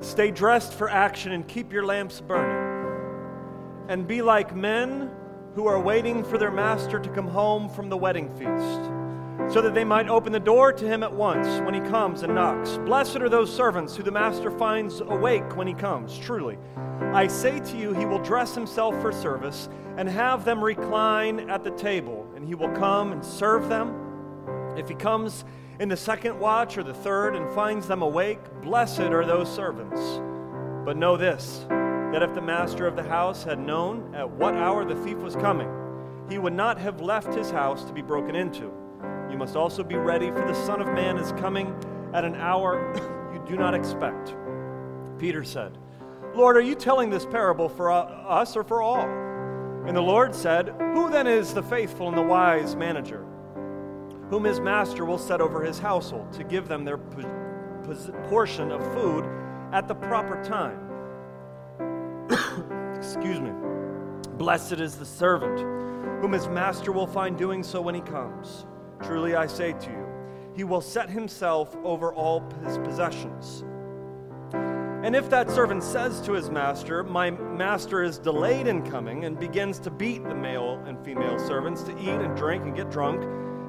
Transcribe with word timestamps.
Stay 0.00 0.30
dressed 0.30 0.72
for 0.72 0.88
action 0.88 1.32
and 1.32 1.46
keep 1.46 1.72
your 1.72 1.84
lamps 1.84 2.20
burning. 2.20 2.68
And 3.88 4.06
be 4.06 4.22
like 4.22 4.56
men 4.56 5.10
who 5.54 5.66
are 5.66 5.78
waiting 5.78 6.24
for 6.24 6.38
their 6.38 6.50
master 6.50 6.98
to 6.98 7.08
come 7.10 7.28
home 7.28 7.68
from 7.68 7.88
the 7.90 7.96
wedding 7.96 8.30
feast, 8.30 9.52
so 9.52 9.60
that 9.60 9.74
they 9.74 9.84
might 9.84 10.08
open 10.08 10.32
the 10.32 10.40
door 10.40 10.72
to 10.72 10.86
him 10.86 11.02
at 11.02 11.12
once 11.12 11.60
when 11.64 11.74
he 11.74 11.80
comes 11.80 12.22
and 12.22 12.34
knocks. 12.34 12.78
Blessed 12.78 13.16
are 13.16 13.28
those 13.28 13.54
servants 13.54 13.94
who 13.96 14.02
the 14.02 14.10
master 14.10 14.50
finds 14.50 15.00
awake 15.00 15.56
when 15.56 15.66
he 15.66 15.74
comes. 15.74 16.16
Truly, 16.16 16.56
I 17.12 17.26
say 17.26 17.58
to 17.58 17.76
you, 17.76 17.92
he 17.92 18.06
will 18.06 18.20
dress 18.20 18.54
himself 18.54 18.98
for 19.02 19.12
service 19.12 19.68
and 19.96 20.08
have 20.08 20.44
them 20.44 20.62
recline 20.62 21.50
at 21.50 21.64
the 21.64 21.72
table, 21.72 22.26
and 22.36 22.46
he 22.46 22.54
will 22.54 22.70
come 22.70 23.12
and 23.12 23.24
serve 23.24 23.68
them. 23.68 23.94
If 24.76 24.88
he 24.88 24.94
comes 24.94 25.44
in 25.80 25.88
the 25.88 25.96
second 25.96 26.38
watch 26.38 26.76
or 26.76 26.82
the 26.82 26.92
third 26.92 27.34
and 27.34 27.50
finds 27.54 27.88
them 27.88 28.02
awake, 28.02 28.38
blessed 28.60 29.00
are 29.00 29.24
those 29.24 29.52
servants. 29.52 30.20
But 30.84 30.98
know 30.98 31.16
this 31.16 31.66
that 32.12 32.22
if 32.22 32.34
the 32.34 32.42
master 32.42 32.86
of 32.86 32.96
the 32.96 33.02
house 33.02 33.44
had 33.44 33.58
known 33.58 34.14
at 34.14 34.28
what 34.28 34.54
hour 34.54 34.84
the 34.84 34.96
thief 34.96 35.16
was 35.18 35.36
coming, 35.36 35.70
he 36.28 36.38
would 36.38 36.52
not 36.52 36.76
have 36.76 37.00
left 37.00 37.32
his 37.32 37.50
house 37.50 37.84
to 37.84 37.92
be 37.92 38.02
broken 38.02 38.34
into. 38.34 38.72
You 39.30 39.38
must 39.38 39.54
also 39.54 39.84
be 39.84 39.94
ready, 39.94 40.30
for 40.30 40.44
the 40.46 40.54
Son 40.66 40.82
of 40.82 40.88
Man 40.88 41.16
is 41.16 41.30
coming 41.32 41.72
at 42.12 42.24
an 42.24 42.34
hour 42.34 42.92
you 43.32 43.40
do 43.48 43.56
not 43.56 43.74
expect. 43.74 44.34
Peter 45.18 45.44
said, 45.44 45.78
Lord, 46.34 46.56
are 46.56 46.62
you 46.62 46.74
telling 46.74 47.10
this 47.10 47.24
parable 47.24 47.68
for 47.68 47.90
uh, 47.90 48.02
us 48.02 48.56
or 48.56 48.64
for 48.64 48.82
all? 48.82 49.08
And 49.86 49.96
the 49.96 50.02
Lord 50.02 50.34
said, 50.34 50.74
Who 50.94 51.10
then 51.10 51.26
is 51.26 51.54
the 51.54 51.62
faithful 51.62 52.08
and 52.08 52.18
the 52.18 52.22
wise 52.22 52.76
manager, 52.76 53.24
whom 54.30 54.44
his 54.44 54.60
master 54.60 55.04
will 55.04 55.18
set 55.18 55.40
over 55.40 55.62
his 55.62 55.78
household 55.78 56.32
to 56.32 56.44
give 56.44 56.68
them 56.68 56.84
their 56.84 56.98
portion 58.28 58.70
of 58.70 58.80
food 58.94 59.24
at 59.72 59.88
the 59.88 59.94
proper 59.94 60.42
time? 60.44 60.78
Excuse 62.96 63.40
me. 63.40 63.50
Blessed 64.38 64.80
is 64.80 64.96
the 64.96 65.04
servant 65.04 65.60
whom 66.22 66.32
his 66.32 66.48
master 66.48 66.92
will 66.92 67.06
find 67.06 67.36
doing 67.36 67.62
so 67.62 67.80
when 67.80 67.94
he 67.94 68.00
comes. 68.00 68.66
Truly 69.02 69.34
I 69.34 69.46
say 69.46 69.72
to 69.72 69.90
you, 69.90 70.06
he 70.54 70.64
will 70.64 70.80
set 70.80 71.10
himself 71.10 71.76
over 71.82 72.12
all 72.12 72.48
his 72.64 72.78
possessions. 72.78 73.64
And 75.02 75.16
if 75.16 75.30
that 75.30 75.50
servant 75.50 75.82
says 75.82 76.20
to 76.22 76.32
his 76.32 76.50
master, 76.50 77.02
My 77.02 77.30
master 77.30 78.02
is 78.02 78.18
delayed 78.18 78.66
in 78.66 78.82
coming, 78.82 79.24
and 79.24 79.38
begins 79.38 79.78
to 79.80 79.90
beat 79.90 80.22
the 80.24 80.34
male 80.34 80.82
and 80.86 81.02
female 81.02 81.38
servants 81.38 81.82
to 81.84 81.98
eat 81.98 82.08
and 82.08 82.36
drink 82.36 82.64
and 82.64 82.76
get 82.76 82.90
drunk, 82.90 83.22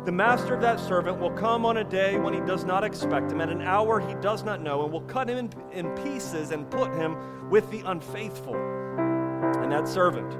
the 0.06 0.12
master 0.12 0.56
of 0.56 0.62
that 0.62 0.80
servant 0.80 1.20
will 1.20 1.32
come 1.32 1.64
on 1.64 1.78
a 1.78 1.84
day 1.84 2.18
when 2.18 2.34
he 2.34 2.40
does 2.42 2.64
not 2.64 2.84
expect 2.84 3.32
him, 3.32 3.40
at 3.40 3.50
an 3.50 3.62
hour 3.62 4.00
he 4.00 4.16
does 4.16 4.44
not 4.44 4.62
know, 4.62 4.84
and 4.84 4.92
will 4.92 5.02
cut 5.02 5.30
him 5.30 5.38
in, 5.38 5.54
in 5.72 5.90
pieces 6.04 6.50
and 6.50 6.70
put 6.72 6.92
him 6.94 7.50
with 7.52 7.70
the 7.70 7.82
unfaithful. 7.82 8.56
And 8.56 9.72
that 9.72 9.88
servant, 9.88 10.34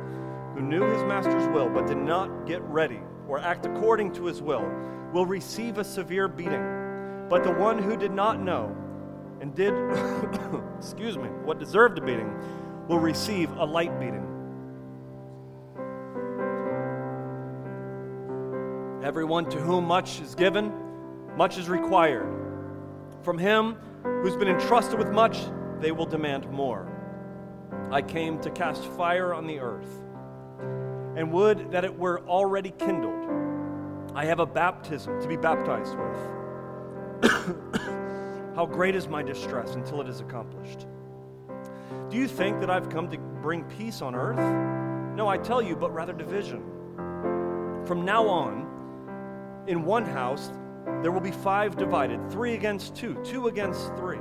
who 0.56 0.62
knew 0.62 0.84
his 0.84 1.04
master's 1.04 1.48
will 1.50 1.70
but 1.70 1.86
did 1.86 1.98
not 1.98 2.48
get 2.48 2.62
ready 2.64 3.00
or 3.28 3.40
act 3.40 3.68
according 3.68 4.14
to 4.14 4.26
his 4.26 4.42
will, 4.42 4.68
will 5.14 5.28
receive 5.28 5.78
a 5.78 5.84
severe 5.84 6.28
beating. 6.28 7.28
But 7.30 7.44
the 7.44 7.52
one 7.52 7.78
who 7.78 7.96
did 7.96 8.12
not 8.12 8.42
know 8.42 8.76
and 9.42 9.54
did, 9.54 9.74
excuse 10.78 11.18
me, 11.18 11.30
what 11.46 11.60
deserved 11.60 12.00
a 12.00 12.02
beating, 12.02 12.34
will 12.88 13.00
receive 13.00 13.52
a 13.58 13.66
light 13.66 14.00
beating. 14.00 14.31
Everyone 19.04 19.50
to 19.50 19.58
whom 19.58 19.86
much 19.86 20.22
is 20.22 20.36
given, 20.36 20.72
much 21.36 21.58
is 21.58 21.68
required. 21.68 22.32
From 23.24 23.40
him 23.40 23.76
who's 24.04 24.36
been 24.36 24.48
entrusted 24.48 25.00
with 25.00 25.10
much, 25.10 25.40
they 25.80 25.92
will 25.92 26.06
demand 26.06 26.48
more. 26.52 26.88
I 27.90 28.04
came 28.04 28.40
to 28.42 28.52
cast 28.52 28.86
fire 28.86 29.34
on 29.34 29.48
the 29.48 29.60
earth, 29.60 29.90
and 31.16 31.32
would 31.32 31.72
that 31.72 31.84
it 31.84 31.98
were 31.98 32.22
already 32.28 32.70
kindled. 32.78 33.28
I 34.14 34.26
have 34.26 34.40
a 34.40 34.46
baptism 34.46 35.20
to 35.20 35.28
be 35.28 35.36
baptized 35.36 35.98
with. 35.98 37.32
How 38.56 38.68
great 38.68 38.96
is 38.96 39.08
my 39.08 39.24
distress 39.24 39.74
until 39.74 40.02
it 40.02 40.10
is 40.10 40.20
accomplished. 40.20 40.86
Do 42.12 42.18
you 42.18 42.28
think 42.28 42.60
that 42.60 42.70
I've 42.70 42.90
come 42.90 43.10
to 43.10 43.18
bring 43.18 43.64
peace 43.64 44.04
on 44.04 44.14
earth? 44.14 44.38
No, 45.16 45.28
I 45.28 45.40
tell 45.40 45.62
you, 45.62 45.76
but 45.76 45.92
rather 45.92 46.14
division. 46.14 46.62
From 47.86 48.06
now 48.06 48.28
on, 48.28 48.71
in 49.68 49.84
one 49.84 50.06
house, 50.06 50.52
there 51.02 51.12
will 51.12 51.22
be 51.22 51.32
five 51.32 51.78
divided 51.78 52.32
three 52.32 52.54
against 52.54 52.96
two, 52.96 53.16
two 53.24 53.48
against 53.48 53.96
three. 53.96 54.20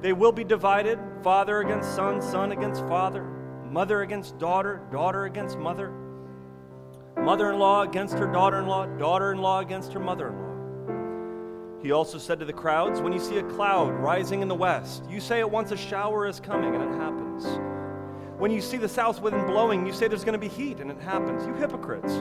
They 0.00 0.12
will 0.12 0.32
be 0.32 0.44
divided 0.44 0.98
father 1.22 1.60
against 1.60 1.94
son, 1.94 2.22
son 2.22 2.52
against 2.52 2.86
father, 2.86 3.24
mother 3.70 4.02
against 4.02 4.38
daughter, 4.38 4.80
daughter 4.90 5.24
against 5.24 5.58
mother, 5.58 5.90
mother 7.16 7.52
in 7.52 7.58
law 7.58 7.82
against 7.82 8.14
her 8.14 8.30
daughter 8.30 8.60
in 8.60 8.66
law, 8.66 8.86
daughter 8.86 9.32
in 9.32 9.38
law 9.38 9.60
against 9.60 9.92
her 9.92 10.00
mother 10.00 10.28
in 10.28 10.34
law. 10.36 10.48
He 11.82 11.92
also 11.92 12.18
said 12.18 12.38
to 12.40 12.44
the 12.44 12.52
crowds, 12.52 13.00
When 13.00 13.12
you 13.12 13.20
see 13.20 13.38
a 13.38 13.42
cloud 13.42 13.90
rising 13.90 14.42
in 14.42 14.48
the 14.48 14.54
west, 14.54 15.04
you 15.08 15.20
say 15.20 15.40
at 15.40 15.50
once 15.50 15.70
a 15.70 15.76
shower 15.76 16.26
is 16.26 16.40
coming, 16.40 16.74
and 16.74 16.82
it 16.82 16.96
happens. 16.98 17.44
When 18.38 18.52
you 18.52 18.60
see 18.60 18.76
the 18.76 18.88
south 18.88 19.20
wind 19.20 19.48
blowing, 19.48 19.84
you 19.84 19.92
say 19.92 20.06
there's 20.06 20.22
going 20.22 20.32
to 20.34 20.38
be 20.38 20.46
heat, 20.46 20.78
and 20.78 20.92
it 20.92 21.00
happens. 21.00 21.44
You 21.44 21.54
hypocrites, 21.54 22.12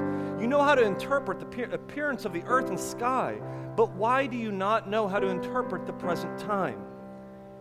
you 0.41 0.47
know 0.47 0.63
how 0.63 0.73
to 0.73 0.81
interpret 0.81 1.39
the 1.39 1.73
appearance 1.75 2.25
of 2.25 2.33
the 2.33 2.41
earth 2.47 2.69
and 2.69 2.79
sky, 2.79 3.39
but 3.75 3.91
why 3.91 4.25
do 4.25 4.35
you 4.35 4.51
not 4.51 4.89
know 4.89 5.07
how 5.07 5.19
to 5.19 5.27
interpret 5.27 5.85
the 5.85 5.93
present 5.93 6.39
time? 6.39 6.81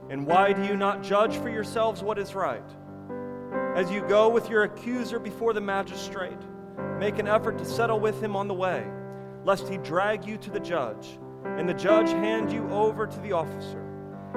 And 0.09 0.27
why 0.27 0.55
do 0.55 0.65
you 0.65 0.75
not 0.75 1.03
judge 1.03 1.37
for 1.37 1.51
yourselves 1.51 2.03
what 2.03 2.19
is 2.19 2.35
right? 2.35 2.65
As 3.77 3.91
you 3.91 4.01
go 4.01 4.31
with 4.31 4.49
your 4.49 4.63
accuser 4.63 5.19
before 5.19 5.53
the 5.53 5.61
magistrate, 5.61 6.41
make 6.99 7.19
an 7.19 7.29
effort 7.29 7.59
to 7.59 7.65
settle 7.67 8.01
with 8.01 8.23
him 8.23 8.35
on 8.35 8.49
the 8.49 8.55
way, 8.55 8.87
lest 9.45 9.69
he 9.69 9.77
drag 9.77 10.27
you 10.27 10.39
to 10.39 10.51
the 10.51 10.61
judge, 10.61 11.19
and 11.45 11.69
the 11.69 11.75
judge 11.75 12.09
hand 12.09 12.51
you 12.51 12.67
over 12.71 13.07
to 13.07 13.21
the 13.21 13.33
officer 13.33 13.86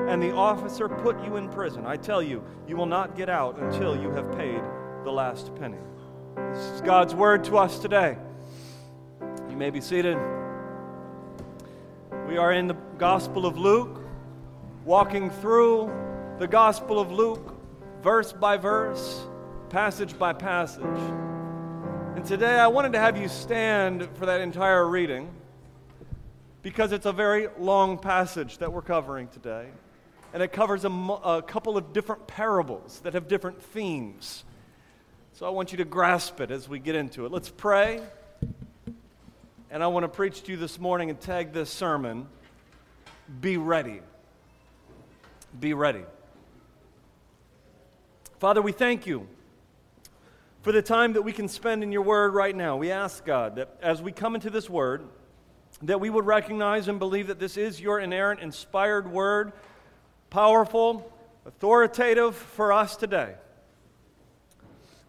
and 0.08 0.22
the 0.22 0.34
officer 0.34 0.88
put 0.88 1.24
you 1.24 1.36
in 1.36 1.50
prison, 1.50 1.86
I 1.86 1.96
tell 1.96 2.22
you, 2.22 2.44
you 2.68 2.78
will 2.78 2.86
not 2.86 3.16
get 3.16 3.30
out 3.30 3.60
until 3.60 3.96
you 3.96 4.10
have 4.12 4.32
paid 4.38 4.62
the 5.04 5.12
last 5.12 5.54
penny. 5.56 5.78
This 6.36 6.64
is 6.66 6.82
God's 6.82 7.14
word 7.14 7.44
to 7.46 7.58
us 7.58 7.80
today. 7.80 8.18
You 9.50 9.56
may 9.56 9.70
be 9.70 9.82
seated. 9.82 10.18
We 12.28 12.38
are 12.38 12.54
in 12.54 12.68
the 12.68 12.76
Gospel 12.98 13.46
of 13.46 13.58
Luke, 13.58 14.02
walking 14.86 15.30
through 15.30 15.92
the 16.40 16.48
Gospel 16.48 17.00
of 17.00 17.12
Luke, 17.12 17.56
verse 18.02 18.32
by 18.32 18.58
verse, 18.58 19.28
passage 19.70 20.18
by 20.18 20.34
passage. 20.34 20.84
And 22.16 22.26
today 22.26 22.60
I 22.60 22.68
wanted 22.68 22.94
to 22.94 23.00
have 23.00 23.18
you 23.18 23.28
stand 23.28 24.08
for 24.16 24.26
that 24.26 24.42
entire 24.42 24.88
reading 24.88 25.30
because 26.62 26.92
it's 26.92 27.06
a 27.06 27.14
very 27.14 27.48
long 27.58 27.98
passage 27.98 28.58
that 28.58 28.72
we're 28.72 28.82
covering 28.82 29.28
today 29.28 29.68
and 30.34 30.44
it 30.44 30.52
covers 30.52 30.86
a, 30.86 30.90
a, 30.90 31.42
couple 31.42 31.78
of 31.78 31.94
different 31.94 32.28
parables 32.28 33.00
that 33.02 33.14
have 33.14 33.28
different 33.28 33.62
themes. 33.62 34.44
So 35.34 35.46
I 35.46 35.50
want 35.50 35.72
you 35.72 35.78
to 35.78 35.86
grasp 35.86 36.42
it 36.42 36.52
as 36.52 36.70
we 36.70 36.80
get 36.80 36.96
into 36.96 37.26
it. 37.26 37.32
Let's 37.32 37.50
pray. 37.50 38.02
And 39.72 39.84
I 39.84 39.88
want 39.88 40.04
to 40.04 40.08
preach 40.08 40.44
to 40.44 40.52
you 40.52 40.58
this 40.58 40.80
morning 40.80 41.10
and 41.10 41.20
tag 41.20 41.54
this 41.54 41.70
sermon 41.70 42.28
Be 43.40 43.58
Ready. 43.58 44.02
Be 45.60 45.74
ready. 45.74 46.04
Father, 48.40 48.62
we 48.62 48.72
thank 48.72 49.08
you 49.08 49.28
for 50.62 50.72
the 50.72 50.82
time 50.82 51.14
that 51.14 51.24
we 51.24 51.32
can 51.32 51.48
spend 51.48 51.84
in 51.84 51.92
your 51.92 52.02
word 52.02 52.34
right 52.34 52.56
now. 52.56 52.78
We 52.78 52.92
ask, 52.92 53.26
God, 53.26 53.56
that 53.56 53.78
as 53.82 54.02
we 54.02 54.12
come 54.12 54.36
into 54.36 54.50
this 54.50 54.70
word, 54.70 55.04
that 55.82 56.00
we 56.00 56.10
would 56.10 56.26
recognize 56.26 56.88
and 56.88 57.00
believe 57.00 57.28
that 57.28 57.40
this 57.40 57.58
is 57.58 57.80
your 57.80 58.00
inerrant, 58.00 58.42
inspired 58.42 59.12
word 59.12 59.54
powerful, 60.30 61.12
authoritative 61.46 62.36
for 62.36 62.72
us 62.72 62.96
today. 62.96 63.36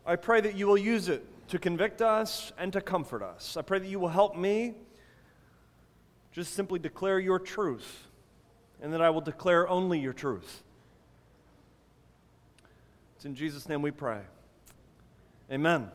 I 0.06 0.16
pray 0.16 0.40
that 0.40 0.56
you 0.56 0.66
will 0.66 0.78
use 0.78 1.08
it 1.08 1.24
to 1.48 1.58
convict 1.58 2.00
us 2.00 2.52
and 2.58 2.72
to 2.72 2.80
comfort 2.80 3.22
us. 3.22 3.56
I 3.56 3.62
pray 3.62 3.78
that 3.78 3.88
you 3.88 3.98
will 3.98 4.08
help 4.08 4.36
me 4.36 4.74
just 6.32 6.54
simply 6.54 6.78
declare 6.78 7.18
your 7.18 7.38
truth 7.38 8.06
and 8.80 8.92
that 8.92 9.02
I 9.02 9.10
will 9.10 9.20
declare 9.20 9.68
only 9.68 9.98
your 9.98 10.12
truth. 10.12 10.62
It's 13.16 13.24
in 13.24 13.34
Jesus' 13.34 13.68
name 13.68 13.82
we 13.82 13.90
pray. 13.90 14.20
Amen. 15.50 15.90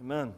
Amen. 0.00 0.34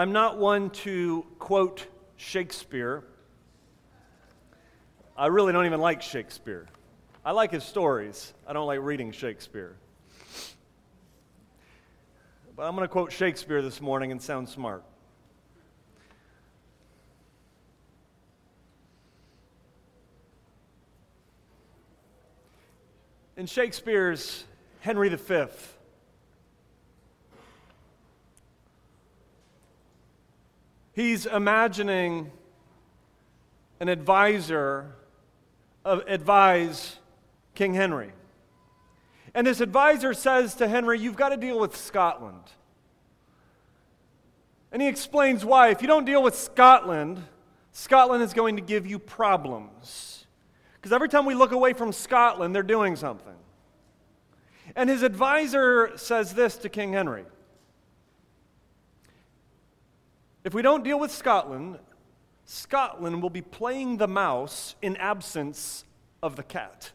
I'm 0.00 0.12
not 0.12 0.38
one 0.38 0.70
to 0.70 1.26
quote 1.38 1.86
Shakespeare. 2.16 3.04
I 5.14 5.26
really 5.26 5.52
don't 5.52 5.66
even 5.66 5.78
like 5.82 6.00
Shakespeare. 6.00 6.68
I 7.22 7.32
like 7.32 7.50
his 7.50 7.64
stories, 7.64 8.32
I 8.46 8.54
don't 8.54 8.66
like 8.66 8.80
reading 8.80 9.12
Shakespeare. 9.12 9.76
But 12.56 12.62
I'm 12.62 12.74
going 12.74 12.88
to 12.88 12.90
quote 12.90 13.12
Shakespeare 13.12 13.60
this 13.60 13.82
morning 13.82 14.10
and 14.10 14.22
sound 14.22 14.48
smart. 14.48 14.84
In 23.36 23.44
Shakespeare's 23.44 24.44
Henry 24.80 25.10
V, 25.10 25.44
he's 31.00 31.26
imagining 31.26 32.30
an 33.80 33.88
advisor 33.88 34.94
advise 35.84 36.96
King 37.54 37.72
Henry. 37.72 38.12
And 39.34 39.46
this 39.46 39.60
advisor 39.60 40.12
says 40.12 40.54
to 40.56 40.68
Henry, 40.68 40.98
You've 40.98 41.16
got 41.16 41.30
to 41.30 41.36
deal 41.36 41.58
with 41.58 41.74
Scotland. 41.76 42.42
And 44.72 44.82
he 44.82 44.88
explains 44.88 45.44
why. 45.44 45.70
If 45.70 45.82
you 45.82 45.88
don't 45.88 46.04
deal 46.04 46.22
with 46.22 46.34
Scotland, 46.36 47.22
Scotland 47.72 48.22
is 48.22 48.34
going 48.34 48.56
to 48.56 48.62
give 48.62 48.86
you 48.86 48.98
problems. 48.98 50.26
Because 50.74 50.92
every 50.92 51.08
time 51.08 51.24
we 51.24 51.34
look 51.34 51.52
away 51.52 51.72
from 51.72 51.92
Scotland, 51.92 52.54
they're 52.54 52.62
doing 52.62 52.94
something. 52.94 53.34
And 54.76 54.88
his 54.88 55.02
advisor 55.02 55.96
says 55.96 56.34
this 56.34 56.56
to 56.58 56.68
King 56.68 56.92
Henry 56.92 57.24
If 60.42 60.54
we 60.54 60.62
don't 60.62 60.82
deal 60.82 60.98
with 60.98 61.10
Scotland, 61.10 61.78
Scotland 62.46 63.22
will 63.22 63.30
be 63.30 63.42
playing 63.42 63.98
the 63.98 64.08
mouse 64.08 64.74
in 64.80 64.96
absence 64.96 65.84
of 66.22 66.36
the 66.36 66.42
cat. 66.42 66.92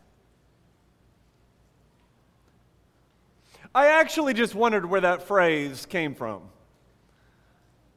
I 3.74 3.88
actually 3.88 4.34
just 4.34 4.56
wondered 4.56 4.86
where 4.86 5.02
that 5.02 5.24
phrase 5.24 5.86
came 5.86 6.16
from. 6.16 6.44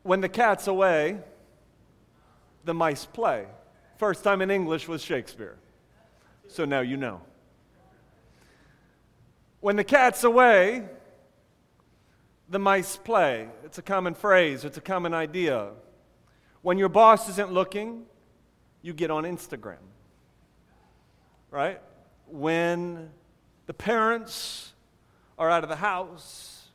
When 0.02 0.20
the 0.20 0.28
cat's 0.28 0.66
away, 0.66 1.18
the 2.64 2.74
mice 2.74 3.06
play. 3.06 3.46
First 3.96 4.24
time 4.24 4.42
in 4.42 4.50
English 4.50 4.86
was 4.86 5.02
Shakespeare. 5.02 5.56
So 6.48 6.64
now 6.64 6.80
you 6.80 6.96
know. 6.96 7.20
When 9.60 9.76
the 9.76 9.84
cat's 9.84 10.24
away, 10.24 10.84
the 12.48 12.58
mice 12.58 12.96
play. 12.96 13.48
It's 13.64 13.78
a 13.78 13.82
common 13.82 14.14
phrase, 14.14 14.64
it's 14.64 14.78
a 14.78 14.82
common 14.82 15.14
idea. 15.14 15.70
When 16.62 16.78
your 16.78 16.88
boss 16.88 17.28
isn't 17.28 17.52
looking, 17.52 18.04
you 18.82 18.92
get 18.92 19.10
on 19.10 19.24
Instagram. 19.24 19.76
Right? 21.50 21.80
When 22.26 23.10
the 23.66 23.74
parents 23.74 24.72
are 25.38 25.50
out 25.50 25.62
of 25.62 25.68
the 25.68 25.76
house, 25.76 26.68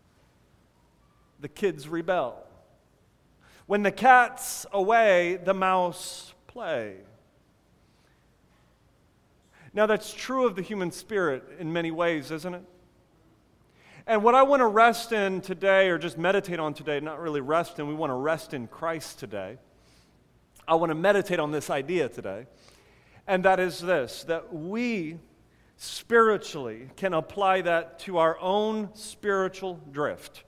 the 1.39 1.49
kids 1.49 1.87
rebel. 1.87 2.43
When 3.65 3.83
the 3.83 3.91
cat's 3.91 4.65
away, 4.71 5.39
the 5.43 5.53
mouse 5.53 6.33
play. 6.47 6.97
Now, 9.73 9.87
that's 9.87 10.13
true 10.13 10.45
of 10.45 10.55
the 10.55 10.61
human 10.61 10.91
spirit 10.91 11.43
in 11.59 11.73
many 11.73 11.89
ways, 11.89 12.29
isn't 12.29 12.53
it? 12.53 12.63
And 14.05 14.21
what 14.21 14.35
I 14.35 14.43
want 14.43 14.59
to 14.59 14.67
rest 14.67 15.13
in 15.13 15.39
today, 15.39 15.87
or 15.87 15.97
just 15.97 16.17
meditate 16.17 16.59
on 16.59 16.73
today, 16.73 16.99
not 16.99 17.19
really 17.19 17.39
rest 17.39 17.79
in, 17.79 17.87
we 17.87 17.93
want 17.93 18.09
to 18.09 18.15
rest 18.15 18.53
in 18.53 18.67
Christ 18.67 19.17
today. 19.17 19.57
I 20.67 20.75
want 20.75 20.89
to 20.89 20.95
meditate 20.95 21.39
on 21.39 21.51
this 21.51 21.69
idea 21.69 22.09
today. 22.09 22.47
And 23.27 23.45
that 23.45 23.59
is 23.59 23.79
this 23.79 24.23
that 24.25 24.53
we 24.53 25.19
spiritually 25.77 26.89
can 26.97 27.13
apply 27.13 27.61
that 27.61 27.99
to 27.99 28.17
our 28.17 28.37
own 28.39 28.89
spiritual 28.93 29.79
drift. 29.91 30.43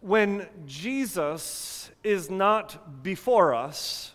When 0.00 0.48
Jesus 0.66 1.90
is 2.02 2.28
not 2.28 3.04
before 3.04 3.54
us, 3.54 4.12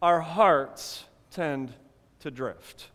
our 0.00 0.20
hearts 0.20 1.04
tend 1.32 1.72
to 2.20 2.30
drift. 2.30 2.90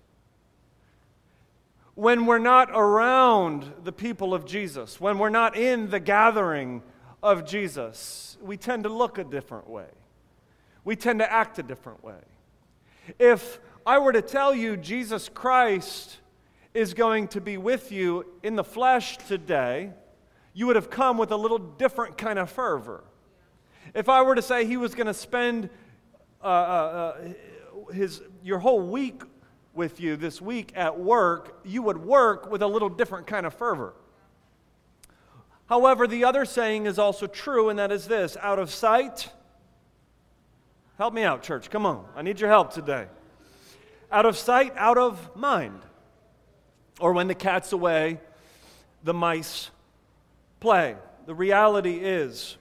When 1.96 2.26
we're 2.26 2.40
not 2.40 2.70
around 2.72 3.72
the 3.84 3.92
people 3.92 4.34
of 4.34 4.46
Jesus, 4.46 5.00
when 5.00 5.20
we're 5.20 5.30
not 5.30 5.58
in 5.58 5.90
the 5.90 6.00
gathering 6.00 6.84
of 7.22 7.46
Jesus, 7.46 8.38
we 8.42 8.58
tend 8.58 8.84
to 8.84 8.90
look 8.90 9.18
a 9.18 9.24
different 9.24 9.70
way. 9.70 9.90
We 10.84 10.96
tend 10.96 11.20
to 11.20 11.32
act 11.32 11.60
a 11.60 11.64
different 11.64 12.04
way. 12.04 12.22
If 13.20 13.60
I 13.86 14.00
were 14.00 14.14
to 14.14 14.22
tell 14.22 14.56
you 14.56 14.78
Jesus 14.78 15.30
Christ 15.30 16.18
is 16.74 16.94
going 16.94 17.28
to 17.30 17.42
be 17.42 17.58
with 17.58 17.92
you 17.92 18.26
in 18.42 18.56
the 18.56 18.64
flesh 18.64 19.18
today, 19.18 19.92
you 20.54 20.68
would 20.68 20.76
have 20.76 20.90
come 20.90 21.18
with 21.18 21.32
a 21.32 21.38
little 21.38 21.58
different 21.58 22.18
kind 22.18 22.40
of 22.40 22.50
fervor. 22.50 23.04
If 23.94 24.08
I 24.08 24.22
were 24.22 24.36
to 24.36 24.42
say 24.42 24.66
he 24.66 24.78
was 24.78 24.96
going 24.96 25.08
to 25.08 25.14
spend 25.14 25.70
uh, 26.44 26.48
uh, 26.48 26.50
uh, 26.50 27.94
his, 27.94 28.22
your 28.44 28.60
whole 28.60 28.82
week 28.82 29.22
with 29.74 30.00
you 30.00 30.16
this 30.16 30.42
week 30.42 30.74
at 30.76 31.00
work, 31.00 31.60
you 31.64 31.82
would 31.82 31.98
work 31.98 32.50
with 32.52 32.62
a 32.62 32.68
little 32.68 32.90
different 32.90 33.28
kind 33.28 33.46
of 33.46 33.54
fervor. 33.54 33.94
However, 35.68 36.08
the 36.08 36.26
other 36.26 36.46
saying 36.46 36.86
is 36.86 37.00
also 37.00 37.28
true, 37.28 37.70
and 37.70 37.80
that 37.80 37.92
is 37.92 38.08
this 38.08 38.36
out 38.42 38.60
of 38.60 38.70
sight, 38.70 39.30
Help 41.02 41.16
me 41.16 41.24
out, 41.24 41.42
church. 41.42 41.72
Come 41.72 41.88
on. 41.88 42.06
I 42.16 42.22
need 42.22 42.40
your 42.40 42.52
help 42.52 42.72
today. 42.72 43.08
Out 44.12 44.28
of 44.28 44.38
sight, 44.38 44.72
out 44.78 45.00
of 45.00 45.36
mind. 45.36 45.82
Or 47.00 47.14
when 47.14 47.28
the 47.28 47.34
cat's 47.34 47.74
away, 47.74 48.20
the 49.04 49.12
mice 49.12 49.72
play. 50.60 50.96
The 51.26 51.34
reality 51.34 51.96
is 51.96 52.56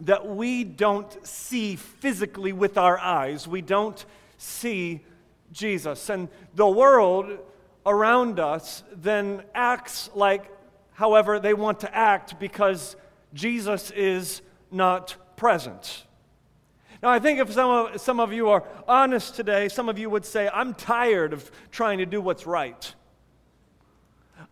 that 0.00 0.26
we 0.26 0.64
don't 0.64 1.24
see 1.24 1.76
physically 1.76 2.52
with 2.52 2.76
our 2.76 2.98
eyes, 2.98 3.46
we 3.46 3.62
don't 3.62 4.04
see 4.36 5.04
Jesus. 5.52 6.08
And 6.10 6.28
the 6.54 6.68
world 6.68 7.38
around 7.86 8.38
us 8.38 8.82
then 8.92 9.42
acts 9.54 10.10
like 10.14 10.50
however 10.92 11.40
they 11.40 11.54
want 11.54 11.80
to 11.80 11.94
act 11.94 12.38
because 12.38 12.96
Jesus 13.34 13.90
is 13.92 14.42
not 14.70 15.16
present. 15.36 16.04
Now, 17.02 17.10
I 17.10 17.20
think 17.20 17.38
if 17.38 17.52
some 17.52 17.70
of, 17.70 18.00
some 18.00 18.18
of 18.18 18.32
you 18.32 18.48
are 18.48 18.64
honest 18.88 19.36
today, 19.36 19.68
some 19.68 19.88
of 19.88 19.98
you 19.98 20.10
would 20.10 20.24
say, 20.24 20.50
I'm 20.52 20.74
tired 20.74 21.32
of 21.32 21.50
trying 21.70 21.98
to 21.98 22.06
do 22.06 22.20
what's 22.20 22.44
right. 22.44 22.94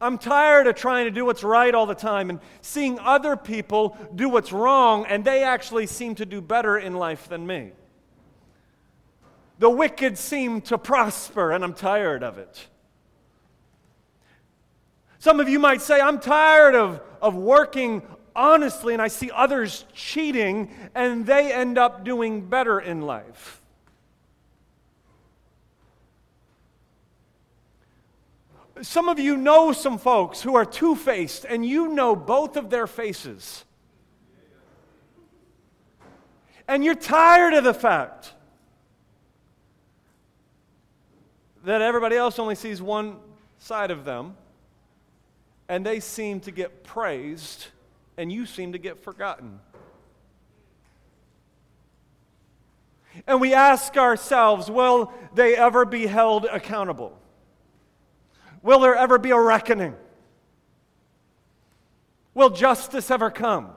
I'm 0.00 0.18
tired 0.18 0.66
of 0.66 0.76
trying 0.76 1.06
to 1.06 1.10
do 1.10 1.24
what's 1.24 1.42
right 1.42 1.74
all 1.74 1.86
the 1.86 1.94
time 1.94 2.30
and 2.30 2.38
seeing 2.60 2.98
other 3.00 3.36
people 3.36 3.96
do 4.14 4.28
what's 4.28 4.52
wrong, 4.52 5.06
and 5.06 5.24
they 5.24 5.42
actually 5.42 5.86
seem 5.86 6.14
to 6.16 6.26
do 6.26 6.40
better 6.40 6.78
in 6.78 6.94
life 6.94 7.28
than 7.28 7.46
me. 7.46 7.72
The 9.58 9.70
wicked 9.70 10.18
seem 10.18 10.60
to 10.62 10.78
prosper, 10.78 11.52
and 11.52 11.64
I'm 11.64 11.72
tired 11.72 12.22
of 12.22 12.38
it. 12.38 12.66
Some 15.18 15.40
of 15.40 15.48
you 15.48 15.58
might 15.58 15.80
say, 15.80 16.00
I'm 16.00 16.20
tired 16.20 16.74
of, 16.74 17.00
of 17.20 17.34
working 17.34 18.02
honestly 18.36 18.92
and 18.92 19.02
I 19.02 19.08
see 19.08 19.30
others 19.30 19.86
cheating 19.94 20.70
and 20.94 21.26
they 21.26 21.52
end 21.52 21.78
up 21.78 22.04
doing 22.04 22.42
better 22.42 22.78
in 22.78 23.00
life. 23.00 23.62
Some 28.82 29.08
of 29.08 29.18
you 29.18 29.38
know 29.38 29.72
some 29.72 29.96
folks 29.96 30.42
who 30.42 30.54
are 30.54 30.66
two 30.66 30.94
faced 30.94 31.46
and 31.46 31.64
you 31.64 31.88
know 31.88 32.14
both 32.14 32.58
of 32.58 32.68
their 32.68 32.86
faces. 32.86 33.64
And 36.68 36.84
you're 36.84 36.94
tired 36.94 37.54
of 37.54 37.64
the 37.64 37.72
fact 37.72 38.34
that 41.66 41.82
everybody 41.82 42.14
else 42.14 42.38
only 42.38 42.54
sees 42.54 42.80
one 42.80 43.16
side 43.58 43.90
of 43.90 44.04
them 44.04 44.36
and 45.68 45.84
they 45.84 45.98
seem 45.98 46.38
to 46.38 46.52
get 46.52 46.84
praised 46.84 47.66
and 48.16 48.30
you 48.30 48.46
seem 48.46 48.70
to 48.70 48.78
get 48.78 49.02
forgotten. 49.02 49.58
And 53.26 53.40
we 53.40 53.52
ask 53.52 53.96
ourselves 53.96 54.70
will 54.70 55.12
they 55.34 55.56
ever 55.56 55.84
be 55.84 56.06
held 56.06 56.44
accountable? 56.44 57.18
Will 58.62 58.78
there 58.78 58.94
ever 58.94 59.18
be 59.18 59.32
a 59.32 59.40
reckoning? 59.40 59.96
Will 62.32 62.50
justice 62.50 63.10
ever 63.10 63.28
come? 63.28 63.70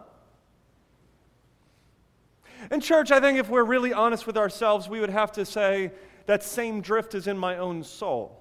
In 2.69 2.81
church, 2.81 3.10
I 3.10 3.19
think 3.19 3.39
if 3.39 3.50
we're 3.50 3.63
really 3.63 3.93
honest 3.93 4.27
with 4.27 4.38
ourselves, 4.38 4.88
we 4.88 5.00
would 5.00 5.10
have 5.10 5.31
to 5.31 5.43
say 5.46 5.91
that 6.25 6.43
same 6.43 6.81
drift 6.81 7.15
is 7.15 7.27
in 7.27 7.38
my 7.38 7.57
own 7.57 7.83
soul. 7.83 8.35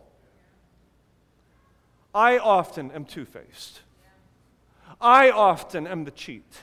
I 2.15 2.39
often 2.39 2.91
am 2.93 3.05
two 3.05 3.25
faced. 3.25 3.81
I 5.01 5.31
often 5.31 5.87
am 5.87 6.05
the 6.05 6.11
cheat. 6.11 6.63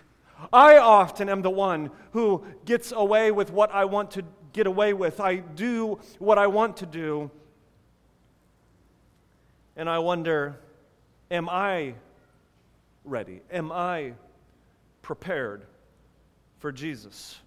I 0.52 0.78
often 0.78 1.30
am 1.30 1.42
the 1.42 1.50
one 1.50 1.92
who 2.12 2.44
gets 2.66 2.92
away 2.92 3.32
with 3.32 3.52
what 3.52 3.72
I 3.72 3.86
want 3.86 4.12
to 4.12 4.24
get 4.54 4.68
away 4.68 4.94
with. 4.94 5.20
I 5.20 5.38
do 5.38 6.00
what 6.20 6.38
I 6.38 6.48
want 6.48 6.78
to 6.78 6.86
do. 6.86 7.32
And 9.76 9.90
I 9.90 10.00
wonder 10.00 10.60
am 11.32 11.50
I 11.50 11.96
ready? 13.04 13.42
Am 13.52 13.72
I 13.72 14.14
prepared 15.02 15.66
for 16.60 16.72
Jesus? 16.72 17.40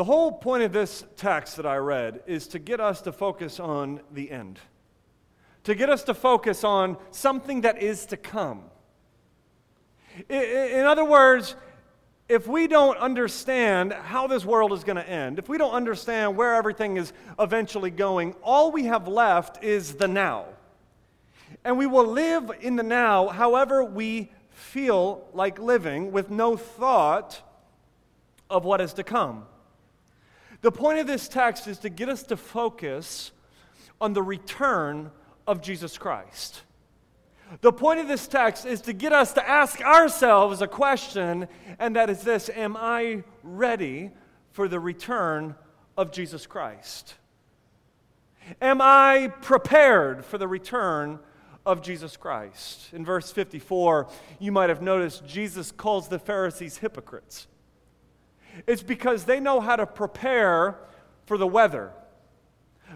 The 0.00 0.04
whole 0.04 0.32
point 0.32 0.62
of 0.62 0.72
this 0.72 1.04
text 1.18 1.58
that 1.58 1.66
I 1.66 1.76
read 1.76 2.22
is 2.26 2.48
to 2.48 2.58
get 2.58 2.80
us 2.80 3.02
to 3.02 3.12
focus 3.12 3.60
on 3.60 4.00
the 4.10 4.30
end, 4.30 4.58
to 5.64 5.74
get 5.74 5.90
us 5.90 6.04
to 6.04 6.14
focus 6.14 6.64
on 6.64 6.96
something 7.10 7.60
that 7.60 7.82
is 7.82 8.06
to 8.06 8.16
come. 8.16 8.62
In 10.30 10.86
other 10.86 11.04
words, 11.04 11.54
if 12.30 12.48
we 12.48 12.66
don't 12.66 12.96
understand 12.96 13.92
how 13.92 14.26
this 14.26 14.42
world 14.42 14.72
is 14.72 14.84
going 14.84 14.96
to 14.96 15.06
end, 15.06 15.38
if 15.38 15.50
we 15.50 15.58
don't 15.58 15.74
understand 15.74 16.34
where 16.34 16.54
everything 16.54 16.96
is 16.96 17.12
eventually 17.38 17.90
going, 17.90 18.34
all 18.42 18.72
we 18.72 18.84
have 18.84 19.06
left 19.06 19.62
is 19.62 19.96
the 19.96 20.08
now. 20.08 20.46
And 21.62 21.76
we 21.76 21.86
will 21.86 22.06
live 22.06 22.50
in 22.62 22.76
the 22.76 22.82
now 22.82 23.28
however 23.28 23.84
we 23.84 24.32
feel 24.48 25.28
like 25.34 25.58
living 25.58 26.10
with 26.10 26.30
no 26.30 26.56
thought 26.56 27.42
of 28.48 28.64
what 28.64 28.80
is 28.80 28.94
to 28.94 29.04
come. 29.04 29.44
The 30.60 30.72
point 30.72 30.98
of 30.98 31.06
this 31.06 31.28
text 31.28 31.66
is 31.66 31.78
to 31.78 31.88
get 31.88 32.08
us 32.08 32.22
to 32.24 32.36
focus 32.36 33.32
on 34.00 34.12
the 34.12 34.22
return 34.22 35.10
of 35.46 35.62
Jesus 35.62 35.96
Christ. 35.96 36.62
The 37.62 37.72
point 37.72 37.98
of 37.98 38.06
this 38.06 38.28
text 38.28 38.64
is 38.64 38.80
to 38.82 38.92
get 38.92 39.12
us 39.12 39.32
to 39.32 39.48
ask 39.48 39.80
ourselves 39.80 40.62
a 40.62 40.68
question, 40.68 41.48
and 41.78 41.96
that 41.96 42.08
is 42.08 42.22
this 42.22 42.48
Am 42.50 42.76
I 42.76 43.24
ready 43.42 44.10
for 44.52 44.68
the 44.68 44.78
return 44.78 45.56
of 45.96 46.12
Jesus 46.12 46.46
Christ? 46.46 47.14
Am 48.60 48.80
I 48.80 49.32
prepared 49.42 50.24
for 50.24 50.38
the 50.38 50.48
return 50.48 51.18
of 51.66 51.82
Jesus 51.82 52.16
Christ? 52.16 52.92
In 52.92 53.04
verse 53.04 53.32
54, 53.32 54.08
you 54.38 54.52
might 54.52 54.68
have 54.68 54.82
noticed 54.82 55.26
Jesus 55.26 55.72
calls 55.72 56.08
the 56.08 56.18
Pharisees 56.18 56.78
hypocrites. 56.78 57.46
It's 58.66 58.82
because 58.82 59.24
they 59.24 59.40
know 59.40 59.60
how 59.60 59.76
to 59.76 59.86
prepare 59.86 60.78
for 61.26 61.38
the 61.38 61.46
weather, 61.46 61.92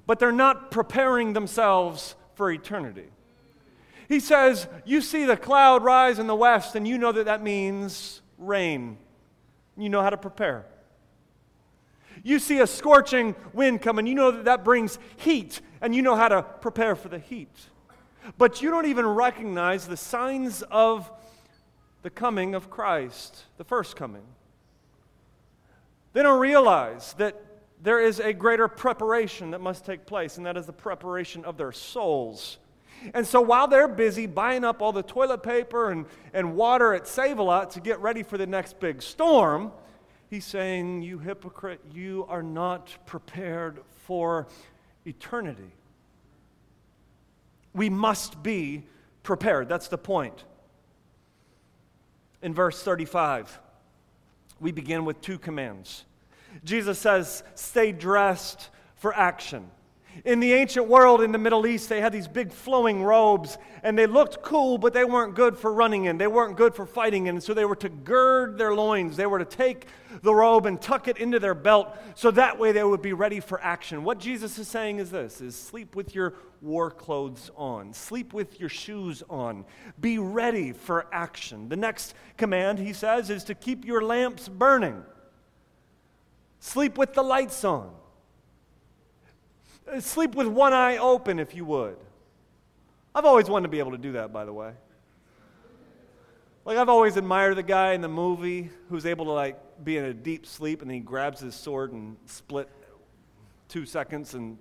but 0.06 0.18
they're 0.18 0.32
not 0.32 0.70
preparing 0.70 1.32
themselves 1.32 2.16
for 2.34 2.50
eternity. 2.50 3.08
He 4.08 4.20
says, 4.20 4.66
You 4.84 5.00
see 5.00 5.24
the 5.24 5.36
cloud 5.36 5.82
rise 5.82 6.18
in 6.18 6.26
the 6.26 6.34
west, 6.34 6.74
and 6.74 6.86
you 6.86 6.98
know 6.98 7.12
that 7.12 7.24
that 7.26 7.42
means 7.42 8.20
rain. 8.38 8.98
You 9.76 9.88
know 9.88 10.02
how 10.02 10.10
to 10.10 10.16
prepare. 10.16 10.66
You 12.22 12.38
see 12.38 12.60
a 12.60 12.66
scorching 12.66 13.34
wind 13.52 13.82
coming, 13.82 14.06
you 14.06 14.14
know 14.14 14.30
that 14.30 14.44
that 14.44 14.64
brings 14.64 14.98
heat, 15.16 15.60
and 15.80 15.94
you 15.94 16.02
know 16.02 16.16
how 16.16 16.28
to 16.28 16.42
prepare 16.42 16.96
for 16.96 17.08
the 17.08 17.18
heat. 17.18 17.54
But 18.38 18.62
you 18.62 18.70
don't 18.70 18.86
even 18.86 19.06
recognize 19.06 19.86
the 19.86 19.96
signs 19.96 20.62
of 20.70 21.10
the 22.02 22.10
coming 22.10 22.54
of 22.54 22.70
Christ, 22.70 23.44
the 23.58 23.64
first 23.64 23.96
coming. 23.96 24.22
They 26.14 26.22
don't 26.22 26.40
realize 26.40 27.12
that 27.18 27.40
there 27.82 28.00
is 28.00 28.18
a 28.18 28.32
greater 28.32 28.66
preparation 28.66 29.50
that 29.50 29.60
must 29.60 29.84
take 29.84 30.06
place, 30.06 30.38
and 30.38 30.46
that 30.46 30.56
is 30.56 30.64
the 30.64 30.72
preparation 30.72 31.44
of 31.44 31.58
their 31.58 31.72
souls. 31.72 32.56
And 33.12 33.26
so 33.26 33.42
while 33.42 33.68
they're 33.68 33.88
busy 33.88 34.26
buying 34.26 34.64
up 34.64 34.80
all 34.80 34.92
the 34.92 35.02
toilet 35.02 35.42
paper 35.42 35.90
and, 35.90 36.06
and 36.32 36.56
water 36.56 36.94
at 36.94 37.06
Save 37.06 37.38
a 37.38 37.42
Lot 37.42 37.72
to 37.72 37.80
get 37.80 38.00
ready 38.00 38.22
for 38.22 38.38
the 38.38 38.46
next 38.46 38.80
big 38.80 39.02
storm, 39.02 39.72
he's 40.30 40.44
saying, 40.46 41.02
You 41.02 41.18
hypocrite, 41.18 41.80
you 41.92 42.24
are 42.28 42.42
not 42.42 42.96
prepared 43.04 43.80
for 44.06 44.46
eternity. 45.04 45.72
We 47.74 47.90
must 47.90 48.42
be 48.42 48.84
prepared. 49.24 49.68
That's 49.68 49.88
the 49.88 49.98
point. 49.98 50.44
In 52.40 52.54
verse 52.54 52.82
35, 52.82 53.58
we 54.64 54.72
begin 54.72 55.04
with 55.04 55.20
two 55.20 55.38
commands. 55.38 56.06
Jesus 56.64 56.98
says, 56.98 57.42
Stay 57.54 57.92
dressed 57.92 58.70
for 58.96 59.14
action. 59.14 59.70
In 60.24 60.38
the 60.40 60.52
ancient 60.52 60.86
world 60.86 61.22
in 61.22 61.32
the 61.32 61.38
Middle 61.38 61.66
East, 61.66 61.88
they 61.88 62.00
had 62.00 62.12
these 62.12 62.28
big 62.28 62.52
flowing 62.52 63.02
robes, 63.02 63.58
and 63.82 63.98
they 63.98 64.06
looked 64.06 64.42
cool, 64.42 64.78
but 64.78 64.92
they 64.92 65.04
weren't 65.04 65.34
good 65.34 65.58
for 65.58 65.72
running 65.72 66.04
in. 66.04 66.18
They 66.18 66.28
weren't 66.28 66.56
good 66.56 66.74
for 66.74 66.86
fighting 66.86 67.26
in. 67.26 67.40
So 67.40 67.52
they 67.52 67.64
were 67.64 67.76
to 67.76 67.88
gird 67.88 68.56
their 68.56 68.74
loins. 68.74 69.16
They 69.16 69.26
were 69.26 69.40
to 69.40 69.44
take 69.44 69.86
the 70.22 70.32
robe 70.32 70.66
and 70.66 70.80
tuck 70.80 71.08
it 71.08 71.18
into 71.18 71.40
their 71.40 71.54
belt, 71.54 71.88
so 72.14 72.30
that 72.30 72.58
way 72.58 72.70
they 72.70 72.84
would 72.84 73.02
be 73.02 73.12
ready 73.12 73.40
for 73.40 73.60
action. 73.60 74.04
What 74.04 74.18
Jesus 74.18 74.58
is 74.58 74.68
saying 74.68 74.98
is 74.98 75.10
this: 75.10 75.40
is 75.40 75.56
sleep 75.56 75.96
with 75.96 76.14
your 76.14 76.34
war 76.62 76.90
clothes 76.90 77.50
on, 77.56 77.92
sleep 77.92 78.32
with 78.32 78.60
your 78.60 78.68
shoes 78.68 79.22
on, 79.28 79.64
be 80.00 80.18
ready 80.18 80.72
for 80.72 81.06
action. 81.12 81.68
The 81.68 81.76
next 81.76 82.14
command, 82.36 82.78
he 82.78 82.92
says, 82.92 83.28
is 83.28 83.44
to 83.44 83.54
keep 83.54 83.84
your 83.84 84.02
lamps 84.02 84.48
burning. 84.48 85.02
Sleep 86.60 86.96
with 86.96 87.12
the 87.14 87.22
lights 87.22 87.64
on. 87.64 87.90
Uh, 89.90 90.00
sleep 90.00 90.34
with 90.34 90.46
one 90.46 90.72
eye 90.72 90.96
open, 90.96 91.38
if 91.38 91.54
you 91.54 91.64
would. 91.64 91.96
I've 93.14 93.24
always 93.24 93.48
wanted 93.48 93.64
to 93.64 93.68
be 93.70 93.78
able 93.78 93.92
to 93.92 93.98
do 93.98 94.12
that, 94.12 94.32
by 94.32 94.44
the 94.44 94.52
way. 94.52 94.72
Like, 96.64 96.78
I've 96.78 96.88
always 96.88 97.16
admired 97.16 97.56
the 97.56 97.62
guy 97.62 97.92
in 97.92 98.00
the 98.00 98.08
movie 98.08 98.70
who's 98.88 99.04
able 99.04 99.26
to, 99.26 99.32
like, 99.32 99.84
be 99.84 99.98
in 99.98 100.04
a 100.04 100.14
deep 100.14 100.46
sleep 100.46 100.82
and 100.82 100.90
he 100.90 101.00
grabs 101.00 101.40
his 101.40 101.54
sword 101.54 101.92
and 101.92 102.16
split 102.26 102.68
two 103.68 103.84
seconds 103.84 104.34
and 104.34 104.56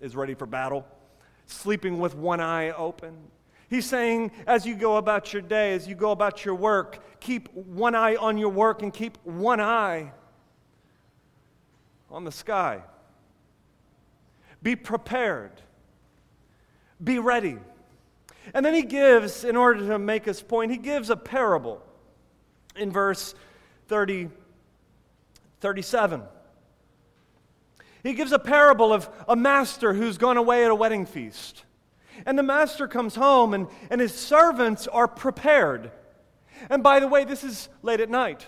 is 0.00 0.16
ready 0.16 0.34
for 0.34 0.46
battle. 0.46 0.86
Sleeping 1.46 1.98
with 2.00 2.16
one 2.16 2.40
eye 2.40 2.70
open. 2.70 3.16
He's 3.70 3.86
saying, 3.86 4.32
as 4.46 4.66
you 4.66 4.74
go 4.74 4.96
about 4.96 5.32
your 5.32 5.42
day, 5.42 5.74
as 5.74 5.86
you 5.86 5.94
go 5.94 6.10
about 6.10 6.44
your 6.44 6.54
work, 6.54 7.20
keep 7.20 7.52
one 7.54 7.94
eye 7.94 8.16
on 8.16 8.36
your 8.36 8.50
work 8.50 8.82
and 8.82 8.92
keep 8.92 9.18
one 9.24 9.60
eye 9.60 10.12
on 12.10 12.24
the 12.24 12.32
sky. 12.32 12.82
Be 14.64 14.74
prepared. 14.74 15.52
Be 17.02 17.20
ready. 17.20 17.58
And 18.52 18.64
then 18.64 18.74
he 18.74 18.82
gives, 18.82 19.44
in 19.44 19.56
order 19.56 19.86
to 19.88 19.98
make 19.98 20.24
his 20.24 20.42
point, 20.42 20.72
he 20.72 20.78
gives 20.78 21.10
a 21.10 21.16
parable 21.16 21.82
in 22.74 22.90
verse 22.90 23.34
30, 23.88 24.30
37. 25.60 26.22
He 28.02 28.14
gives 28.14 28.32
a 28.32 28.38
parable 28.38 28.92
of 28.92 29.08
a 29.28 29.36
master 29.36 29.92
who's 29.92 30.18
gone 30.18 30.38
away 30.38 30.64
at 30.64 30.70
a 30.70 30.74
wedding 30.74 31.04
feast. 31.04 31.64
And 32.24 32.38
the 32.38 32.42
master 32.42 32.88
comes 32.88 33.14
home, 33.16 33.52
and, 33.52 33.66
and 33.90 34.00
his 34.00 34.14
servants 34.14 34.86
are 34.86 35.08
prepared. 35.08 35.90
And 36.70 36.82
by 36.82 37.00
the 37.00 37.08
way, 37.08 37.24
this 37.24 37.44
is 37.44 37.68
late 37.82 38.00
at 38.00 38.08
night. 38.08 38.46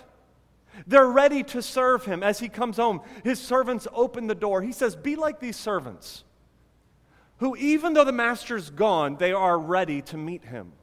They're 0.85 1.07
ready 1.07 1.43
to 1.43 1.61
serve 1.61 2.05
him 2.05 2.21
as 2.21 2.39
he 2.39 2.49
comes 2.49 2.77
home. 2.77 3.01
His 3.23 3.39
servants 3.39 3.87
open 3.93 4.27
the 4.27 4.35
door. 4.35 4.61
He 4.61 4.71
says, 4.71 4.95
Be 4.95 5.15
like 5.15 5.39
these 5.39 5.55
servants, 5.55 6.23
who, 7.37 7.55
even 7.55 7.93
though 7.93 8.03
the 8.03 8.11
master's 8.11 8.69
gone, 8.69 9.17
they 9.17 9.31
are 9.31 9.57
ready 9.57 10.01
to 10.03 10.17
meet 10.17 10.45
him. 10.45 10.73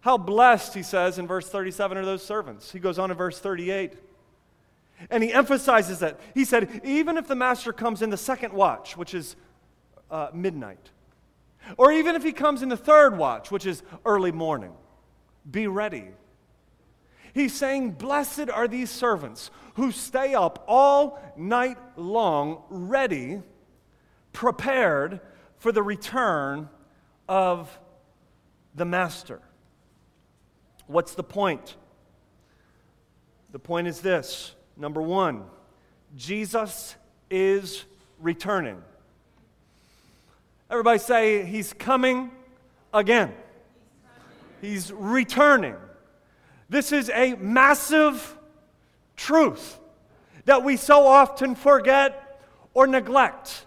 How 0.00 0.18
blessed, 0.18 0.74
he 0.74 0.82
says 0.82 1.18
in 1.18 1.26
verse 1.26 1.48
37, 1.48 1.96
are 1.96 2.04
those 2.04 2.24
servants. 2.24 2.72
He 2.72 2.80
goes 2.80 2.98
on 2.98 3.10
in 3.10 3.16
verse 3.16 3.38
38. 3.38 3.94
And 5.10 5.22
he 5.22 5.32
emphasizes 5.32 6.00
that. 6.00 6.18
He 6.34 6.44
said, 6.44 6.80
even 6.84 7.16
if 7.16 7.28
the 7.28 7.34
master 7.34 7.72
comes 7.72 8.02
in 8.02 8.10
the 8.10 8.16
second 8.16 8.52
watch, 8.52 8.96
which 8.96 9.14
is 9.14 9.36
uh, 10.10 10.28
midnight, 10.34 10.90
or 11.76 11.92
even 11.92 12.16
if 12.16 12.22
he 12.22 12.32
comes 12.32 12.62
in 12.62 12.68
the 12.68 12.76
third 12.76 13.16
watch, 13.16 13.50
which 13.50 13.64
is 13.66 13.82
early 14.04 14.32
morning, 14.32 14.72
be 15.48 15.66
ready 15.66 16.08
He's 17.32 17.54
saying, 17.54 17.92
Blessed 17.92 18.50
are 18.50 18.68
these 18.68 18.90
servants 18.90 19.50
who 19.74 19.90
stay 19.90 20.34
up 20.34 20.64
all 20.68 21.18
night 21.36 21.78
long, 21.96 22.62
ready, 22.68 23.40
prepared 24.32 25.20
for 25.56 25.72
the 25.72 25.82
return 25.82 26.68
of 27.28 27.78
the 28.74 28.84
Master. 28.84 29.40
What's 30.86 31.14
the 31.14 31.22
point? 31.22 31.76
The 33.52 33.58
point 33.58 33.86
is 33.86 34.00
this 34.00 34.54
number 34.76 35.00
one, 35.00 35.44
Jesus 36.16 36.96
is 37.30 37.84
returning. 38.18 38.82
Everybody 40.70 40.98
say, 40.98 41.44
He's 41.44 41.72
coming 41.72 42.30
again. 42.92 43.32
He's 44.60 44.92
returning. 44.92 45.76
This 46.72 46.90
is 46.90 47.10
a 47.10 47.34
massive 47.34 48.34
truth 49.14 49.78
that 50.46 50.64
we 50.64 50.78
so 50.78 51.06
often 51.06 51.54
forget 51.54 52.40
or 52.72 52.86
neglect 52.86 53.66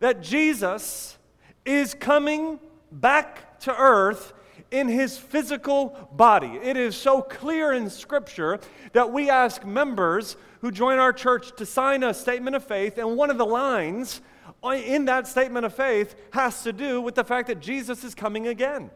that 0.00 0.20
Jesus 0.20 1.16
is 1.64 1.94
coming 1.94 2.60
back 2.92 3.58
to 3.60 3.74
earth 3.74 4.34
in 4.70 4.88
his 4.88 5.16
physical 5.16 6.10
body. 6.12 6.58
It 6.62 6.76
is 6.76 6.94
so 6.94 7.22
clear 7.22 7.72
in 7.72 7.88
Scripture 7.88 8.60
that 8.92 9.10
we 9.10 9.30
ask 9.30 9.64
members 9.64 10.36
who 10.60 10.70
join 10.70 10.98
our 10.98 11.14
church 11.14 11.56
to 11.56 11.64
sign 11.64 12.02
a 12.02 12.12
statement 12.12 12.56
of 12.56 12.62
faith, 12.62 12.98
and 12.98 13.16
one 13.16 13.30
of 13.30 13.38
the 13.38 13.46
lines 13.46 14.20
in 14.62 15.06
that 15.06 15.26
statement 15.26 15.64
of 15.64 15.72
faith 15.72 16.14
has 16.34 16.62
to 16.64 16.74
do 16.74 17.00
with 17.00 17.14
the 17.14 17.24
fact 17.24 17.48
that 17.48 17.60
Jesus 17.60 18.04
is 18.04 18.14
coming 18.14 18.48
again. 18.48 18.90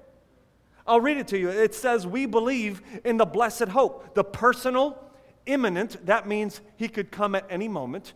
I'll 0.89 1.01
read 1.03 1.19
it 1.19 1.29
to 1.29 1.39
you. 1.39 1.51
It 1.51 1.75
says, 1.75 2.07
We 2.07 2.25
believe 2.25 2.81
in 3.05 3.19
the 3.19 3.27
blessed 3.27 3.69
hope, 3.69 4.15
the 4.15 4.25
personal, 4.25 4.99
imminent, 5.45 6.05
that 6.07 6.27
means 6.27 6.63
he 6.77 6.89
could 6.89 7.11
come 7.11 7.35
at 7.35 7.47
any 7.51 7.69
moment, 7.69 8.15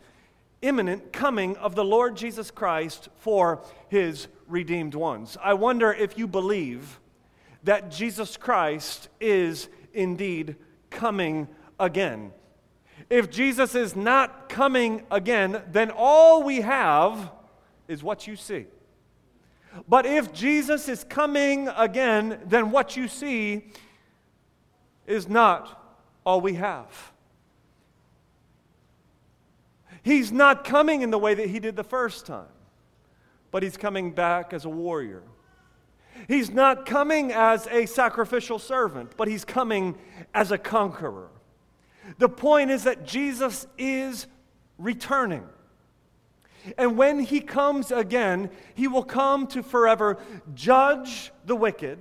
imminent 0.63 1.13
coming 1.13 1.55
of 1.57 1.75
the 1.75 1.85
Lord 1.85 2.17
Jesus 2.17 2.49
Christ 2.49 3.09
for 3.17 3.63
his 3.89 4.27
redeemed 4.47 4.95
ones. 4.95 5.37
I 5.41 5.53
wonder 5.53 5.93
if 5.93 6.17
you 6.17 6.27
believe 6.27 6.99
that 7.63 7.91
Jesus 7.91 8.37
Christ 8.37 9.07
is 9.21 9.69
indeed 9.93 10.55
coming 10.89 11.47
again. 11.79 12.31
If 13.09 13.29
Jesus 13.29 13.75
is 13.75 13.95
not 13.95 14.49
coming 14.49 15.03
again, 15.11 15.61
then 15.71 15.91
all 15.91 16.41
we 16.41 16.61
have 16.61 17.31
is 17.87 18.03
what 18.03 18.25
you 18.25 18.35
see. 18.35 18.65
But 19.87 20.05
if 20.05 20.31
Jesus 20.33 20.87
is 20.87 21.03
coming 21.03 21.67
again, 21.69 22.39
then 22.45 22.71
what 22.71 22.95
you 22.95 23.07
see 23.07 23.65
is 25.07 25.27
not 25.27 25.99
all 26.25 26.41
we 26.41 26.55
have. 26.55 27.11
He's 30.03 30.31
not 30.31 30.65
coming 30.65 31.01
in 31.01 31.11
the 31.11 31.17
way 31.17 31.33
that 31.33 31.49
he 31.49 31.59
did 31.59 31.75
the 31.75 31.83
first 31.83 32.25
time, 32.25 32.45
but 33.51 33.63
he's 33.63 33.77
coming 33.77 34.11
back 34.11 34.53
as 34.53 34.65
a 34.65 34.69
warrior. 34.69 35.23
He's 36.27 36.51
not 36.51 36.85
coming 36.85 37.31
as 37.31 37.67
a 37.67 37.85
sacrificial 37.85 38.59
servant, 38.59 39.13
but 39.17 39.27
he's 39.27 39.45
coming 39.45 39.97
as 40.33 40.51
a 40.51 40.57
conqueror. 40.57 41.29
The 42.17 42.29
point 42.29 42.69
is 42.69 42.83
that 42.83 43.05
Jesus 43.05 43.65
is 43.77 44.27
returning. 44.77 45.47
And 46.77 46.97
when 46.97 47.19
he 47.19 47.39
comes 47.41 47.91
again, 47.91 48.49
he 48.73 48.87
will 48.87 49.03
come 49.03 49.47
to 49.47 49.63
forever 49.63 50.17
judge 50.53 51.31
the 51.45 51.55
wicked. 51.55 51.99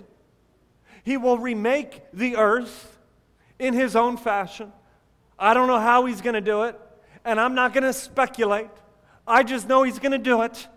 He 1.04 1.16
will 1.16 1.38
remake 1.38 2.02
the 2.12 2.36
earth 2.36 2.98
in 3.58 3.74
his 3.74 3.96
own 3.96 4.16
fashion. 4.16 4.72
I 5.38 5.54
don't 5.54 5.66
know 5.66 5.80
how 5.80 6.06
he's 6.06 6.20
going 6.20 6.34
to 6.34 6.40
do 6.40 6.62
it, 6.62 6.78
and 7.24 7.40
I'm 7.40 7.54
not 7.54 7.72
going 7.72 7.84
to 7.84 7.92
speculate. 7.92 8.70
I 9.26 9.42
just 9.42 9.68
know 9.68 9.82
he's 9.82 9.98
going 9.98 10.12
to 10.12 10.18
do 10.18 10.42
it. 10.42 10.68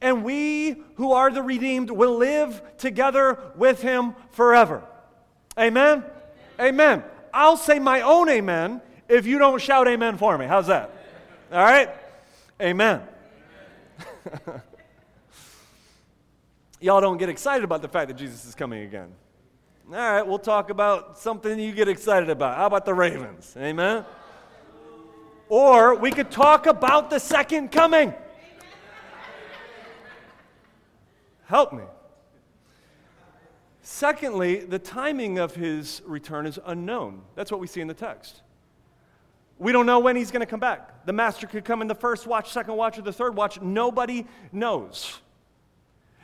And 0.00 0.24
we 0.24 0.82
who 0.96 1.12
are 1.12 1.30
the 1.30 1.42
redeemed 1.42 1.90
will 1.90 2.16
live 2.16 2.60
together 2.76 3.38
with 3.56 3.82
him 3.82 4.14
forever. 4.30 4.82
Amen? 5.58 6.04
Amen. 6.58 7.04
I'll 7.32 7.56
say 7.56 7.78
my 7.78 8.00
own 8.00 8.28
amen 8.28 8.80
if 9.08 9.26
you 9.26 9.38
don't 9.38 9.60
shout 9.60 9.86
amen 9.88 10.16
for 10.16 10.36
me. 10.36 10.46
How's 10.46 10.66
that? 10.66 10.90
All 11.52 11.62
right? 11.62 11.88
Amen. 12.60 13.02
Y'all 16.80 17.00
don't 17.00 17.18
get 17.18 17.28
excited 17.28 17.62
about 17.64 17.82
the 17.82 17.88
fact 17.88 18.08
that 18.08 18.14
Jesus 18.16 18.44
is 18.44 18.54
coming 18.54 18.82
again. 18.82 19.12
All 19.88 19.94
right, 19.94 20.26
we'll 20.26 20.38
talk 20.38 20.70
about 20.70 21.18
something 21.18 21.58
you 21.58 21.72
get 21.72 21.88
excited 21.88 22.30
about. 22.30 22.56
How 22.56 22.66
about 22.66 22.84
the 22.84 22.94
Ravens? 22.94 23.54
Amen. 23.58 24.04
Or 25.48 25.94
we 25.96 26.10
could 26.10 26.30
talk 26.30 26.66
about 26.66 27.10
the 27.10 27.18
second 27.18 27.72
coming. 27.72 28.14
Help 31.44 31.72
me. 31.72 31.82
Secondly, 33.82 34.60
the 34.60 34.78
timing 34.78 35.38
of 35.38 35.54
his 35.54 36.00
return 36.06 36.46
is 36.46 36.58
unknown. 36.64 37.22
That's 37.34 37.50
what 37.50 37.60
we 37.60 37.66
see 37.66 37.80
in 37.80 37.88
the 37.88 37.94
text. 37.94 38.40
We 39.62 39.70
don't 39.70 39.86
know 39.86 40.00
when 40.00 40.16
he's 40.16 40.32
going 40.32 40.40
to 40.40 40.46
come 40.46 40.58
back. 40.58 41.06
The 41.06 41.12
master 41.12 41.46
could 41.46 41.64
come 41.64 41.82
in 41.82 41.88
the 41.88 41.94
first 41.94 42.26
watch, 42.26 42.50
second 42.50 42.74
watch, 42.74 42.98
or 42.98 43.02
the 43.02 43.12
third 43.12 43.36
watch. 43.36 43.60
Nobody 43.60 44.26
knows. 44.50 45.20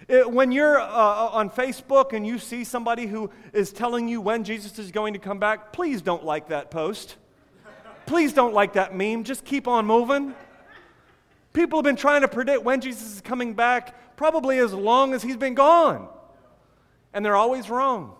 It, 0.08 0.28
when 0.28 0.50
you're 0.50 0.80
uh, 0.80 0.84
on 0.88 1.48
Facebook 1.48 2.14
and 2.14 2.26
you 2.26 2.40
see 2.40 2.64
somebody 2.64 3.06
who 3.06 3.30
is 3.52 3.72
telling 3.72 4.08
you 4.08 4.20
when 4.20 4.42
Jesus 4.42 4.76
is 4.80 4.90
going 4.90 5.12
to 5.12 5.20
come 5.20 5.38
back, 5.38 5.72
please 5.72 6.02
don't 6.02 6.24
like 6.24 6.48
that 6.48 6.72
post. 6.72 7.14
Please 8.06 8.32
don't 8.32 8.54
like 8.54 8.72
that 8.72 8.96
meme. 8.96 9.22
Just 9.22 9.44
keep 9.44 9.68
on 9.68 9.86
moving. 9.86 10.34
People 11.52 11.78
have 11.78 11.84
been 11.84 11.94
trying 11.94 12.22
to 12.22 12.28
predict 12.28 12.64
when 12.64 12.80
Jesus 12.80 13.14
is 13.14 13.20
coming 13.20 13.54
back 13.54 14.16
probably 14.16 14.58
as 14.58 14.74
long 14.74 15.14
as 15.14 15.22
he's 15.22 15.36
been 15.36 15.54
gone. 15.54 16.08
And 17.14 17.24
they're 17.24 17.36
always 17.36 17.70
wrong. 17.70 18.16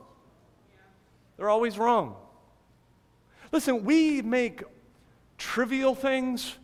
They're 1.37 1.51
always 1.51 1.77
wrong. 1.77 2.15
Listen, 3.51 3.85
we 3.85 4.23
make 4.23 4.63
trivial 5.39 5.95
things 5.95 6.57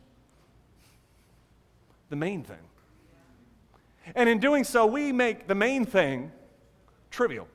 the 2.11 2.17
main 2.17 2.43
thing. 2.43 2.57
And 4.15 4.29
in 4.29 4.39
doing 4.39 4.65
so, 4.65 4.85
we 4.87 5.13
make 5.13 5.47
the 5.47 5.55
main 5.55 5.87
thing 5.87 6.31
trivial. 7.11 7.49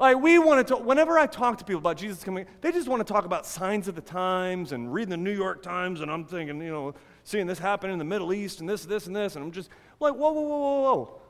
Like 0.00 0.18
we 0.18 0.38
want 0.38 0.68
to, 0.68 0.76
whenever 0.76 1.18
I 1.18 1.26
talk 1.26 1.58
to 1.58 1.64
people 1.64 1.80
about 1.80 1.96
Jesus 1.96 2.22
coming, 2.22 2.46
they 2.60 2.70
just 2.70 2.88
want 2.88 3.06
to 3.06 3.12
talk 3.12 3.24
about 3.24 3.44
signs 3.44 3.88
of 3.88 3.94
the 3.94 4.00
times 4.00 4.72
and 4.72 4.92
reading 4.92 5.10
the 5.10 5.16
New 5.16 5.34
York 5.34 5.62
Times, 5.62 6.00
and 6.00 6.10
I'm 6.10 6.24
thinking, 6.24 6.60
you 6.62 6.70
know, 6.70 6.94
seeing 7.24 7.46
this 7.46 7.58
happen 7.58 7.90
in 7.90 7.98
the 7.98 8.04
Middle 8.04 8.32
East 8.32 8.60
and 8.60 8.68
this, 8.68 8.84
this, 8.84 9.06
and 9.06 9.14
this, 9.14 9.34
and 9.34 9.44
I'm 9.44 9.50
just 9.50 9.70
like, 9.98 10.14
whoa, 10.14 10.32
whoa, 10.32 10.42
whoa, 10.42 10.58
whoa, 10.58 10.80
whoa. 10.82 11.20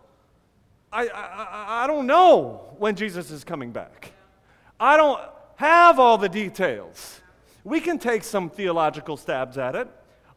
I, 0.93 1.09
I, 1.09 1.85
I 1.85 1.87
don't 1.87 2.07
know 2.07 2.75
when 2.79 2.95
Jesus 2.95 3.31
is 3.31 3.43
coming 3.43 3.73
back. 3.73 4.12
I 4.79 4.97
don't 4.97 5.21
have 5.57 5.99
all 5.99 6.19
the 6.19 6.29
details. 6.29 7.21
We 7.68 7.81
can 7.81 7.98
take 7.98 8.24
some 8.24 8.48
theological 8.48 9.18
stabs 9.18 9.59
at 9.59 9.74
it. 9.74 9.88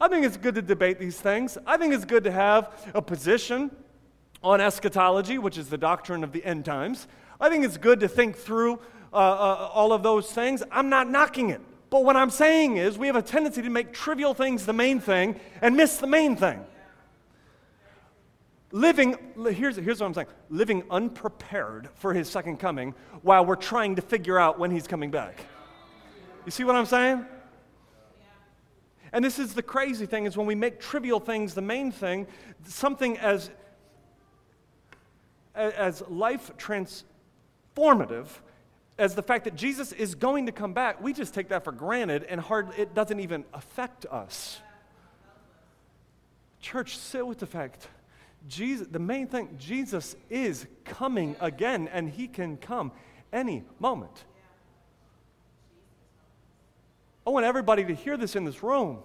I 0.02 0.10
think 0.10 0.26
it's 0.26 0.36
good 0.36 0.56
to 0.56 0.62
debate 0.62 1.00
these 1.00 1.18
things. 1.18 1.58
I 1.66 1.78
think 1.78 1.94
it's 1.94 2.04
good 2.04 2.26
to 2.26 2.32
have 2.32 2.92
a 2.94 3.02
position 3.02 3.72
on 4.44 4.60
eschatology, 4.60 5.38
which 5.38 5.58
is 5.58 5.70
the 5.70 5.78
doctrine 5.78 6.26
of 6.26 6.34
the 6.34 6.44
end 6.44 6.66
times. 6.66 7.08
I 7.40 7.48
think 7.48 7.64
it's 7.64 7.78
good 7.78 8.02
to 8.02 8.10
think 8.10 8.36
through 8.36 8.80
uh, 9.14 9.16
uh, 9.16 9.70
all 9.74 9.94
of 9.94 10.04
those 10.04 10.30
things. 10.30 10.62
I'm 10.72 10.90
not 10.90 11.10
knocking 11.10 11.52
it. 11.52 11.62
But 11.90 12.04
what 12.04 12.18
I'm 12.18 12.32
saying 12.32 12.76
is, 12.76 12.98
we 12.98 13.08
have 13.08 13.16
a 13.16 13.22
tendency 13.22 13.62
to 13.62 13.70
make 13.70 13.94
trivial 13.94 14.34
things 14.34 14.66
the 14.66 14.74
main 14.74 15.00
thing 15.00 15.40
and 15.62 15.78
miss 15.78 15.98
the 15.98 16.08
main 16.08 16.36
thing. 16.36 16.60
Living, 18.74 19.16
here's, 19.54 19.78
here's 19.78 20.02
what 20.02 20.08
I'm 20.08 20.14
saying 20.14 20.28
living 20.50 20.84
unprepared 20.92 21.88
for 21.96 22.14
his 22.14 22.30
second 22.30 22.58
coming 22.58 22.94
while 23.22 23.46
we're 23.46 23.56
trying 23.56 23.96
to 23.96 24.02
figure 24.02 24.38
out 24.38 24.60
when 24.60 24.70
he's 24.70 24.86
coming 24.86 25.12
back. 25.12 25.46
You 26.46 26.52
see 26.52 26.64
what 26.64 26.76
I'm 26.76 26.86
saying? 26.86 27.26
And 29.14 29.24
this 29.24 29.40
is 29.40 29.54
the 29.54 29.64
crazy 29.64 30.06
thing 30.06 30.26
is 30.26 30.38
when 30.38 30.48
we 30.48 30.56
make 30.56 30.80
trivial 30.80 31.20
things 31.20 31.54
the 31.54 31.62
main 31.62 31.92
thing, 31.92 32.28
something 32.66 33.18
as 33.18 33.52
as 35.54 36.02
life 36.08 36.52
transformative 36.58 38.28
as 38.98 39.16
the 39.16 39.22
fact 39.22 39.46
that 39.46 39.56
Jesus 39.56 39.92
is 39.94 40.16
going 40.16 40.46
to 40.46 40.52
come 40.52 40.74
back, 40.74 41.02
we 41.02 41.12
just 41.12 41.34
take 41.34 41.50
that 41.50 41.64
for 41.64 41.72
granted 41.72 42.24
and 42.26 42.40
hard, 42.40 42.70
it 42.78 42.94
doesn't 42.94 43.20
even 43.20 43.44
affect 43.54 44.06
us. 44.06 44.62
Church, 46.60 46.98
sit 46.98 47.26
with 47.26 47.40
the 47.40 47.48
fact. 47.48 47.88
Jesus, 48.48 48.88
the 48.88 49.00
main 49.00 49.28
thing, 49.28 49.56
Jesus 49.58 50.16
is 50.30 50.68
coming 50.86 51.36
again, 51.40 51.90
and 51.92 52.10
he 52.10 52.28
can 52.28 52.58
come 52.58 52.92
any 53.34 53.64
moment. 53.80 54.26
I 57.26 57.30
want 57.30 57.46
everybody 57.46 57.86
to 57.86 57.94
hear 57.94 58.18
this 58.18 58.36
in 58.36 58.46
this 58.46 58.64
room. 58.64 59.00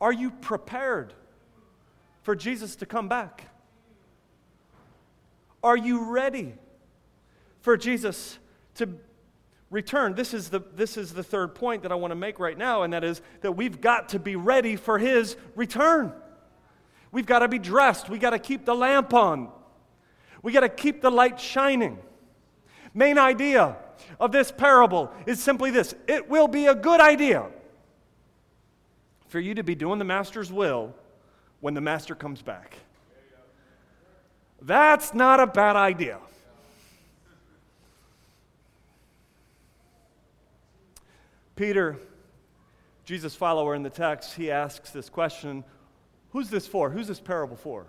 Are 0.00 0.12
you 0.12 0.30
prepared 0.30 1.14
for 2.22 2.34
Jesus 2.34 2.76
to 2.76 2.86
come 2.86 3.08
back? 3.08 3.46
Are 5.62 5.76
you 5.76 6.10
ready 6.10 6.54
for 7.60 7.76
Jesus 7.76 8.38
to 8.76 8.88
return? 9.70 10.14
This 10.14 10.32
is, 10.32 10.48
the, 10.48 10.60
this 10.74 10.96
is 10.96 11.12
the 11.12 11.22
third 11.22 11.54
point 11.54 11.82
that 11.82 11.92
I 11.92 11.94
want 11.94 12.12
to 12.12 12.16
make 12.16 12.38
right 12.38 12.56
now, 12.56 12.82
and 12.82 12.92
that 12.92 13.04
is 13.04 13.20
that 13.42 13.52
we've 13.52 13.80
got 13.80 14.08
to 14.10 14.18
be 14.18 14.36
ready 14.36 14.76
for 14.76 14.98
his 14.98 15.36
return. 15.54 16.12
We've 17.12 17.26
got 17.26 17.40
to 17.40 17.48
be 17.48 17.58
dressed. 17.58 18.08
We've 18.08 18.20
got 18.20 18.30
to 18.30 18.38
keep 18.38 18.64
the 18.64 18.74
lamp 18.74 19.12
on. 19.12 19.50
We've 20.42 20.54
got 20.54 20.60
to 20.60 20.68
keep 20.68 21.02
the 21.02 21.10
light 21.10 21.38
shining. 21.38 21.98
Main 22.94 23.18
idea 23.18 23.76
of 24.20 24.32
this 24.32 24.52
parable 24.52 25.10
is 25.26 25.42
simply 25.42 25.70
this 25.70 25.94
it 26.06 26.28
will 26.28 26.46
be 26.46 26.66
a 26.66 26.74
good 26.74 27.00
idea 27.00 27.46
for 29.28 29.40
you 29.40 29.54
to 29.54 29.62
be 29.64 29.74
doing 29.74 29.98
the 29.98 30.04
master's 30.04 30.52
will 30.52 30.94
when 31.60 31.74
the 31.74 31.80
master 31.80 32.14
comes 32.14 32.42
back. 32.42 32.76
That's 34.62 35.14
not 35.14 35.40
a 35.40 35.46
bad 35.46 35.76
idea. 35.76 36.18
Peter, 41.56 41.96
Jesus' 43.04 43.34
follower 43.34 43.74
in 43.74 43.82
the 43.82 43.90
text, 43.90 44.34
he 44.34 44.50
asks 44.50 44.90
this 44.90 45.08
question 45.08 45.64
Who's 46.30 46.48
this 46.48 46.66
for? 46.66 46.90
Who's 46.90 47.08
this 47.08 47.20
parable 47.20 47.56
for? 47.56 47.86